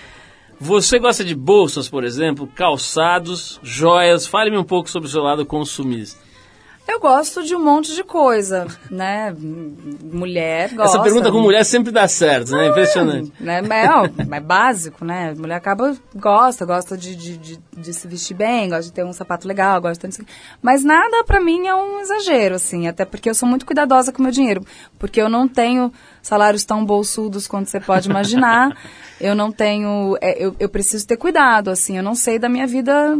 Você 0.58 0.98
gosta 0.98 1.22
de 1.22 1.34
bolsas, 1.34 1.88
por 1.88 2.02
exemplo, 2.02 2.46
calçados, 2.46 3.60
joias? 3.62 4.26
Fale-me 4.26 4.56
um 4.56 4.64
pouco 4.64 4.88
sobre 4.88 5.06
o 5.06 5.10
seu 5.10 5.22
lado 5.22 5.44
consumista. 5.44 6.25
Eu 6.88 7.00
gosto 7.00 7.42
de 7.42 7.54
um 7.54 7.62
monte 7.62 7.94
de 7.94 8.04
coisa, 8.04 8.66
né? 8.88 9.34
Mulher 10.04 10.72
gosta. 10.72 10.96
Essa 10.96 11.02
pergunta 11.02 11.32
com 11.32 11.40
mulher 11.40 11.64
sempre 11.64 11.90
dá 11.90 12.06
certo, 12.06 12.52
né? 12.52 12.68
Impressionante. 12.68 13.32
Né? 13.40 13.60
É, 13.68 13.90
ó, 13.90 14.08
é 14.32 14.40
básico, 14.40 15.04
né? 15.04 15.34
Mulher 15.36 15.56
acaba, 15.56 15.96
gosta, 16.14 16.64
gosta 16.64 16.96
de, 16.96 17.16
de, 17.16 17.36
de, 17.38 17.60
de 17.76 17.92
se 17.92 18.06
vestir 18.06 18.36
bem, 18.36 18.68
gosta 18.68 18.84
de 18.84 18.92
ter 18.92 19.04
um 19.04 19.12
sapato 19.12 19.48
legal, 19.48 19.80
gosta 19.80 20.06
de... 20.06 20.24
Mas 20.62 20.84
nada 20.84 21.24
pra 21.24 21.40
mim 21.40 21.66
é 21.66 21.74
um 21.74 22.00
exagero, 22.00 22.54
assim, 22.54 22.86
até 22.86 23.04
porque 23.04 23.28
eu 23.28 23.34
sou 23.34 23.48
muito 23.48 23.66
cuidadosa 23.66 24.12
com 24.12 24.20
o 24.20 24.22
meu 24.22 24.32
dinheiro, 24.32 24.64
porque 24.96 25.20
eu 25.20 25.28
não 25.28 25.48
tenho 25.48 25.92
salários 26.22 26.64
tão 26.64 26.84
bolsudos 26.84 27.48
quanto 27.48 27.68
você 27.68 27.80
pode 27.80 28.08
imaginar, 28.08 28.76
eu 29.20 29.34
não 29.34 29.50
tenho... 29.50 30.16
é, 30.20 30.42
eu, 30.42 30.54
eu 30.60 30.68
preciso 30.68 31.04
ter 31.04 31.16
cuidado, 31.16 31.68
assim, 31.68 31.96
eu 31.96 32.02
não 32.02 32.14
sei 32.14 32.38
da 32.38 32.48
minha 32.48 32.66
vida 32.66 33.16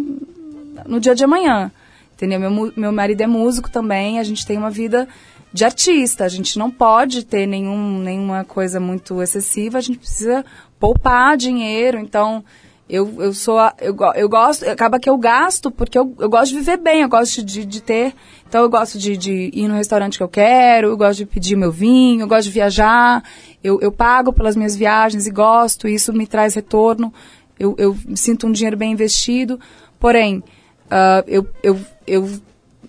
no 0.87 1.01
dia 1.01 1.15
de 1.15 1.25
amanhã, 1.25 1.73
entendeu? 2.17 2.41
Meu, 2.41 2.73
meu 2.75 2.93
marido 2.93 3.21
é 3.21 3.27
músico 3.27 3.71
também, 3.71 4.19
a 4.19 4.25
gente 4.25 4.45
tem 4.47 4.57
uma 4.59 4.71
vida 4.71 5.07
de 5.53 5.65
artista, 5.65 6.25
a 6.25 6.29
gente 6.29 6.59
não 6.59 6.71
pode 6.71 7.25
ter 7.25 7.47
nenhum, 7.47 7.99
nenhuma 7.99 8.45
coisa 8.45 8.81
muito 8.81 9.23
excessiva, 9.23 9.79
a 9.79 9.81
gente 9.81 9.99
precisa 9.99 10.45
poupar 10.81 11.37
dinheiro, 11.37 11.99
então 11.99 12.45
eu, 12.89 13.23
eu 13.23 13.33
sou, 13.33 13.59
a- 13.59 13.75
eu, 13.81 13.97
eu 14.15 14.29
gosto, 14.29 14.69
acaba 14.69 14.99
que 14.99 15.09
eu 15.09 15.17
gasto 15.17 15.71
porque 15.71 15.99
eu, 15.99 16.15
eu 16.19 16.29
gosto 16.29 16.53
de 16.53 16.59
viver 16.59 16.77
bem, 16.77 17.03
eu 17.03 17.09
gosto 17.09 17.43
de, 17.43 17.65
de 17.65 17.83
ter, 17.83 18.15
então 18.49 18.63
eu 18.63 18.69
gosto 18.69 18.99
de, 18.99 19.17
de 19.17 19.51
ir 19.53 19.67
no 19.69 19.75
restaurante 19.75 20.19
que 20.19 20.23
eu 20.23 20.29
quero, 20.29 20.89
eu 20.89 20.97
gosto 20.97 21.19
de 21.19 21.27
pedir 21.27 21.57
meu 21.57 21.73
vinho, 21.73 22.23
eu 22.23 22.29
gosto 22.29 22.45
de 22.45 22.51
viajar, 22.51 23.23
eu, 23.63 23.81
eu 23.81 23.91
pago 23.91 24.33
pelas 24.33 24.57
minhas 24.57 24.77
viagens 24.77 25.27
e 25.27 25.31
gosto, 25.31 25.89
e 25.89 25.95
isso 25.95 26.13
me 26.13 26.27
traz 26.27 26.55
retorno, 26.55 27.13
eu, 27.59 27.75
eu 27.79 27.97
sinto 28.15 28.47
um 28.47 28.53
dinheiro 28.53 28.77
bem 28.77 28.93
investido, 28.93 29.59
porém, 29.99 30.43
ah, 30.91 31.25
eu, 31.27 31.47
eu, 31.63 31.81
eu, 32.07 32.31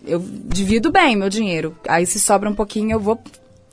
eu 0.05 0.23
divido 0.45 0.91
bem 0.91 1.15
meu 1.15 1.29
dinheiro. 1.29 1.75
Aí 1.87 2.05
se 2.05 2.19
sobra 2.19 2.49
um 2.49 2.55
pouquinho 2.55 2.93
eu 2.93 2.99
vou 2.99 3.19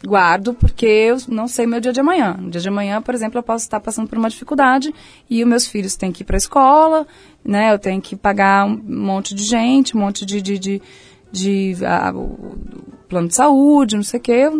guardo 0.06 0.52
porque 0.52 0.86
eu 0.86 1.16
não 1.28 1.48
sei 1.48 1.66
meu 1.66 1.80
dia 1.80 1.92
de 1.92 2.00
amanhã. 2.00 2.36
No 2.38 2.50
dia 2.50 2.60
de 2.60 2.68
amanhã, 2.68 3.00
por 3.00 3.14
exemplo, 3.14 3.38
eu 3.38 3.42
posso 3.42 3.64
estar 3.64 3.80
passando 3.80 4.08
por 4.08 4.18
uma 4.18 4.28
dificuldade 4.28 4.94
e 5.28 5.42
os 5.42 5.48
meus 5.48 5.66
filhos 5.66 5.96
têm 5.96 6.12
que 6.12 6.22
ir 6.22 6.26
para 6.26 6.36
a 6.36 6.38
escola, 6.38 7.06
né? 7.44 7.72
Eu 7.72 7.78
tenho 7.78 8.00
que 8.00 8.14
pagar 8.14 8.66
um 8.66 8.80
monte 8.86 9.34
de 9.34 9.44
gente, 9.44 9.96
um 9.96 10.00
monte 10.00 10.26
de 10.26 10.40
de, 10.40 10.58
de, 10.58 10.82
de 11.32 11.76
ah, 11.84 12.12
plano 13.08 13.28
de 13.28 13.34
saúde, 13.34 13.96
não 13.96 14.02
sei 14.02 14.20
o 14.20 14.22
quê. 14.22 14.50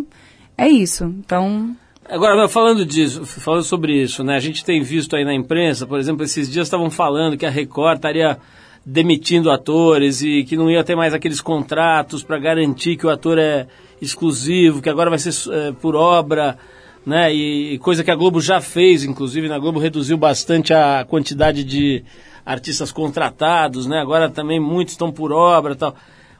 É 0.56 0.68
isso. 0.68 1.04
Então, 1.04 1.76
Agora, 2.08 2.46
falando 2.48 2.84
disso, 2.84 3.24
falando 3.24 3.64
sobre 3.64 4.02
isso, 4.02 4.22
né? 4.22 4.36
A 4.36 4.40
gente 4.40 4.64
tem 4.64 4.82
visto 4.82 5.16
aí 5.16 5.24
na 5.24 5.34
imprensa, 5.34 5.86
por 5.86 5.98
exemplo, 5.98 6.22
esses 6.22 6.50
dias 6.50 6.66
estavam 6.66 6.90
falando 6.90 7.36
que 7.36 7.46
a 7.46 7.50
Record 7.50 7.96
estaria 7.96 8.38
demitindo 8.84 9.50
atores 9.50 10.22
e 10.22 10.44
que 10.44 10.56
não 10.56 10.70
ia 10.70 10.84
ter 10.84 10.94
mais 10.94 11.14
aqueles 11.14 11.40
contratos 11.40 12.22
para 12.22 12.38
garantir 12.38 12.96
que 12.96 13.06
o 13.06 13.10
ator 13.10 13.38
é 13.38 13.66
exclusivo, 14.00 14.82
que 14.82 14.90
agora 14.90 15.08
vai 15.08 15.18
ser 15.18 15.32
eh, 15.52 15.72
por 15.80 15.94
obra, 15.94 16.58
né? 17.06 17.32
E, 17.32 17.78
coisa 17.78 18.04
que 18.04 18.10
a 18.10 18.14
Globo 18.14 18.40
já 18.40 18.60
fez, 18.60 19.04
inclusive, 19.04 19.48
na 19.48 19.58
Globo 19.58 19.78
reduziu 19.78 20.16
bastante 20.18 20.74
a 20.74 21.04
quantidade 21.08 21.64
de 21.64 22.04
artistas 22.44 22.92
contratados, 22.92 23.86
né? 23.86 24.00
Agora 24.00 24.28
também 24.28 24.60
muitos 24.60 24.92
estão 24.92 25.10
por 25.10 25.32
obra 25.32 25.74
tal. 25.74 25.94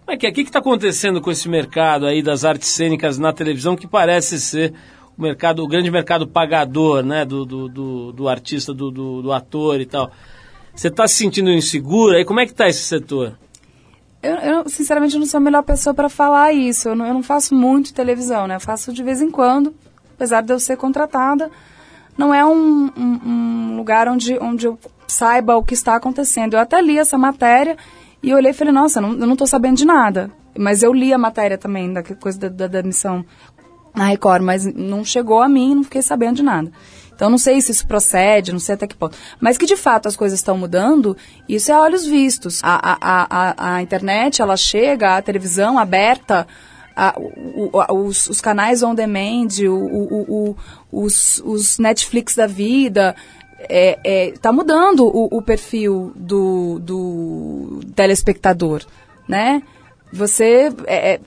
Como 0.05 0.15
é 0.15 0.19
que 0.19 0.27
é? 0.27 0.31
O 0.31 0.33
que 0.35 0.43
está 0.43 0.59
acontecendo 0.59 1.21
com 1.23 1.31
esse 1.31 1.49
mercado 1.49 2.07
aí 2.07 2.23
das 2.23 2.45
artes 2.45 2.69
cênicas 2.69 3.19
na 3.19 3.33
televisão 3.33 3.75
que 3.75 3.87
parece 3.87 4.39
ser 4.39 4.75
o 5.17 5.23
mercado, 5.23 5.63
o 5.63 5.69
grande 5.69 5.91
mercado 5.91 6.27
pagador, 6.27 7.03
né, 7.03 7.25
do, 7.25 7.45
do, 7.47 7.69
do, 7.69 8.13
do 8.13 8.29
artista, 8.29 8.75
do, 8.75 8.91
do, 8.91 9.23
do 9.23 9.33
ator 9.33 9.81
e 9.81 9.87
tal. 9.87 10.11
Você 10.75 10.89
está 10.89 11.07
se 11.07 11.15
sentindo 11.15 11.51
insegura? 11.51 12.21
E 12.21 12.25
como 12.25 12.41
é 12.41 12.47
que 12.47 12.53
está 12.53 12.69
esse 12.69 12.83
setor? 12.83 13.39
eu, 14.23 14.35
eu, 14.37 14.69
sinceramente 14.69 15.19
não 15.19 15.27
sou 15.27 15.39
a 15.39 15.41
melhor 15.41 15.63
pessoa 15.63 15.93
para 15.95 16.09
falar 16.09 16.53
isso. 16.53 16.89
Eu 16.89 16.97
não, 16.97 17.07
eu 17.07 17.15
não 17.15 17.23
faço 17.23 17.55
muito 17.55 17.93
televisão, 17.95 18.47
né? 18.47 18.57
Eu 18.57 18.61
faço 18.61 18.93
de 18.93 19.03
vez 19.03 19.21
em 19.21 19.31
quando, 19.31 19.75
apesar 20.15 20.41
de 20.43 20.53
eu 20.53 20.59
ser 20.59 20.77
contratada. 20.77 21.51
Não 22.17 22.33
é 22.33 22.45
um, 22.45 22.91
um- 22.97 23.21
um 23.27 23.77
lugar 23.77 24.09
onde, 24.09 24.39
onde 24.41 24.67
eu 24.67 24.79
saiba 25.07 25.57
o 25.57 25.63
que 25.63 25.75
está 25.75 25.95
acontecendo. 25.97 26.55
Eu 26.55 26.61
até 26.61 26.81
li 26.81 26.99
essa 26.99 27.19
matéria 27.19 27.77
e 28.23 28.33
olhei 28.33 28.51
e 28.53 28.55
falei, 28.55 28.73
nossa, 28.73 29.01
não, 29.01 29.11
eu 29.13 29.27
não 29.27 29.33
estou 29.35 29.47
sabendo 29.47 29.77
de 29.77 29.85
nada. 29.85 30.31
Mas 30.57 30.83
eu 30.83 30.93
li 30.93 31.13
a 31.13 31.19
matéria 31.19 31.59
também, 31.59 31.93
da 31.93 32.03
coisa 32.03 32.39
da, 32.39 32.49
da, 32.49 32.67
da 32.69 32.83
missão 32.83 33.25
na 33.95 34.07
Record, 34.07 34.43
mas 34.43 34.65
não 34.75 35.05
chegou 35.05 35.43
a 35.43 35.49
mim, 35.49 35.75
não 35.75 35.85
fiquei 35.85 36.01
sabendo 36.03 36.37
de 36.37 36.43
nada. 36.43 36.71
Então 37.15 37.31
não 37.31 37.39
sei 37.39 37.61
se 37.61 37.71
isso 37.73 37.87
procede, 37.87 38.53
não 38.53 38.59
sei 38.59 38.75
até 38.75 38.87
que 38.87 38.95
ponto. 38.95 39.17
Mas 39.41 39.57
que 39.57 39.67
de 39.67 39.77
fato 39.77 40.09
as 40.09 40.17
coisas 40.17 40.39
estão 40.39 40.59
mudando, 40.59 41.17
isso 41.49 41.71
é 41.71 41.75
a 41.75 41.81
olhos 41.81 42.05
vistos. 42.05 42.61
A, 42.63 42.75
a, 42.75 42.97
a, 43.01 43.75
a, 43.77 43.83
internet, 43.83 44.43
ela 44.43 44.57
chega, 44.57 45.17
a 45.17 45.23
televisão 45.23 45.79
aberta, 45.79 46.47
a- 46.97 47.15
o- 47.19 47.81
a- 47.81 47.93
os, 47.93 48.29
os 48.29 48.41
canais 48.41 48.83
on 48.83 48.95
demand, 48.95 49.49
o, 49.69 50.51
o, 50.51 50.57
os, 50.93 51.41
os 51.45 51.79
Netflix 51.79 52.35
da 52.35 52.47
vida, 52.47 53.15
é, 53.69 53.99
é, 54.05 54.33
tá 54.41 54.53
mudando 54.53 55.05
o, 55.07 55.39
o 55.39 55.43
perfil 55.43 56.13
do, 56.17 56.79
do 56.81 57.81
telespectador, 57.95 58.83
né? 59.29 59.63
Você 60.13 60.73
é, 60.87 61.15
é, 61.15 61.21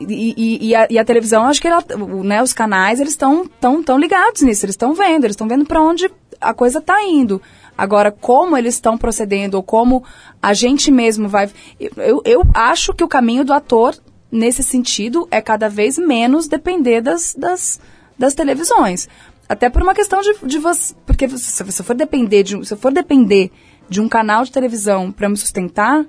e, 0.00 0.68
e- 0.68 0.74
a, 0.74 0.86
e 0.90 0.98
a 0.98 1.04
televisão, 1.04 1.44
acho 1.44 1.60
que 1.60 1.68
ela, 1.68 1.84
né, 2.24 2.42
os 2.42 2.52
canais, 2.52 3.00
eles 3.00 3.12
estão 3.12 3.46
tão, 3.60 3.82
tão 3.82 3.98
ligados 3.98 4.42
nisso, 4.42 4.64
eles 4.64 4.74
estão 4.74 4.94
vendo, 4.94 5.24
eles 5.24 5.32
estão 5.34 5.48
vendo 5.48 5.64
para 5.64 5.80
onde 5.82 6.10
a 6.40 6.52
coisa 6.52 6.78
está 6.78 7.02
indo. 7.02 7.40
Agora, 7.76 8.10
como 8.10 8.56
eles 8.56 8.74
estão 8.74 8.96
procedendo, 8.96 9.54
ou 9.54 9.62
como 9.62 10.02
a 10.42 10.54
gente 10.54 10.90
mesmo 10.90 11.28
vai. 11.28 11.50
Eu, 11.78 11.90
eu, 11.96 12.22
eu 12.24 12.42
acho 12.54 12.94
que 12.94 13.04
o 13.04 13.08
caminho 13.08 13.44
do 13.44 13.52
ator, 13.52 13.94
nesse 14.30 14.62
sentido, 14.62 15.28
é 15.30 15.40
cada 15.40 15.68
vez 15.68 15.98
menos 15.98 16.48
depender 16.48 17.00
das, 17.00 17.34
das, 17.36 17.80
das 18.18 18.34
televisões. 18.34 19.08
Até 19.48 19.68
por 19.68 19.82
uma 19.82 19.94
questão 19.94 20.20
de, 20.22 20.34
de 20.44 20.58
você. 20.58 20.94
Porque 21.04 21.28
se 21.28 21.62
você 21.62 21.82
for 21.82 21.94
depender 21.94 22.42
de, 22.42 22.66
se 22.66 22.72
eu 22.72 22.78
for 22.78 22.92
depender 22.92 23.50
de 23.88 24.00
um 24.00 24.08
canal 24.08 24.42
de 24.44 24.50
televisão 24.50 25.12
para 25.12 25.28
me 25.28 25.36
sustentar, 25.36 26.04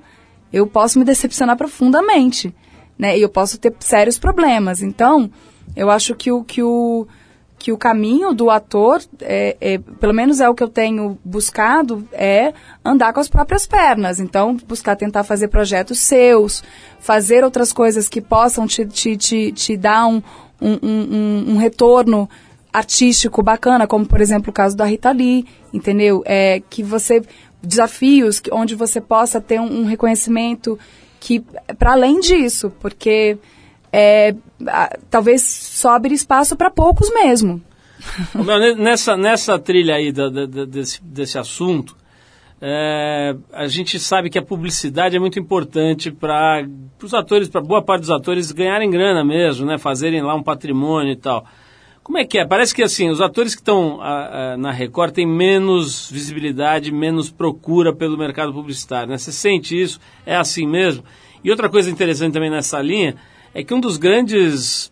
eu 0.52 0.66
posso 0.66 0.98
me 0.98 1.06
decepcionar 1.06 1.58
profundamente, 1.58 2.54
né? 2.98 3.18
E 3.18 3.22
eu 3.22 3.30
posso 3.30 3.58
ter 3.58 3.74
sérios 3.80 4.18
problemas. 4.18 4.82
Então, 4.82 5.30
eu 5.76 5.90
acho 5.90 6.16
que 6.16 6.32
o 6.32 6.44
que 6.44 6.64
o 6.64 7.08
que 7.60 7.72
o 7.72 7.78
caminho 7.78 8.34
do 8.34 8.52
ator, 8.52 9.02
é, 9.20 9.58
é, 9.60 9.78
pelo 9.78 10.14
menos 10.14 10.40
é 10.40 10.48
o 10.48 10.54
que 10.54 10.62
eu 10.62 10.68
tenho 10.68 11.18
buscado, 11.26 12.08
é 12.12 12.54
andar 12.86 13.12
com 13.14 13.20
as 13.20 13.28
próprias 13.28 13.66
pernas. 13.66 14.20
Então, 14.20 14.56
buscar 14.68 14.96
tentar 14.96 15.24
fazer 15.24 15.48
projetos 15.48 15.98
seus, 16.00 16.64
fazer 17.00 17.44
outras 17.44 17.74
coisas 17.74 18.08
que 18.08 18.22
possam 18.22 18.68
te, 18.68 18.86
te, 18.86 19.18
te, 19.18 19.52
te 19.52 19.76
dar 19.76 20.08
um, 20.08 20.22
um, 20.62 20.78
um, 20.84 21.46
um 21.54 21.58
retorno 21.58 22.30
artístico 22.72 23.42
bacana, 23.42 23.88
como 23.88 24.06
por 24.06 24.22
exemplo 24.22 24.52
o 24.52 24.54
caso 24.54 24.78
da 24.78 24.86
Rita 24.86 25.12
Lee, 25.12 25.46
entendeu? 25.74 26.22
É, 26.26 26.62
que 26.70 26.84
você 26.84 27.24
desafios 27.62 28.40
onde 28.52 28.76
você 28.76 29.02
possa 29.02 29.42
ter 29.42 29.60
um, 29.60 29.82
um 29.82 29.86
reconhecimento 29.86 30.78
que 31.28 31.44
para 31.78 31.92
além 31.92 32.22
disso, 32.22 32.72
porque 32.80 33.38
é, 33.92 34.34
talvez 35.10 35.42
sobre 35.44 36.14
espaço 36.14 36.56
para 36.56 36.72
poucos 36.72 37.14
mesmo. 37.14 37.62
Nessa, 38.78 39.18
nessa 39.18 39.60
trilha 39.60 39.96
aí 39.96 40.14
da, 40.14 40.30
da, 40.30 40.46
desse, 40.46 41.04
desse 41.04 41.38
assunto, 41.38 41.98
é, 42.62 43.36
a 43.52 43.68
gente 43.68 44.00
sabe 44.00 44.30
que 44.30 44.40
a 44.40 44.42
publicidade 44.42 45.18
é 45.18 45.20
muito 45.20 45.38
importante 45.38 46.12
para 46.12 46.66
os 47.04 47.14
atores, 47.14 47.50
para 47.50 47.60
boa 47.60 47.82
parte 47.82 48.02
dos 48.02 48.12
atores 48.12 48.54
ganharem 48.54 48.90
grana 48.90 49.26
mesmo, 49.26 49.66
né? 49.66 49.78
Fazerem 49.78 50.22
lá 50.22 50.34
um 50.34 50.42
patrimônio 50.42 51.12
e 51.12 51.18
tal. 51.18 51.46
Como 52.08 52.18
é 52.18 52.24
que 52.24 52.40
é? 52.40 52.46
Parece 52.46 52.74
que 52.74 52.82
assim, 52.82 53.10
os 53.10 53.20
atores 53.20 53.54
que 53.54 53.60
estão 53.60 54.00
na 54.58 54.72
Record 54.72 55.14
têm 55.14 55.28
menos 55.28 56.10
visibilidade, 56.10 56.90
menos 56.90 57.30
procura 57.30 57.94
pelo 57.94 58.18
mercado 58.18 58.54
publicitário, 58.54 59.10
né? 59.10 59.18
Você 59.18 59.30
sente 59.30 59.78
isso? 59.78 60.00
É 60.26 60.34
assim 60.34 60.66
mesmo? 60.66 61.04
E 61.44 61.52
outra 61.52 61.68
coisa 61.68 61.92
interessante 61.92 62.32
também 62.32 62.50
nessa 62.50 62.82
linha 62.82 63.18
é 63.54 63.62
que 63.62 63.74
um 63.74 63.82
dos 63.82 63.98
grandes, 63.98 64.90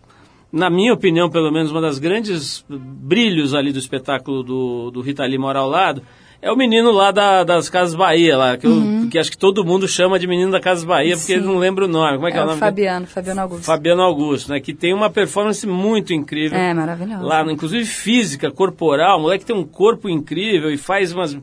na 0.52 0.70
minha 0.70 0.94
opinião 0.94 1.30
pelo 1.30 1.50
menos, 1.54 1.72
uma 1.72 1.80
das 1.80 2.00
grandes 2.00 2.66
brilhos 2.68 3.54
ali 3.54 3.72
do 3.72 3.80
espetáculo 3.80 4.44
do, 4.44 4.92
do 4.92 5.00
Rita 5.00 5.24
Lee 5.24 5.38
Mora 5.38 5.60
ao 5.60 5.70
Lado, 5.70 6.02
é 6.46 6.52
o 6.52 6.56
menino 6.56 6.92
lá 6.92 7.10
da, 7.10 7.44
das 7.44 7.70
Casas 7.70 7.96
Bahia, 7.96 8.38
lá, 8.38 8.56
que, 8.56 8.68
uhum. 8.68 9.06
eu, 9.06 9.10
que, 9.10 9.18
acho 9.18 9.32
que 9.32 9.38
todo 9.38 9.66
mundo 9.66 9.88
chama 9.88 10.20
de 10.20 10.28
menino 10.28 10.52
da 10.52 10.60
Casas 10.60 10.84
Bahia, 10.84 11.18
porque 11.18 11.34
ele 11.34 11.44
não 11.44 11.58
lembra 11.58 11.86
o 11.86 11.88
nome. 11.88 12.18
Como 12.18 12.28
é 12.28 12.32
que 12.32 12.38
é, 12.38 12.40
é 12.40 12.44
o 12.44 12.46
nome? 12.46 12.60
Fabiano? 12.60 13.08
Fabiano 13.08 13.42
Augusto. 13.42 13.66
Fabiano 13.66 14.02
Augusto, 14.04 14.52
né? 14.52 14.60
Que 14.60 14.72
tem 14.72 14.94
uma 14.94 15.10
performance 15.10 15.66
muito 15.66 16.14
incrível. 16.14 16.56
É, 16.56 16.72
maravilhoso. 16.72 17.24
Lá, 17.24 17.42
inclusive 17.52 17.84
física, 17.86 18.52
corporal. 18.52 19.18
O 19.18 19.22
moleque 19.24 19.44
tem 19.44 19.56
um 19.56 19.66
corpo 19.66 20.08
incrível 20.08 20.70
e 20.70 20.78
faz 20.78 21.12
umas, 21.12 21.36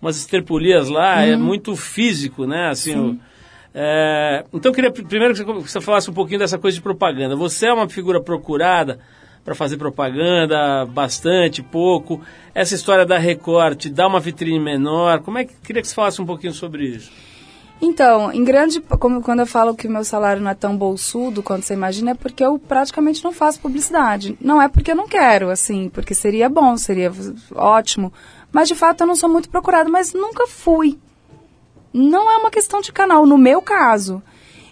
umas 0.00 0.16
esterpolias 0.16 0.88
lá, 0.88 1.20
é 1.20 1.26
uhum. 1.26 1.32
é 1.34 1.36
muito 1.36 1.76
físico, 1.76 2.46
né? 2.46 2.70
Assim, 2.70 2.98
o, 2.98 3.18
é, 3.74 4.42
então 4.54 4.70
eu 4.70 4.74
queria 4.74 4.90
primeiro 4.90 5.34
que 5.34 5.70
você 5.70 5.82
falasse 5.82 6.08
um 6.08 6.14
pouquinho 6.14 6.38
dessa 6.38 6.56
coisa 6.56 6.74
de 6.74 6.82
propaganda. 6.82 7.36
Você 7.36 7.66
é 7.66 7.72
uma 7.74 7.90
figura 7.90 8.22
procurada 8.22 9.00
para 9.46 9.54
fazer 9.54 9.76
propaganda, 9.76 10.84
bastante, 10.84 11.62
pouco. 11.62 12.20
Essa 12.52 12.74
história 12.74 13.06
da 13.06 13.16
recorte, 13.16 13.88
dá 13.88 14.08
uma 14.08 14.18
vitrine 14.18 14.58
menor. 14.58 15.20
Como 15.20 15.38
é 15.38 15.44
que 15.44 15.54
queria 15.62 15.80
que 15.80 15.86
você 15.86 15.94
falasse 15.94 16.20
um 16.20 16.26
pouquinho 16.26 16.52
sobre 16.52 16.84
isso? 16.84 17.12
Então, 17.80 18.32
em 18.32 18.42
grande, 18.42 18.80
como 18.80 19.22
quando 19.22 19.40
eu 19.40 19.46
falo 19.46 19.76
que 19.76 19.86
o 19.86 19.90
meu 19.90 20.02
salário 20.02 20.42
não 20.42 20.50
é 20.50 20.54
tão 20.54 20.76
bolsudo 20.76 21.42
quanto 21.42 21.64
você 21.64 21.74
imagina, 21.74 22.10
é 22.10 22.14
porque 22.14 22.44
eu 22.44 22.58
praticamente 22.58 23.22
não 23.22 23.32
faço 23.32 23.60
publicidade. 23.60 24.36
Não 24.40 24.60
é 24.60 24.68
porque 24.68 24.90
eu 24.90 24.96
não 24.96 25.06
quero, 25.06 25.48
assim, 25.48 25.88
porque 25.90 26.14
seria 26.14 26.48
bom, 26.48 26.76
seria 26.76 27.12
ótimo. 27.54 28.12
Mas 28.50 28.66
de 28.66 28.74
fato 28.74 29.02
eu 29.02 29.06
não 29.06 29.14
sou 29.14 29.28
muito 29.28 29.48
procurado, 29.48 29.90
mas 29.90 30.12
nunca 30.12 30.46
fui 30.48 30.98
não 31.96 32.30
é 32.30 32.36
uma 32.36 32.50
questão 32.50 32.80
de 32.82 32.92
canal, 32.92 33.24
no 33.24 33.38
meu 33.38 33.62
caso. 33.62 34.22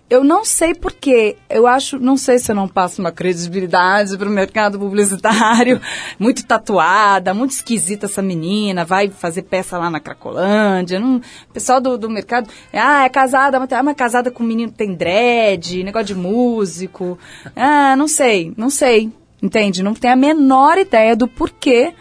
Eu 0.09 0.22
não 0.22 0.44
sei 0.44 0.74
porquê. 0.74 1.36
Eu 1.48 1.66
acho, 1.66 1.98
não 1.98 2.16
sei 2.16 2.38
se 2.38 2.52
eu 2.52 2.55
não 2.55 2.68
passo 2.68 3.00
uma 3.00 3.11
credibilidade 3.11 4.16
para 4.18 4.28
o 4.28 4.30
mercado 4.30 4.78
publicitário. 4.78 5.80
muito 6.18 6.44
tatuada, 6.44 7.32
muito 7.32 7.52
esquisita 7.52 8.07
essa 8.07 8.20
menina, 8.20 8.84
vai 8.84 9.09
fazer 9.09 9.42
peça 9.42 9.78
lá 9.78 9.90
na 9.90 10.00
Cracolândia. 10.00 11.00
O 11.00 11.20
pessoal 11.52 11.80
do, 11.80 11.96
do 11.96 12.11
mercado, 12.11 12.50
ah, 12.72 13.05
é 13.05 13.09
casada, 13.09 13.59
mas 13.59 13.72
é 13.72 13.80
uma 13.80 13.94
casada 13.94 14.30
com 14.30 14.42
um 14.42 14.46
menino 14.46 14.72
que 14.72 14.78
tem 14.78 14.94
dread, 14.94 15.82
negócio 15.82 16.09
de 16.09 16.14
músico. 16.14 17.18
Ah, 17.57 17.96
não 17.96 18.07
sei, 18.07 18.52
não 18.57 18.68
sei. 18.68 19.11
Entende? 19.42 19.82
Não 19.82 19.94
tenho 19.94 20.14
a 20.14 20.16
menor 20.16 20.78
ideia 20.78 21.16
do 21.16 21.26
porquê. 21.26 21.94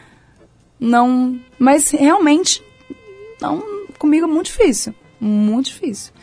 Não. 0.80 1.40
Mas 1.58 1.92
realmente, 1.92 2.62
não, 3.42 3.64
comigo 3.98 4.26
é 4.26 4.30
muito 4.30 4.48
difícil 4.48 4.94
muito 5.24 5.68
difícil. 5.68 6.14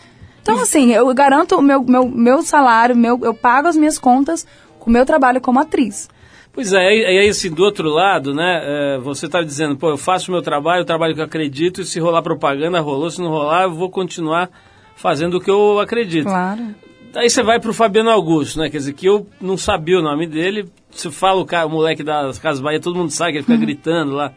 Então, 0.43 0.61
assim, 0.61 0.93
eu 0.93 1.13
garanto 1.15 1.57
o 1.57 1.63
meu, 1.63 1.83
meu, 1.83 2.09
meu 2.09 2.43
salário, 2.43 2.97
meu, 2.97 3.19
eu 3.23 3.35
pago 3.35 3.69
as 3.69 3.77
minhas 3.77 3.99
contas 3.99 4.47
com 4.79 4.91
o 4.91 4.93
meu 4.93 5.05
trabalho 5.05 5.41
como 5.41 5.61
atriz. 5.61 6.09
Pois 6.53 6.73
é, 6.73 6.79
e 6.79 7.19
aí 7.19 7.29
assim, 7.29 7.51
do 7.51 7.63
outro 7.63 7.89
lado, 7.89 8.35
né, 8.35 8.61
é, 8.65 8.99
você 8.99 9.27
está 9.27 9.41
dizendo, 9.41 9.77
pô, 9.77 9.91
eu 9.91 9.97
faço 9.97 10.31
o 10.31 10.35
meu 10.35 10.43
trabalho, 10.43 10.83
o 10.83 10.87
trabalho 10.87 11.15
que 11.15 11.21
eu 11.21 11.25
acredito, 11.25 11.81
e 11.81 11.85
se 11.85 12.01
rolar 12.01 12.23
propaganda, 12.23 12.81
rolou, 12.81 13.09
se 13.09 13.21
não 13.21 13.29
rolar, 13.29 13.65
eu 13.65 13.73
vou 13.73 13.89
continuar 13.89 14.51
fazendo 14.97 15.37
o 15.37 15.41
que 15.41 15.51
eu 15.51 15.79
acredito. 15.79 16.25
Claro. 16.25 16.75
Aí 17.15 17.31
você 17.31 17.43
vai 17.43 17.61
para 17.61 17.71
o 17.71 17.75
Fabiano 17.75 18.11
Augusto, 18.11 18.59
né, 18.59 18.69
quer 18.69 18.79
dizer, 18.79 18.95
que 18.95 19.07
eu 19.07 19.27
não 19.41 19.57
sabia 19.57 19.99
o 19.99 20.03
nome 20.03 20.27
dele, 20.27 20.69
se 20.91 21.09
fala 21.11 21.41
o, 21.41 21.47
cara, 21.47 21.67
o 21.67 21.71
moleque 21.71 22.03
das 22.03 22.39
Casas 22.39 22.61
Bahia, 22.61 22.81
todo 22.81 22.97
mundo 22.97 23.11
sabe 23.11 23.33
que 23.33 23.39
ele 23.39 23.45
fica 23.45 23.55
uhum. 23.55 23.61
gritando 23.61 24.13
lá 24.13 24.33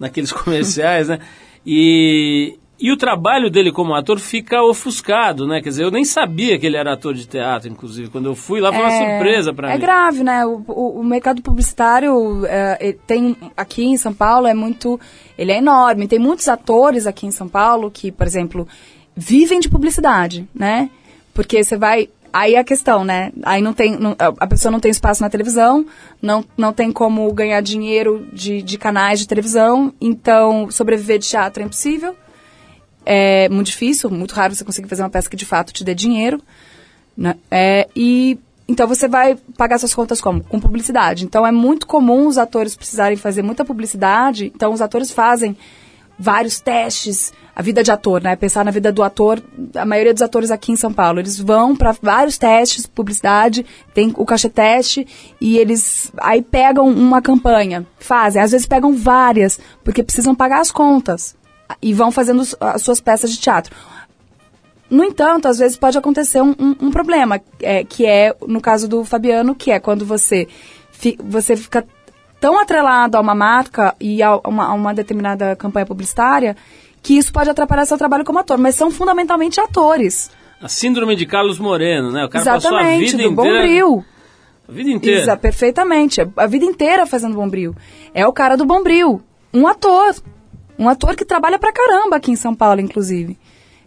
naqueles 0.00 0.32
comerciais, 0.32 1.08
né, 1.08 1.20
e, 1.64 2.58
e 2.82 2.90
o 2.90 2.96
trabalho 2.96 3.48
dele 3.48 3.70
como 3.70 3.94
ator 3.94 4.18
fica 4.18 4.60
ofuscado, 4.60 5.46
né? 5.46 5.62
Quer 5.62 5.68
dizer, 5.68 5.84
eu 5.84 5.90
nem 5.92 6.04
sabia 6.04 6.58
que 6.58 6.66
ele 6.66 6.76
era 6.76 6.94
ator 6.94 7.14
de 7.14 7.28
teatro, 7.28 7.68
inclusive. 7.68 8.10
Quando 8.10 8.26
eu 8.26 8.34
fui 8.34 8.60
lá, 8.60 8.72
foi 8.72 8.80
é, 8.80 8.84
uma 8.84 8.90
surpresa 8.90 9.54
para 9.54 9.68
é 9.68 9.70
mim. 9.70 9.76
É 9.76 9.80
grave, 9.80 10.24
né? 10.24 10.44
O, 10.44 10.64
o, 10.66 11.00
o 11.00 11.04
mercado 11.04 11.40
publicitário 11.40 12.44
é, 12.44 12.96
tem 13.06 13.36
aqui 13.56 13.84
em 13.84 13.96
São 13.96 14.12
Paulo 14.12 14.48
é 14.48 14.52
muito... 14.52 14.98
Ele 15.38 15.52
é 15.52 15.58
enorme. 15.58 16.08
Tem 16.08 16.18
muitos 16.18 16.48
atores 16.48 17.06
aqui 17.06 17.24
em 17.24 17.30
São 17.30 17.46
Paulo 17.46 17.88
que, 17.88 18.10
por 18.10 18.26
exemplo, 18.26 18.66
vivem 19.14 19.60
de 19.60 19.68
publicidade, 19.68 20.48
né? 20.52 20.90
Porque 21.32 21.62
você 21.62 21.76
vai... 21.76 22.08
Aí 22.32 22.56
a 22.56 22.64
questão, 22.64 23.04
né? 23.04 23.30
Aí 23.44 23.62
não 23.62 23.72
tem, 23.72 23.96
não, 23.96 24.16
a 24.18 24.46
pessoa 24.48 24.72
não 24.72 24.80
tem 24.80 24.90
espaço 24.90 25.22
na 25.22 25.30
televisão, 25.30 25.86
não, 26.20 26.44
não 26.56 26.72
tem 26.72 26.90
como 26.90 27.32
ganhar 27.32 27.60
dinheiro 27.60 28.26
de, 28.32 28.60
de 28.60 28.76
canais 28.76 29.20
de 29.20 29.28
televisão, 29.28 29.92
então 30.00 30.68
sobreviver 30.68 31.18
de 31.18 31.28
teatro 31.28 31.62
é 31.62 31.66
impossível 31.66 32.16
é 33.04 33.48
muito 33.48 33.68
difícil, 33.68 34.10
muito 34.10 34.34
raro 34.34 34.54
você 34.54 34.64
conseguir 34.64 34.88
fazer 34.88 35.02
uma 35.02 35.10
peça 35.10 35.28
que 35.28 35.36
de 35.36 35.46
fato 35.46 35.72
te 35.72 35.84
dê 35.84 35.94
dinheiro. 35.94 36.40
Né? 37.16 37.36
É, 37.50 37.88
e 37.94 38.38
então 38.68 38.86
você 38.86 39.08
vai 39.08 39.36
pagar 39.56 39.78
suas 39.78 39.94
contas 39.94 40.20
como? 40.20 40.42
Com 40.44 40.60
publicidade. 40.60 41.24
Então 41.24 41.46
é 41.46 41.52
muito 41.52 41.86
comum 41.86 42.26
os 42.26 42.38
atores 42.38 42.74
precisarem 42.74 43.16
fazer 43.16 43.42
muita 43.42 43.64
publicidade. 43.64 44.52
Então 44.54 44.72
os 44.72 44.80
atores 44.80 45.10
fazem 45.10 45.56
vários 46.18 46.60
testes. 46.60 47.32
A 47.54 47.60
vida 47.60 47.82
de 47.82 47.90
ator, 47.90 48.22
né? 48.22 48.34
Pensar 48.34 48.64
na 48.64 48.70
vida 48.70 48.90
do 48.90 49.02
ator, 49.02 49.42
a 49.74 49.84
maioria 49.84 50.14
dos 50.14 50.22
atores 50.22 50.50
aqui 50.50 50.72
em 50.72 50.76
São 50.76 50.90
Paulo, 50.90 51.20
eles 51.20 51.38
vão 51.38 51.76
para 51.76 51.94
vários 52.00 52.38
testes, 52.38 52.86
publicidade, 52.86 53.66
tem 53.92 54.10
o 54.16 54.24
cachê 54.24 54.48
teste 54.48 55.06
e 55.38 55.58
eles 55.58 56.10
aí 56.16 56.40
pegam 56.40 56.88
uma 56.88 57.20
campanha, 57.20 57.86
fazem, 57.98 58.40
às 58.40 58.52
vezes 58.52 58.66
pegam 58.66 58.96
várias, 58.96 59.60
porque 59.84 60.02
precisam 60.02 60.34
pagar 60.34 60.62
as 60.62 60.72
contas 60.72 61.36
e 61.80 61.92
vão 61.92 62.10
fazendo 62.10 62.42
as 62.60 62.82
suas 62.82 63.00
peças 63.00 63.30
de 63.30 63.38
teatro. 63.38 63.74
No 64.90 65.02
entanto, 65.02 65.48
às 65.48 65.58
vezes 65.58 65.76
pode 65.76 65.96
acontecer 65.96 66.42
um, 66.42 66.54
um, 66.58 66.76
um 66.82 66.90
problema, 66.90 67.40
é, 67.60 67.82
que 67.82 68.04
é, 68.04 68.34
no 68.46 68.60
caso 68.60 68.86
do 68.86 69.04
Fabiano, 69.04 69.54
que 69.54 69.70
é 69.70 69.80
quando 69.80 70.04
você, 70.04 70.46
fi, 70.90 71.16
você 71.18 71.56
fica 71.56 71.86
tão 72.38 72.60
atrelado 72.60 73.16
a 73.16 73.20
uma 73.20 73.34
marca 73.34 73.94
e 73.98 74.22
a 74.22 74.36
uma, 74.36 74.66
a 74.66 74.72
uma 74.74 74.92
determinada 74.92 75.56
campanha 75.56 75.86
publicitária 75.86 76.56
que 77.02 77.18
isso 77.18 77.32
pode 77.32 77.50
atrapalhar 77.50 77.84
seu 77.84 77.98
trabalho 77.98 78.24
como 78.24 78.38
ator, 78.38 78.56
mas 78.58 78.74
são 78.74 78.90
fundamentalmente 78.90 79.60
atores. 79.60 80.30
A 80.60 80.68
síndrome 80.68 81.16
de 81.16 81.26
Carlos 81.26 81.58
Moreno, 81.58 82.12
né? 82.12 82.24
O 82.24 82.28
cara 82.28 82.42
Exatamente, 82.42 82.62
passou 82.62 82.78
a 82.78 82.98
vida 82.98 83.16
do 83.16 83.22
inteira... 83.22 83.58
Bombril. 83.58 84.04
A 84.68 84.72
vida 84.72 84.90
inteira. 84.90 85.20
Exa, 85.20 85.36
perfeitamente. 85.36 86.20
A 86.36 86.46
vida 86.46 86.64
inteira 86.64 87.04
fazendo 87.04 87.34
Bombril. 87.34 87.74
É 88.14 88.24
o 88.26 88.32
cara 88.32 88.56
do 88.56 88.64
Bombril. 88.64 89.20
Um 89.52 89.66
ator. 89.66 90.14
Um 90.78 90.88
ator 90.88 91.14
que 91.14 91.24
trabalha 91.24 91.58
pra 91.58 91.72
caramba 91.72 92.16
aqui 92.16 92.30
em 92.30 92.36
São 92.36 92.54
Paulo, 92.54 92.80
inclusive. 92.80 93.38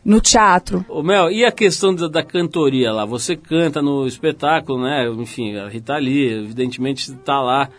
No 0.03 0.21
teatro. 0.21 0.86
Ô 0.88 1.01
Mel, 1.01 1.31
e 1.31 1.43
a 1.43 1.51
questão 1.51 1.93
da, 1.93 2.07
da 2.07 2.23
cantoria 2.23 2.91
lá? 2.91 3.05
Você 3.05 3.36
canta 3.36 3.81
no 3.81 4.05
espetáculo, 4.05 4.83
né? 4.83 5.09
Enfim, 5.09 5.57
a 5.57 5.67
Rita 5.67 5.97
Lee, 5.97 6.31
evidentemente, 6.31 7.11
está 7.11 7.41
lá 7.41 7.69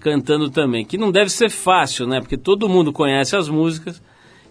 cantando 0.00 0.50
também. 0.50 0.84
Que 0.84 0.98
não 0.98 1.12
deve 1.12 1.30
ser 1.30 1.50
fácil, 1.50 2.06
né? 2.06 2.20
Porque 2.20 2.36
todo 2.36 2.68
mundo 2.68 2.92
conhece 2.92 3.36
as 3.36 3.48
músicas, 3.48 4.02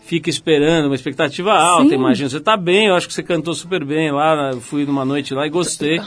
fica 0.01 0.29
esperando 0.29 0.85
uma 0.85 0.95
expectativa 0.95 1.53
alta. 1.53 1.93
Imagina, 1.93 2.29
você 2.29 2.39
tá 2.39 2.55
bem, 2.55 2.87
eu 2.87 2.95
acho 2.95 3.07
que 3.07 3.13
você 3.13 3.23
cantou 3.23 3.53
super 3.53 3.83
bem 3.83 4.09
lá. 4.09 4.51
Eu 4.53 4.61
fui 4.61 4.85
numa 4.85 5.03
noite 5.03 5.33
lá 5.33 5.45
e 5.45 5.49
gostei. 5.49 5.99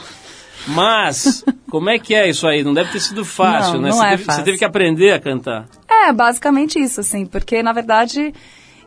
Mas, 0.68 1.44
como 1.70 1.90
é 1.90 1.98
que 1.98 2.14
é 2.14 2.28
isso 2.28 2.46
aí? 2.46 2.62
Não 2.62 2.74
deve 2.74 2.92
ter 2.92 3.00
sido 3.00 3.24
fácil, 3.24 3.74
não, 3.74 3.82
né? 3.82 3.88
Não 3.90 3.98
você, 3.98 4.06
é 4.06 4.10
teve, 4.10 4.24
fácil. 4.24 4.40
você 4.40 4.44
teve 4.44 4.58
que 4.58 4.64
aprender 4.64 5.12
a 5.12 5.20
cantar. 5.20 5.68
É, 6.08 6.12
basicamente 6.12 6.78
isso, 6.78 7.00
assim, 7.00 7.26
porque 7.26 7.62
na 7.62 7.72
verdade 7.72 8.32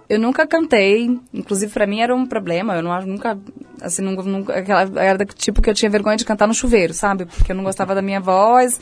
Eu 0.10 0.20
nunca 0.20 0.46
cantei, 0.46 1.20
inclusive 1.34 1.72
pra 1.72 1.88
mim 1.88 2.02
era 2.02 2.14
um 2.14 2.26
problema. 2.26 2.76
Eu 2.76 2.84
não 2.84 3.02
nunca, 3.04 3.38
assim, 3.82 4.02
nunca, 4.04 4.22
nunca 4.24 4.54
aquela, 4.60 4.82
era 5.02 5.18
do 5.18 5.26
tipo 5.34 5.62
que 5.62 5.70
eu 5.70 5.74
tinha 5.74 5.90
vergonha 5.90 6.18
de 6.18 6.26
cantar 6.26 6.46
no 6.48 6.54
chuveiro, 6.54 6.94
sabe? 6.94 7.26
Porque 7.26 7.52
eu 7.52 7.56
não 7.56 7.64
gostava 7.64 7.96
da 7.96 8.02
minha 8.02 8.20
voz 8.20 8.80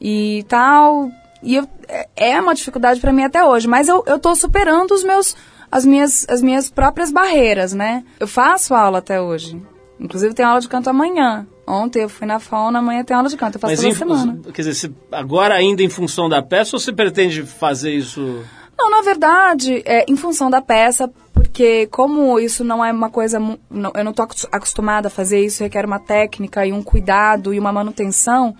e 0.00 0.44
tal. 0.48 1.10
E 1.42 1.56
eu, 1.56 1.66
é- 1.88 2.08
é 2.16 2.40
uma 2.40 2.54
dificuldade 2.54 3.00
pra 3.00 3.12
mim 3.12 3.24
até 3.24 3.42
hoje, 3.44 3.66
mas 3.66 3.88
eu, 3.88 4.04
eu 4.06 4.18
tô 4.18 4.34
superando 4.34 4.92
os 4.92 5.02
meus, 5.02 5.34
as 5.72 5.84
minhas, 5.84 6.26
as 6.28 6.42
minhas 6.42 6.70
próprias 6.70 7.10
barreiras, 7.10 7.72
né? 7.72 8.04
Eu 8.20 8.28
faço 8.28 8.74
aula 8.74 8.98
até 8.98 9.20
hoje. 9.20 9.60
Inclusive 9.98 10.34
tem 10.34 10.44
aula 10.44 10.60
de 10.60 10.68
canto 10.68 10.90
amanhã. 10.90 11.46
Ontem 11.66 12.02
eu 12.02 12.08
fui 12.08 12.26
na 12.26 12.38
fauna, 12.38 12.80
amanhã 12.80 13.02
tem 13.04 13.16
aula 13.16 13.28
de 13.28 13.36
canto. 13.36 13.54
Eu 13.56 13.60
faço 13.60 13.72
Mas 13.72 13.80
toda 13.80 13.88
em 13.92 13.94
semana. 13.94 14.40
quer 14.52 14.62
dizer, 14.62 14.92
agora 15.10 15.54
ainda 15.54 15.82
em 15.82 15.88
função 15.88 16.28
da 16.28 16.42
peça 16.42 16.76
ou 16.76 16.80
você 16.80 16.92
pretende 16.92 17.42
fazer 17.42 17.92
isso? 17.92 18.44
Não, 18.76 18.90
na 18.90 19.02
verdade, 19.02 19.82
é 19.86 20.04
em 20.08 20.16
função 20.16 20.50
da 20.50 20.60
peça, 20.60 21.08
porque 21.32 21.86
como 21.86 22.38
isso 22.40 22.64
não 22.64 22.84
é 22.84 22.92
uma 22.92 23.08
coisa, 23.08 23.38
não- 23.38 23.92
eu 23.94 24.02
não 24.04 24.10
estou 24.10 24.26
acostumada 24.50 25.06
a 25.06 25.10
fazer 25.10 25.44
isso, 25.44 25.62
requer 25.62 25.86
uma 25.86 26.00
técnica 26.00 26.66
e 26.66 26.72
um 26.72 26.82
cuidado 26.82 27.54
e 27.54 27.58
uma 27.58 27.72
manutenção, 27.72 28.54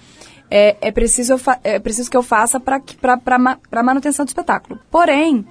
é, 0.49 0.76
é, 0.80 0.93
preciso, 0.93 1.35
é 1.64 1.80
preciso 1.80 2.09
que 2.09 2.16
eu 2.16 2.22
faça 2.22 2.61
para 2.61 2.80
a 3.72 3.82
manutenção 3.82 4.24
do 4.24 4.28
espetáculo. 4.28 4.78
Porém, 4.89 5.45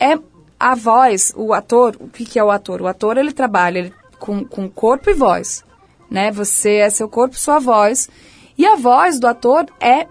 é 0.00 0.18
a 0.58 0.74
voz, 0.74 1.32
o 1.36 1.52
ator, 1.52 1.94
o 2.00 2.08
que, 2.08 2.24
que 2.24 2.38
é 2.38 2.42
o 2.44 2.50
ator? 2.50 2.80
O 2.80 2.86
ator, 2.86 3.18
ele 3.18 3.32
trabalha 3.32 3.78
ele, 3.80 3.94
com, 4.20 4.44
com 4.44 4.68
corpo 4.68 5.10
e 5.10 5.14
voz, 5.14 5.64
né? 6.08 6.30
Você 6.30 6.76
é 6.76 6.90
seu 6.90 7.08
corpo 7.08 7.36
sua 7.36 7.58
voz. 7.58 8.08
E 8.56 8.64
a 8.66 8.76
voz 8.76 9.18
do 9.18 9.26
ator 9.26 9.66
é 9.80 10.06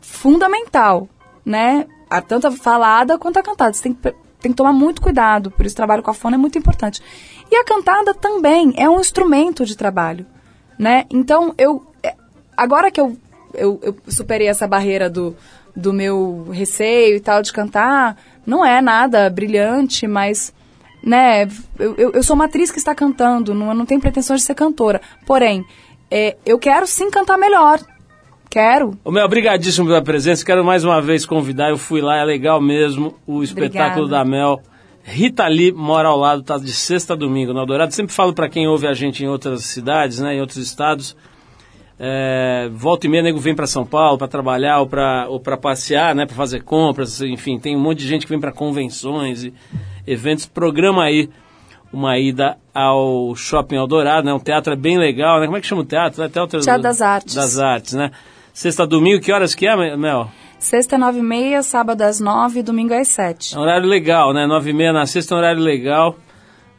fundamental, 0.00 1.08
né? 1.46 1.86
Tanto 2.28 2.48
a 2.48 2.50
falada 2.50 3.16
quanto 3.16 3.38
a 3.38 3.42
cantada. 3.42 3.72
Você 3.72 3.84
tem 3.84 3.94
que, 3.94 4.10
tem 4.40 4.50
que 4.52 4.56
tomar 4.56 4.72
muito 4.72 5.00
cuidado, 5.00 5.50
por 5.50 5.64
isso 5.64 5.74
o 5.74 5.76
trabalho 5.76 6.02
com 6.02 6.10
a 6.10 6.14
fona 6.14 6.36
é 6.36 6.38
muito 6.38 6.58
importante. 6.58 7.00
E 7.50 7.56
a 7.56 7.64
cantada 7.64 8.12
também 8.12 8.74
é 8.76 8.90
um 8.90 9.00
instrumento 9.00 9.64
de 9.64 9.76
trabalho, 9.76 10.26
né? 10.78 11.06
Então, 11.10 11.54
eu... 11.56 11.86
é, 12.02 12.14
Agora 12.56 12.90
que 12.90 13.00
eu, 13.00 13.16
eu, 13.54 13.80
eu 13.82 13.96
superei 14.08 14.46
essa 14.46 14.66
barreira 14.66 15.08
do, 15.08 15.34
do 15.74 15.92
meu 15.92 16.48
receio 16.50 17.16
e 17.16 17.20
tal 17.20 17.40
de 17.40 17.52
cantar, 17.52 18.16
não 18.44 18.64
é 18.64 18.80
nada 18.82 19.30
brilhante, 19.30 20.06
mas 20.06 20.52
né, 21.02 21.48
eu, 21.78 21.94
eu, 21.96 22.12
eu 22.12 22.22
sou 22.22 22.34
uma 22.34 22.44
atriz 22.44 22.70
que 22.70 22.78
está 22.78 22.94
cantando, 22.94 23.54
não, 23.54 23.68
eu 23.68 23.74
não 23.74 23.86
tenho 23.86 24.00
pretensões 24.00 24.40
de 24.40 24.46
ser 24.46 24.54
cantora. 24.54 25.00
Porém, 25.26 25.64
é, 26.10 26.36
eu 26.46 26.58
quero 26.58 26.86
sim 26.86 27.10
cantar 27.10 27.36
melhor. 27.38 27.80
Quero. 28.48 28.98
Ô, 29.02 29.10
Mel, 29.10 29.24
obrigadíssimo 29.24 29.86
pela 29.86 30.02
presença. 30.02 30.44
Quero 30.44 30.62
mais 30.62 30.84
uma 30.84 31.00
vez 31.00 31.24
convidar. 31.24 31.70
Eu 31.70 31.78
fui 31.78 32.02
lá, 32.02 32.18
é 32.18 32.24
legal 32.24 32.60
mesmo. 32.60 33.14
O 33.26 33.42
espetáculo 33.42 34.04
Obrigada. 34.04 34.24
da 34.24 34.30
Mel. 34.30 34.60
Rita 35.02 35.48
Lee 35.48 35.72
mora 35.72 36.08
ao 36.08 36.18
lado, 36.18 36.42
tá 36.42 36.58
de 36.58 36.70
sexta 36.70 37.14
a 37.14 37.16
domingo 37.16 37.52
no 37.52 37.60
Eldorado. 37.60 37.92
Sempre 37.94 38.14
falo 38.14 38.32
para 38.32 38.48
quem 38.48 38.68
ouve 38.68 38.86
a 38.86 38.92
gente 38.92 39.24
em 39.24 39.26
outras 39.26 39.64
cidades, 39.64 40.20
né, 40.20 40.34
em 40.34 40.40
outros 40.40 40.58
estados. 40.58 41.16
É, 41.98 42.68
volta 42.72 43.06
e 43.06 43.10
meia, 43.10 43.22
nego 43.22 43.38
vem 43.38 43.54
para 43.54 43.66
São 43.66 43.84
Paulo 43.84 44.18
para 44.18 44.28
trabalhar 44.28 44.80
ou 44.80 44.86
para 45.40 45.56
passear, 45.56 46.14
né, 46.14 46.26
para 46.26 46.34
fazer 46.34 46.62
compras, 46.62 47.20
enfim, 47.20 47.58
tem 47.58 47.76
um 47.76 47.80
monte 47.80 47.98
de 47.98 48.08
gente 48.08 48.26
que 48.26 48.30
vem 48.30 48.40
para 48.40 48.52
convenções 48.52 49.44
e 49.44 49.54
eventos. 50.06 50.46
Programa 50.46 51.04
aí 51.04 51.28
uma 51.92 52.18
ida 52.18 52.56
ao 52.74 53.34
Shopping 53.36 53.76
Eldorado, 53.76 54.24
né? 54.24 54.32
Um 54.32 54.38
teatro 54.38 54.72
é 54.72 54.76
bem 54.76 54.98
legal, 54.98 55.38
né? 55.38 55.46
Como 55.46 55.58
é 55.58 55.60
que 55.60 55.66
chama 55.66 55.82
o 55.82 55.84
teatro? 55.84 56.22
É 56.22 56.28
Teatro, 56.28 56.60
Teatro 56.60 56.82
das 56.82 57.02
Artes. 57.02 57.34
Das 57.34 57.58
Artes, 57.58 57.92
né? 57.92 58.10
Sexta 58.52 58.86
domingo, 58.86 59.20
que 59.20 59.32
horas 59.32 59.54
que 59.54 59.66
é, 59.66 59.96
Mel? 59.96 60.30
Sexta, 60.58 60.96
nove 60.96 61.18
e 61.18 61.22
meia, 61.22 61.62
sábado 61.62 62.02
às 62.02 62.20
nove, 62.20 62.62
domingo 62.62 62.94
às 62.94 63.08
sete. 63.08 63.54
É 63.54 63.58
um 63.58 63.62
horário 63.62 63.86
legal, 63.86 64.32
né? 64.32 64.46
Nove 64.46 64.70
e 64.70 64.72
meia 64.72 64.92
na 64.92 65.06
sexta 65.06 65.34
é 65.34 65.36
um 65.36 65.38
horário 65.38 65.60
legal. 65.60 66.16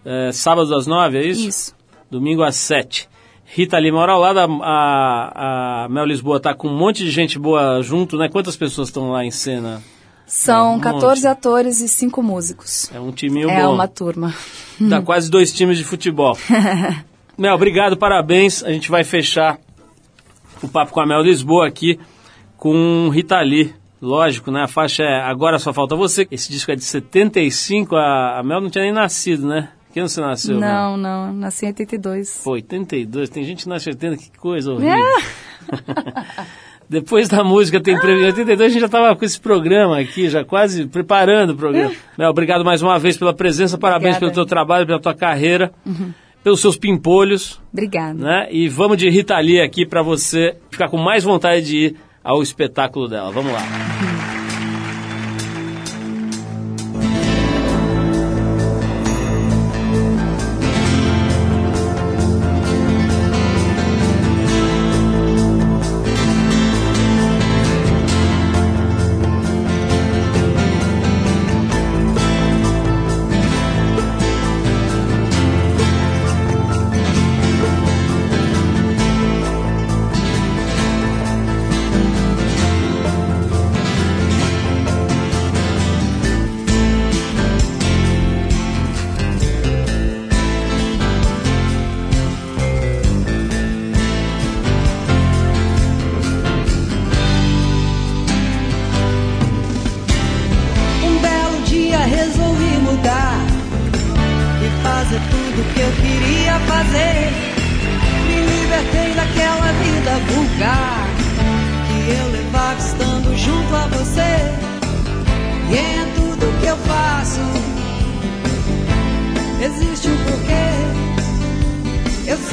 É, 0.05 0.31
sábado 0.31 0.73
às 0.75 0.87
nove, 0.87 1.17
é 1.17 1.25
isso? 1.25 1.47
Isso. 1.47 1.75
Domingo 2.09 2.43
às 2.43 2.55
sete. 2.55 3.09
Rita 3.45 3.79
Lima 3.79 3.99
mora 3.99 4.13
ao 4.13 4.19
lado, 4.19 4.39
a, 4.39 4.45
a, 4.45 5.83
a 5.83 5.89
Mel 5.89 6.05
Lisboa 6.05 6.39
tá 6.39 6.55
com 6.55 6.69
um 6.69 6.77
monte 6.77 7.03
de 7.03 7.11
gente 7.11 7.37
boa 7.37 7.81
junto, 7.81 8.17
né? 8.17 8.29
Quantas 8.29 8.55
pessoas 8.55 8.87
estão 8.87 9.11
lá 9.11 9.23
em 9.23 9.31
cena? 9.31 9.83
São 10.35 10.77
Um 10.77 10.79
14 10.79 11.21
monte. 11.21 11.27
atores 11.31 11.79
e 11.79 11.87
cinco 11.87 12.23
músicos. 12.23 12.89
É 12.91 12.99
um 12.99 13.11
timinho 13.11 13.47
é 13.51 13.61
bom. 13.61 13.75
uma 13.75 13.87
turma. 13.87 14.33
Dá 14.81 14.99
quase 14.99 15.29
dois 15.29 15.53
times 15.53 15.77
de 15.77 15.83
futebol. 15.83 16.35
Mel, 17.37 17.53
obrigado, 17.53 17.95
parabéns. 17.95 18.63
A 18.63 18.71
gente 18.71 18.89
vai 18.89 19.03
fechar 19.03 19.59
o 20.63 20.67
papo 20.67 20.91
com 20.91 20.99
a 20.99 21.05
Mel 21.05 21.21
Lisboa 21.21 21.67
aqui 21.67 21.99
com 22.57 23.09
Rita 23.09 23.39
Lee. 23.41 23.75
Lógico, 24.01 24.49
né? 24.49 24.63
A 24.63 24.67
faixa 24.67 25.03
é 25.03 25.21
Agora 25.21 25.59
Só 25.59 25.71
Falta 25.71 25.95
Você. 25.95 26.27
Esse 26.31 26.51
disco 26.51 26.71
é 26.71 26.75
de 26.75 26.83
75, 26.83 27.95
a, 27.95 28.39
a 28.39 28.43
Mel 28.43 28.59
não 28.59 28.71
tinha 28.71 28.85
nem 28.85 28.91
nascido, 28.93 29.47
né? 29.47 29.69
Que 29.93 29.99
ano 29.99 30.09
você 30.09 30.19
nasceu? 30.19 30.59
Não, 30.59 30.97
não, 30.97 31.31
nasci 31.31 31.65
em 31.65 31.69
82. 31.69 32.41
Pô, 32.43 32.53
82, 32.53 33.29
tem 33.29 33.43
gente 33.43 33.63
que 33.63 33.69
nasce 33.69 33.87
em 33.87 33.93
80, 33.93 34.17
que 34.17 34.31
coisa 34.39 34.73
horrível. 34.73 34.95
É. 34.97 36.45
Depois 36.89 37.27
da 37.27 37.43
música 37.43 37.79
tem 37.81 37.97
prêmio. 37.99 38.23
Em 38.23 38.25
82 38.27 38.61
a 38.61 38.69
gente 38.69 38.79
já 38.81 38.85
estava 38.85 39.15
com 39.15 39.25
esse 39.25 39.39
programa 39.39 39.99
aqui, 39.99 40.29
já 40.29 40.43
quase 40.43 40.85
preparando 40.85 41.51
o 41.51 41.55
programa. 41.55 41.91
Mel, 42.17 42.29
obrigado 42.29 42.63
mais 42.63 42.81
uma 42.81 42.97
vez 42.99 43.17
pela 43.17 43.33
presença, 43.33 43.77
parabéns 43.77 44.15
Obrigada. 44.17 44.33
pelo 44.33 44.33
teu 44.33 44.45
trabalho, 44.45 44.85
pela 44.85 44.99
tua 44.99 45.13
carreira, 45.15 45.71
pelos 46.43 46.59
seus 46.61 46.77
pimpolhos, 46.77 47.61
Obrigada. 47.71 48.13
né? 48.13 48.47
E 48.51 48.67
vamos 48.67 48.97
de 48.97 49.09
Rita 49.09 49.37
Lee 49.39 49.61
aqui 49.61 49.85
para 49.85 50.01
você 50.01 50.55
ficar 50.69 50.89
com 50.89 50.97
mais 50.97 51.23
vontade 51.23 51.65
de 51.65 51.77
ir 51.77 51.95
ao 52.23 52.41
espetáculo 52.41 53.07
dela. 53.07 53.31
Vamos 53.31 53.51
lá. 53.51 53.92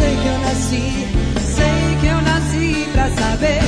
Sei 0.01 0.16
que 0.16 0.26
eu 0.26 0.38
nasci, 0.38 0.86
sei 1.57 1.96
que 2.01 2.07
eu 2.07 2.20
nasci 2.22 2.88
pra 2.92 3.07
saber. 3.11 3.62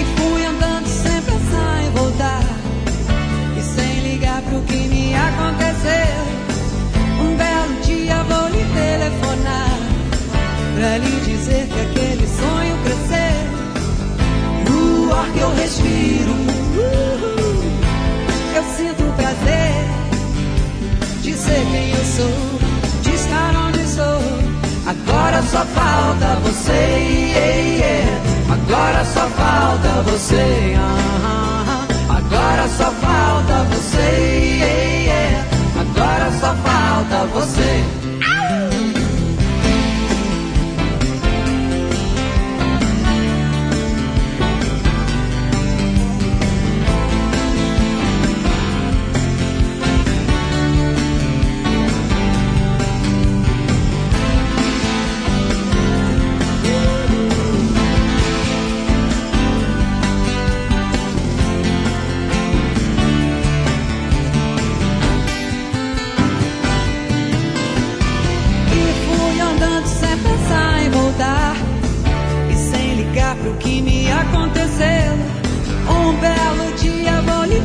E 0.00 0.04
fui 0.16 0.44
andando 0.44 0.86
sem 0.86 1.22
pensar 1.22 1.82
em 1.84 1.90
voltar 1.90 2.44
E 3.56 3.62
sem 3.62 4.00
ligar 4.00 4.42
pro 4.42 4.60
que 4.62 4.76
me 4.88 5.14
aconteceu 5.14 6.16
Um 7.22 7.36
belo 7.36 7.74
dia 7.84 8.22
vou 8.24 8.48
lhe 8.48 8.64
telefonar 8.80 9.78
Pra 10.74 10.98
lhe 10.98 11.20
dizer 11.20 11.68
que 11.68 11.80
aquele 11.80 12.26
sonho 12.26 12.76
cresceu 12.84 13.42
No 14.68 15.14
ar 15.14 15.30
que 15.32 15.40
eu 15.40 15.54
respiro 15.54 16.41
ser 21.52 21.66
quem 21.70 21.90
eu 21.90 22.04
sou 22.04 22.58
De 23.02 23.14
estar 23.14 23.56
onde 23.56 23.86
sou 23.86 24.20
Agora 24.86 25.42
só 25.42 25.64
falta 25.64 26.40
você 26.44 26.72
yeah, 26.72 27.56
yeah. 27.78 28.20
Agora 28.52 29.04
só 29.04 29.26
falta 29.28 30.10
você 30.10 30.74
ah, 30.76 31.86
ah. 32.08 32.16
Agora 32.18 32.68
só 32.68 32.90
falta 32.90 33.64
você 33.70 34.58
yeah. 34.60 35.44
Agora 35.80 36.30
só 36.40 36.54
falta 36.54 37.26
você 37.34 38.01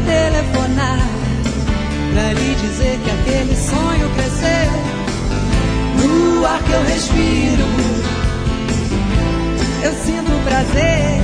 telefonar 0.08 1.00
pra 2.14 2.34
lhe 2.34 2.56
dizer 2.56 3.00
que 3.04 3.12
aquele 3.12 3.56
sonho 3.56 4.10
cresceu 4.16 4.72
no 6.00 6.46
ar 6.46 6.60
que 6.64 6.72
eu 6.72 6.84
respiro. 6.84 7.68
Eu 9.84 9.94
sinto 10.04 10.32
prazer 10.44 11.22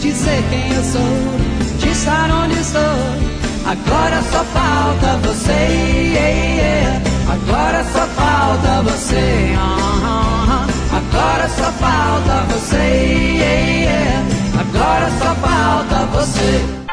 de 0.00 0.12
ser 0.12 0.42
quem 0.50 0.72
eu 0.74 0.84
sou, 0.84 1.78
de 1.78 1.88
estar 1.88 2.30
onde 2.30 2.58
estou. 2.60 2.82
Agora 3.66 4.22
só 4.30 4.44
falta 4.44 5.16
você, 5.26 5.62
agora 7.32 7.84
só 7.92 8.06
falta 8.08 8.82
você. 8.82 9.54
Agora 10.94 11.48
só 11.48 11.72
falta 11.72 12.34
você, 12.52 13.38
agora 14.60 15.10
só 15.18 15.34
falta 15.36 16.06
você. 16.12 16.84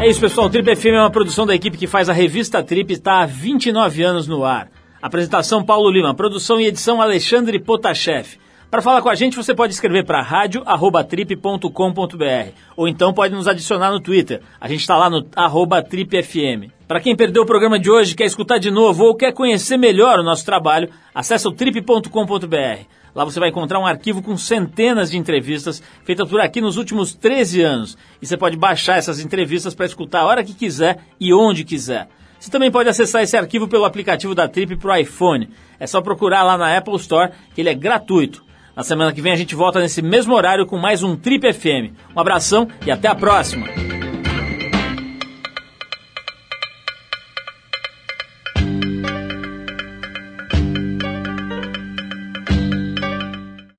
É 0.00 0.08
isso, 0.08 0.18
pessoal. 0.18 0.46
O 0.46 0.50
Trip 0.50 0.74
FM 0.74 0.86
é 0.86 1.00
uma 1.00 1.10
produção 1.10 1.44
da 1.44 1.54
equipe 1.54 1.76
que 1.76 1.86
faz 1.86 2.08
a 2.08 2.14
revista 2.14 2.62
Trip 2.62 2.90
e 2.90 2.96
está 2.96 3.20
há 3.20 3.26
29 3.26 4.02
anos 4.02 4.26
no 4.26 4.46
ar. 4.46 4.70
Apresentação 5.02 5.62
Paulo 5.62 5.90
Lima, 5.90 6.14
produção 6.14 6.58
e 6.58 6.64
edição 6.64 7.02
Alexandre 7.02 7.58
Potashev. 7.58 8.39
Para 8.70 8.82
falar 8.82 9.02
com 9.02 9.08
a 9.08 9.16
gente, 9.16 9.36
você 9.36 9.52
pode 9.52 9.72
escrever 9.72 10.04
para 10.04 10.22
rádio@trip.com.br 10.22 12.52
ou 12.76 12.86
então 12.86 13.12
pode 13.12 13.34
nos 13.34 13.48
adicionar 13.48 13.90
no 13.90 13.98
Twitter. 13.98 14.42
A 14.60 14.68
gente 14.68 14.82
está 14.82 14.96
lá 14.96 15.10
no 15.10 15.22
tripfm. 15.22 16.70
Para 16.86 17.00
quem 17.00 17.16
perdeu 17.16 17.42
o 17.42 17.46
programa 17.46 17.80
de 17.80 17.90
hoje, 17.90 18.14
quer 18.14 18.26
escutar 18.26 18.58
de 18.58 18.70
novo 18.70 19.06
ou 19.06 19.16
quer 19.16 19.32
conhecer 19.32 19.76
melhor 19.76 20.20
o 20.20 20.22
nosso 20.22 20.44
trabalho, 20.44 20.88
acesse 21.12 21.48
o 21.48 21.50
trip.com.br. 21.50 22.84
Lá 23.12 23.24
você 23.24 23.40
vai 23.40 23.48
encontrar 23.48 23.80
um 23.80 23.86
arquivo 23.86 24.22
com 24.22 24.36
centenas 24.36 25.10
de 25.10 25.18
entrevistas 25.18 25.82
feitas 26.04 26.28
por 26.28 26.40
aqui 26.40 26.60
nos 26.60 26.76
últimos 26.76 27.12
13 27.12 27.62
anos. 27.62 27.98
E 28.22 28.26
você 28.26 28.36
pode 28.36 28.56
baixar 28.56 28.98
essas 28.98 29.18
entrevistas 29.18 29.74
para 29.74 29.86
escutar 29.86 30.20
a 30.20 30.26
hora 30.26 30.44
que 30.44 30.54
quiser 30.54 31.00
e 31.18 31.34
onde 31.34 31.64
quiser. 31.64 32.06
Você 32.38 32.52
também 32.52 32.70
pode 32.70 32.88
acessar 32.88 33.24
esse 33.24 33.36
arquivo 33.36 33.66
pelo 33.66 33.84
aplicativo 33.84 34.32
da 34.32 34.46
Trip 34.46 34.76
para 34.76 34.92
o 34.92 34.96
iPhone. 34.96 35.50
É 35.80 35.88
só 35.88 36.00
procurar 36.00 36.44
lá 36.44 36.56
na 36.56 36.76
Apple 36.76 36.94
Store, 36.94 37.32
que 37.52 37.60
ele 37.60 37.68
é 37.68 37.74
gratuito. 37.74 38.48
Na 38.80 38.84
semana 38.84 39.12
que 39.12 39.20
vem 39.20 39.30
a 39.30 39.36
gente 39.36 39.54
volta 39.54 39.78
nesse 39.78 40.00
mesmo 40.00 40.32
horário 40.32 40.64
com 40.64 40.78
mais 40.78 41.02
um 41.02 41.14
Trip 41.14 41.52
FM. 41.52 41.92
Um 42.16 42.18
abração 42.18 42.66
e 42.86 42.90
até 42.90 43.08
a 43.08 43.14
próxima! 43.14 43.66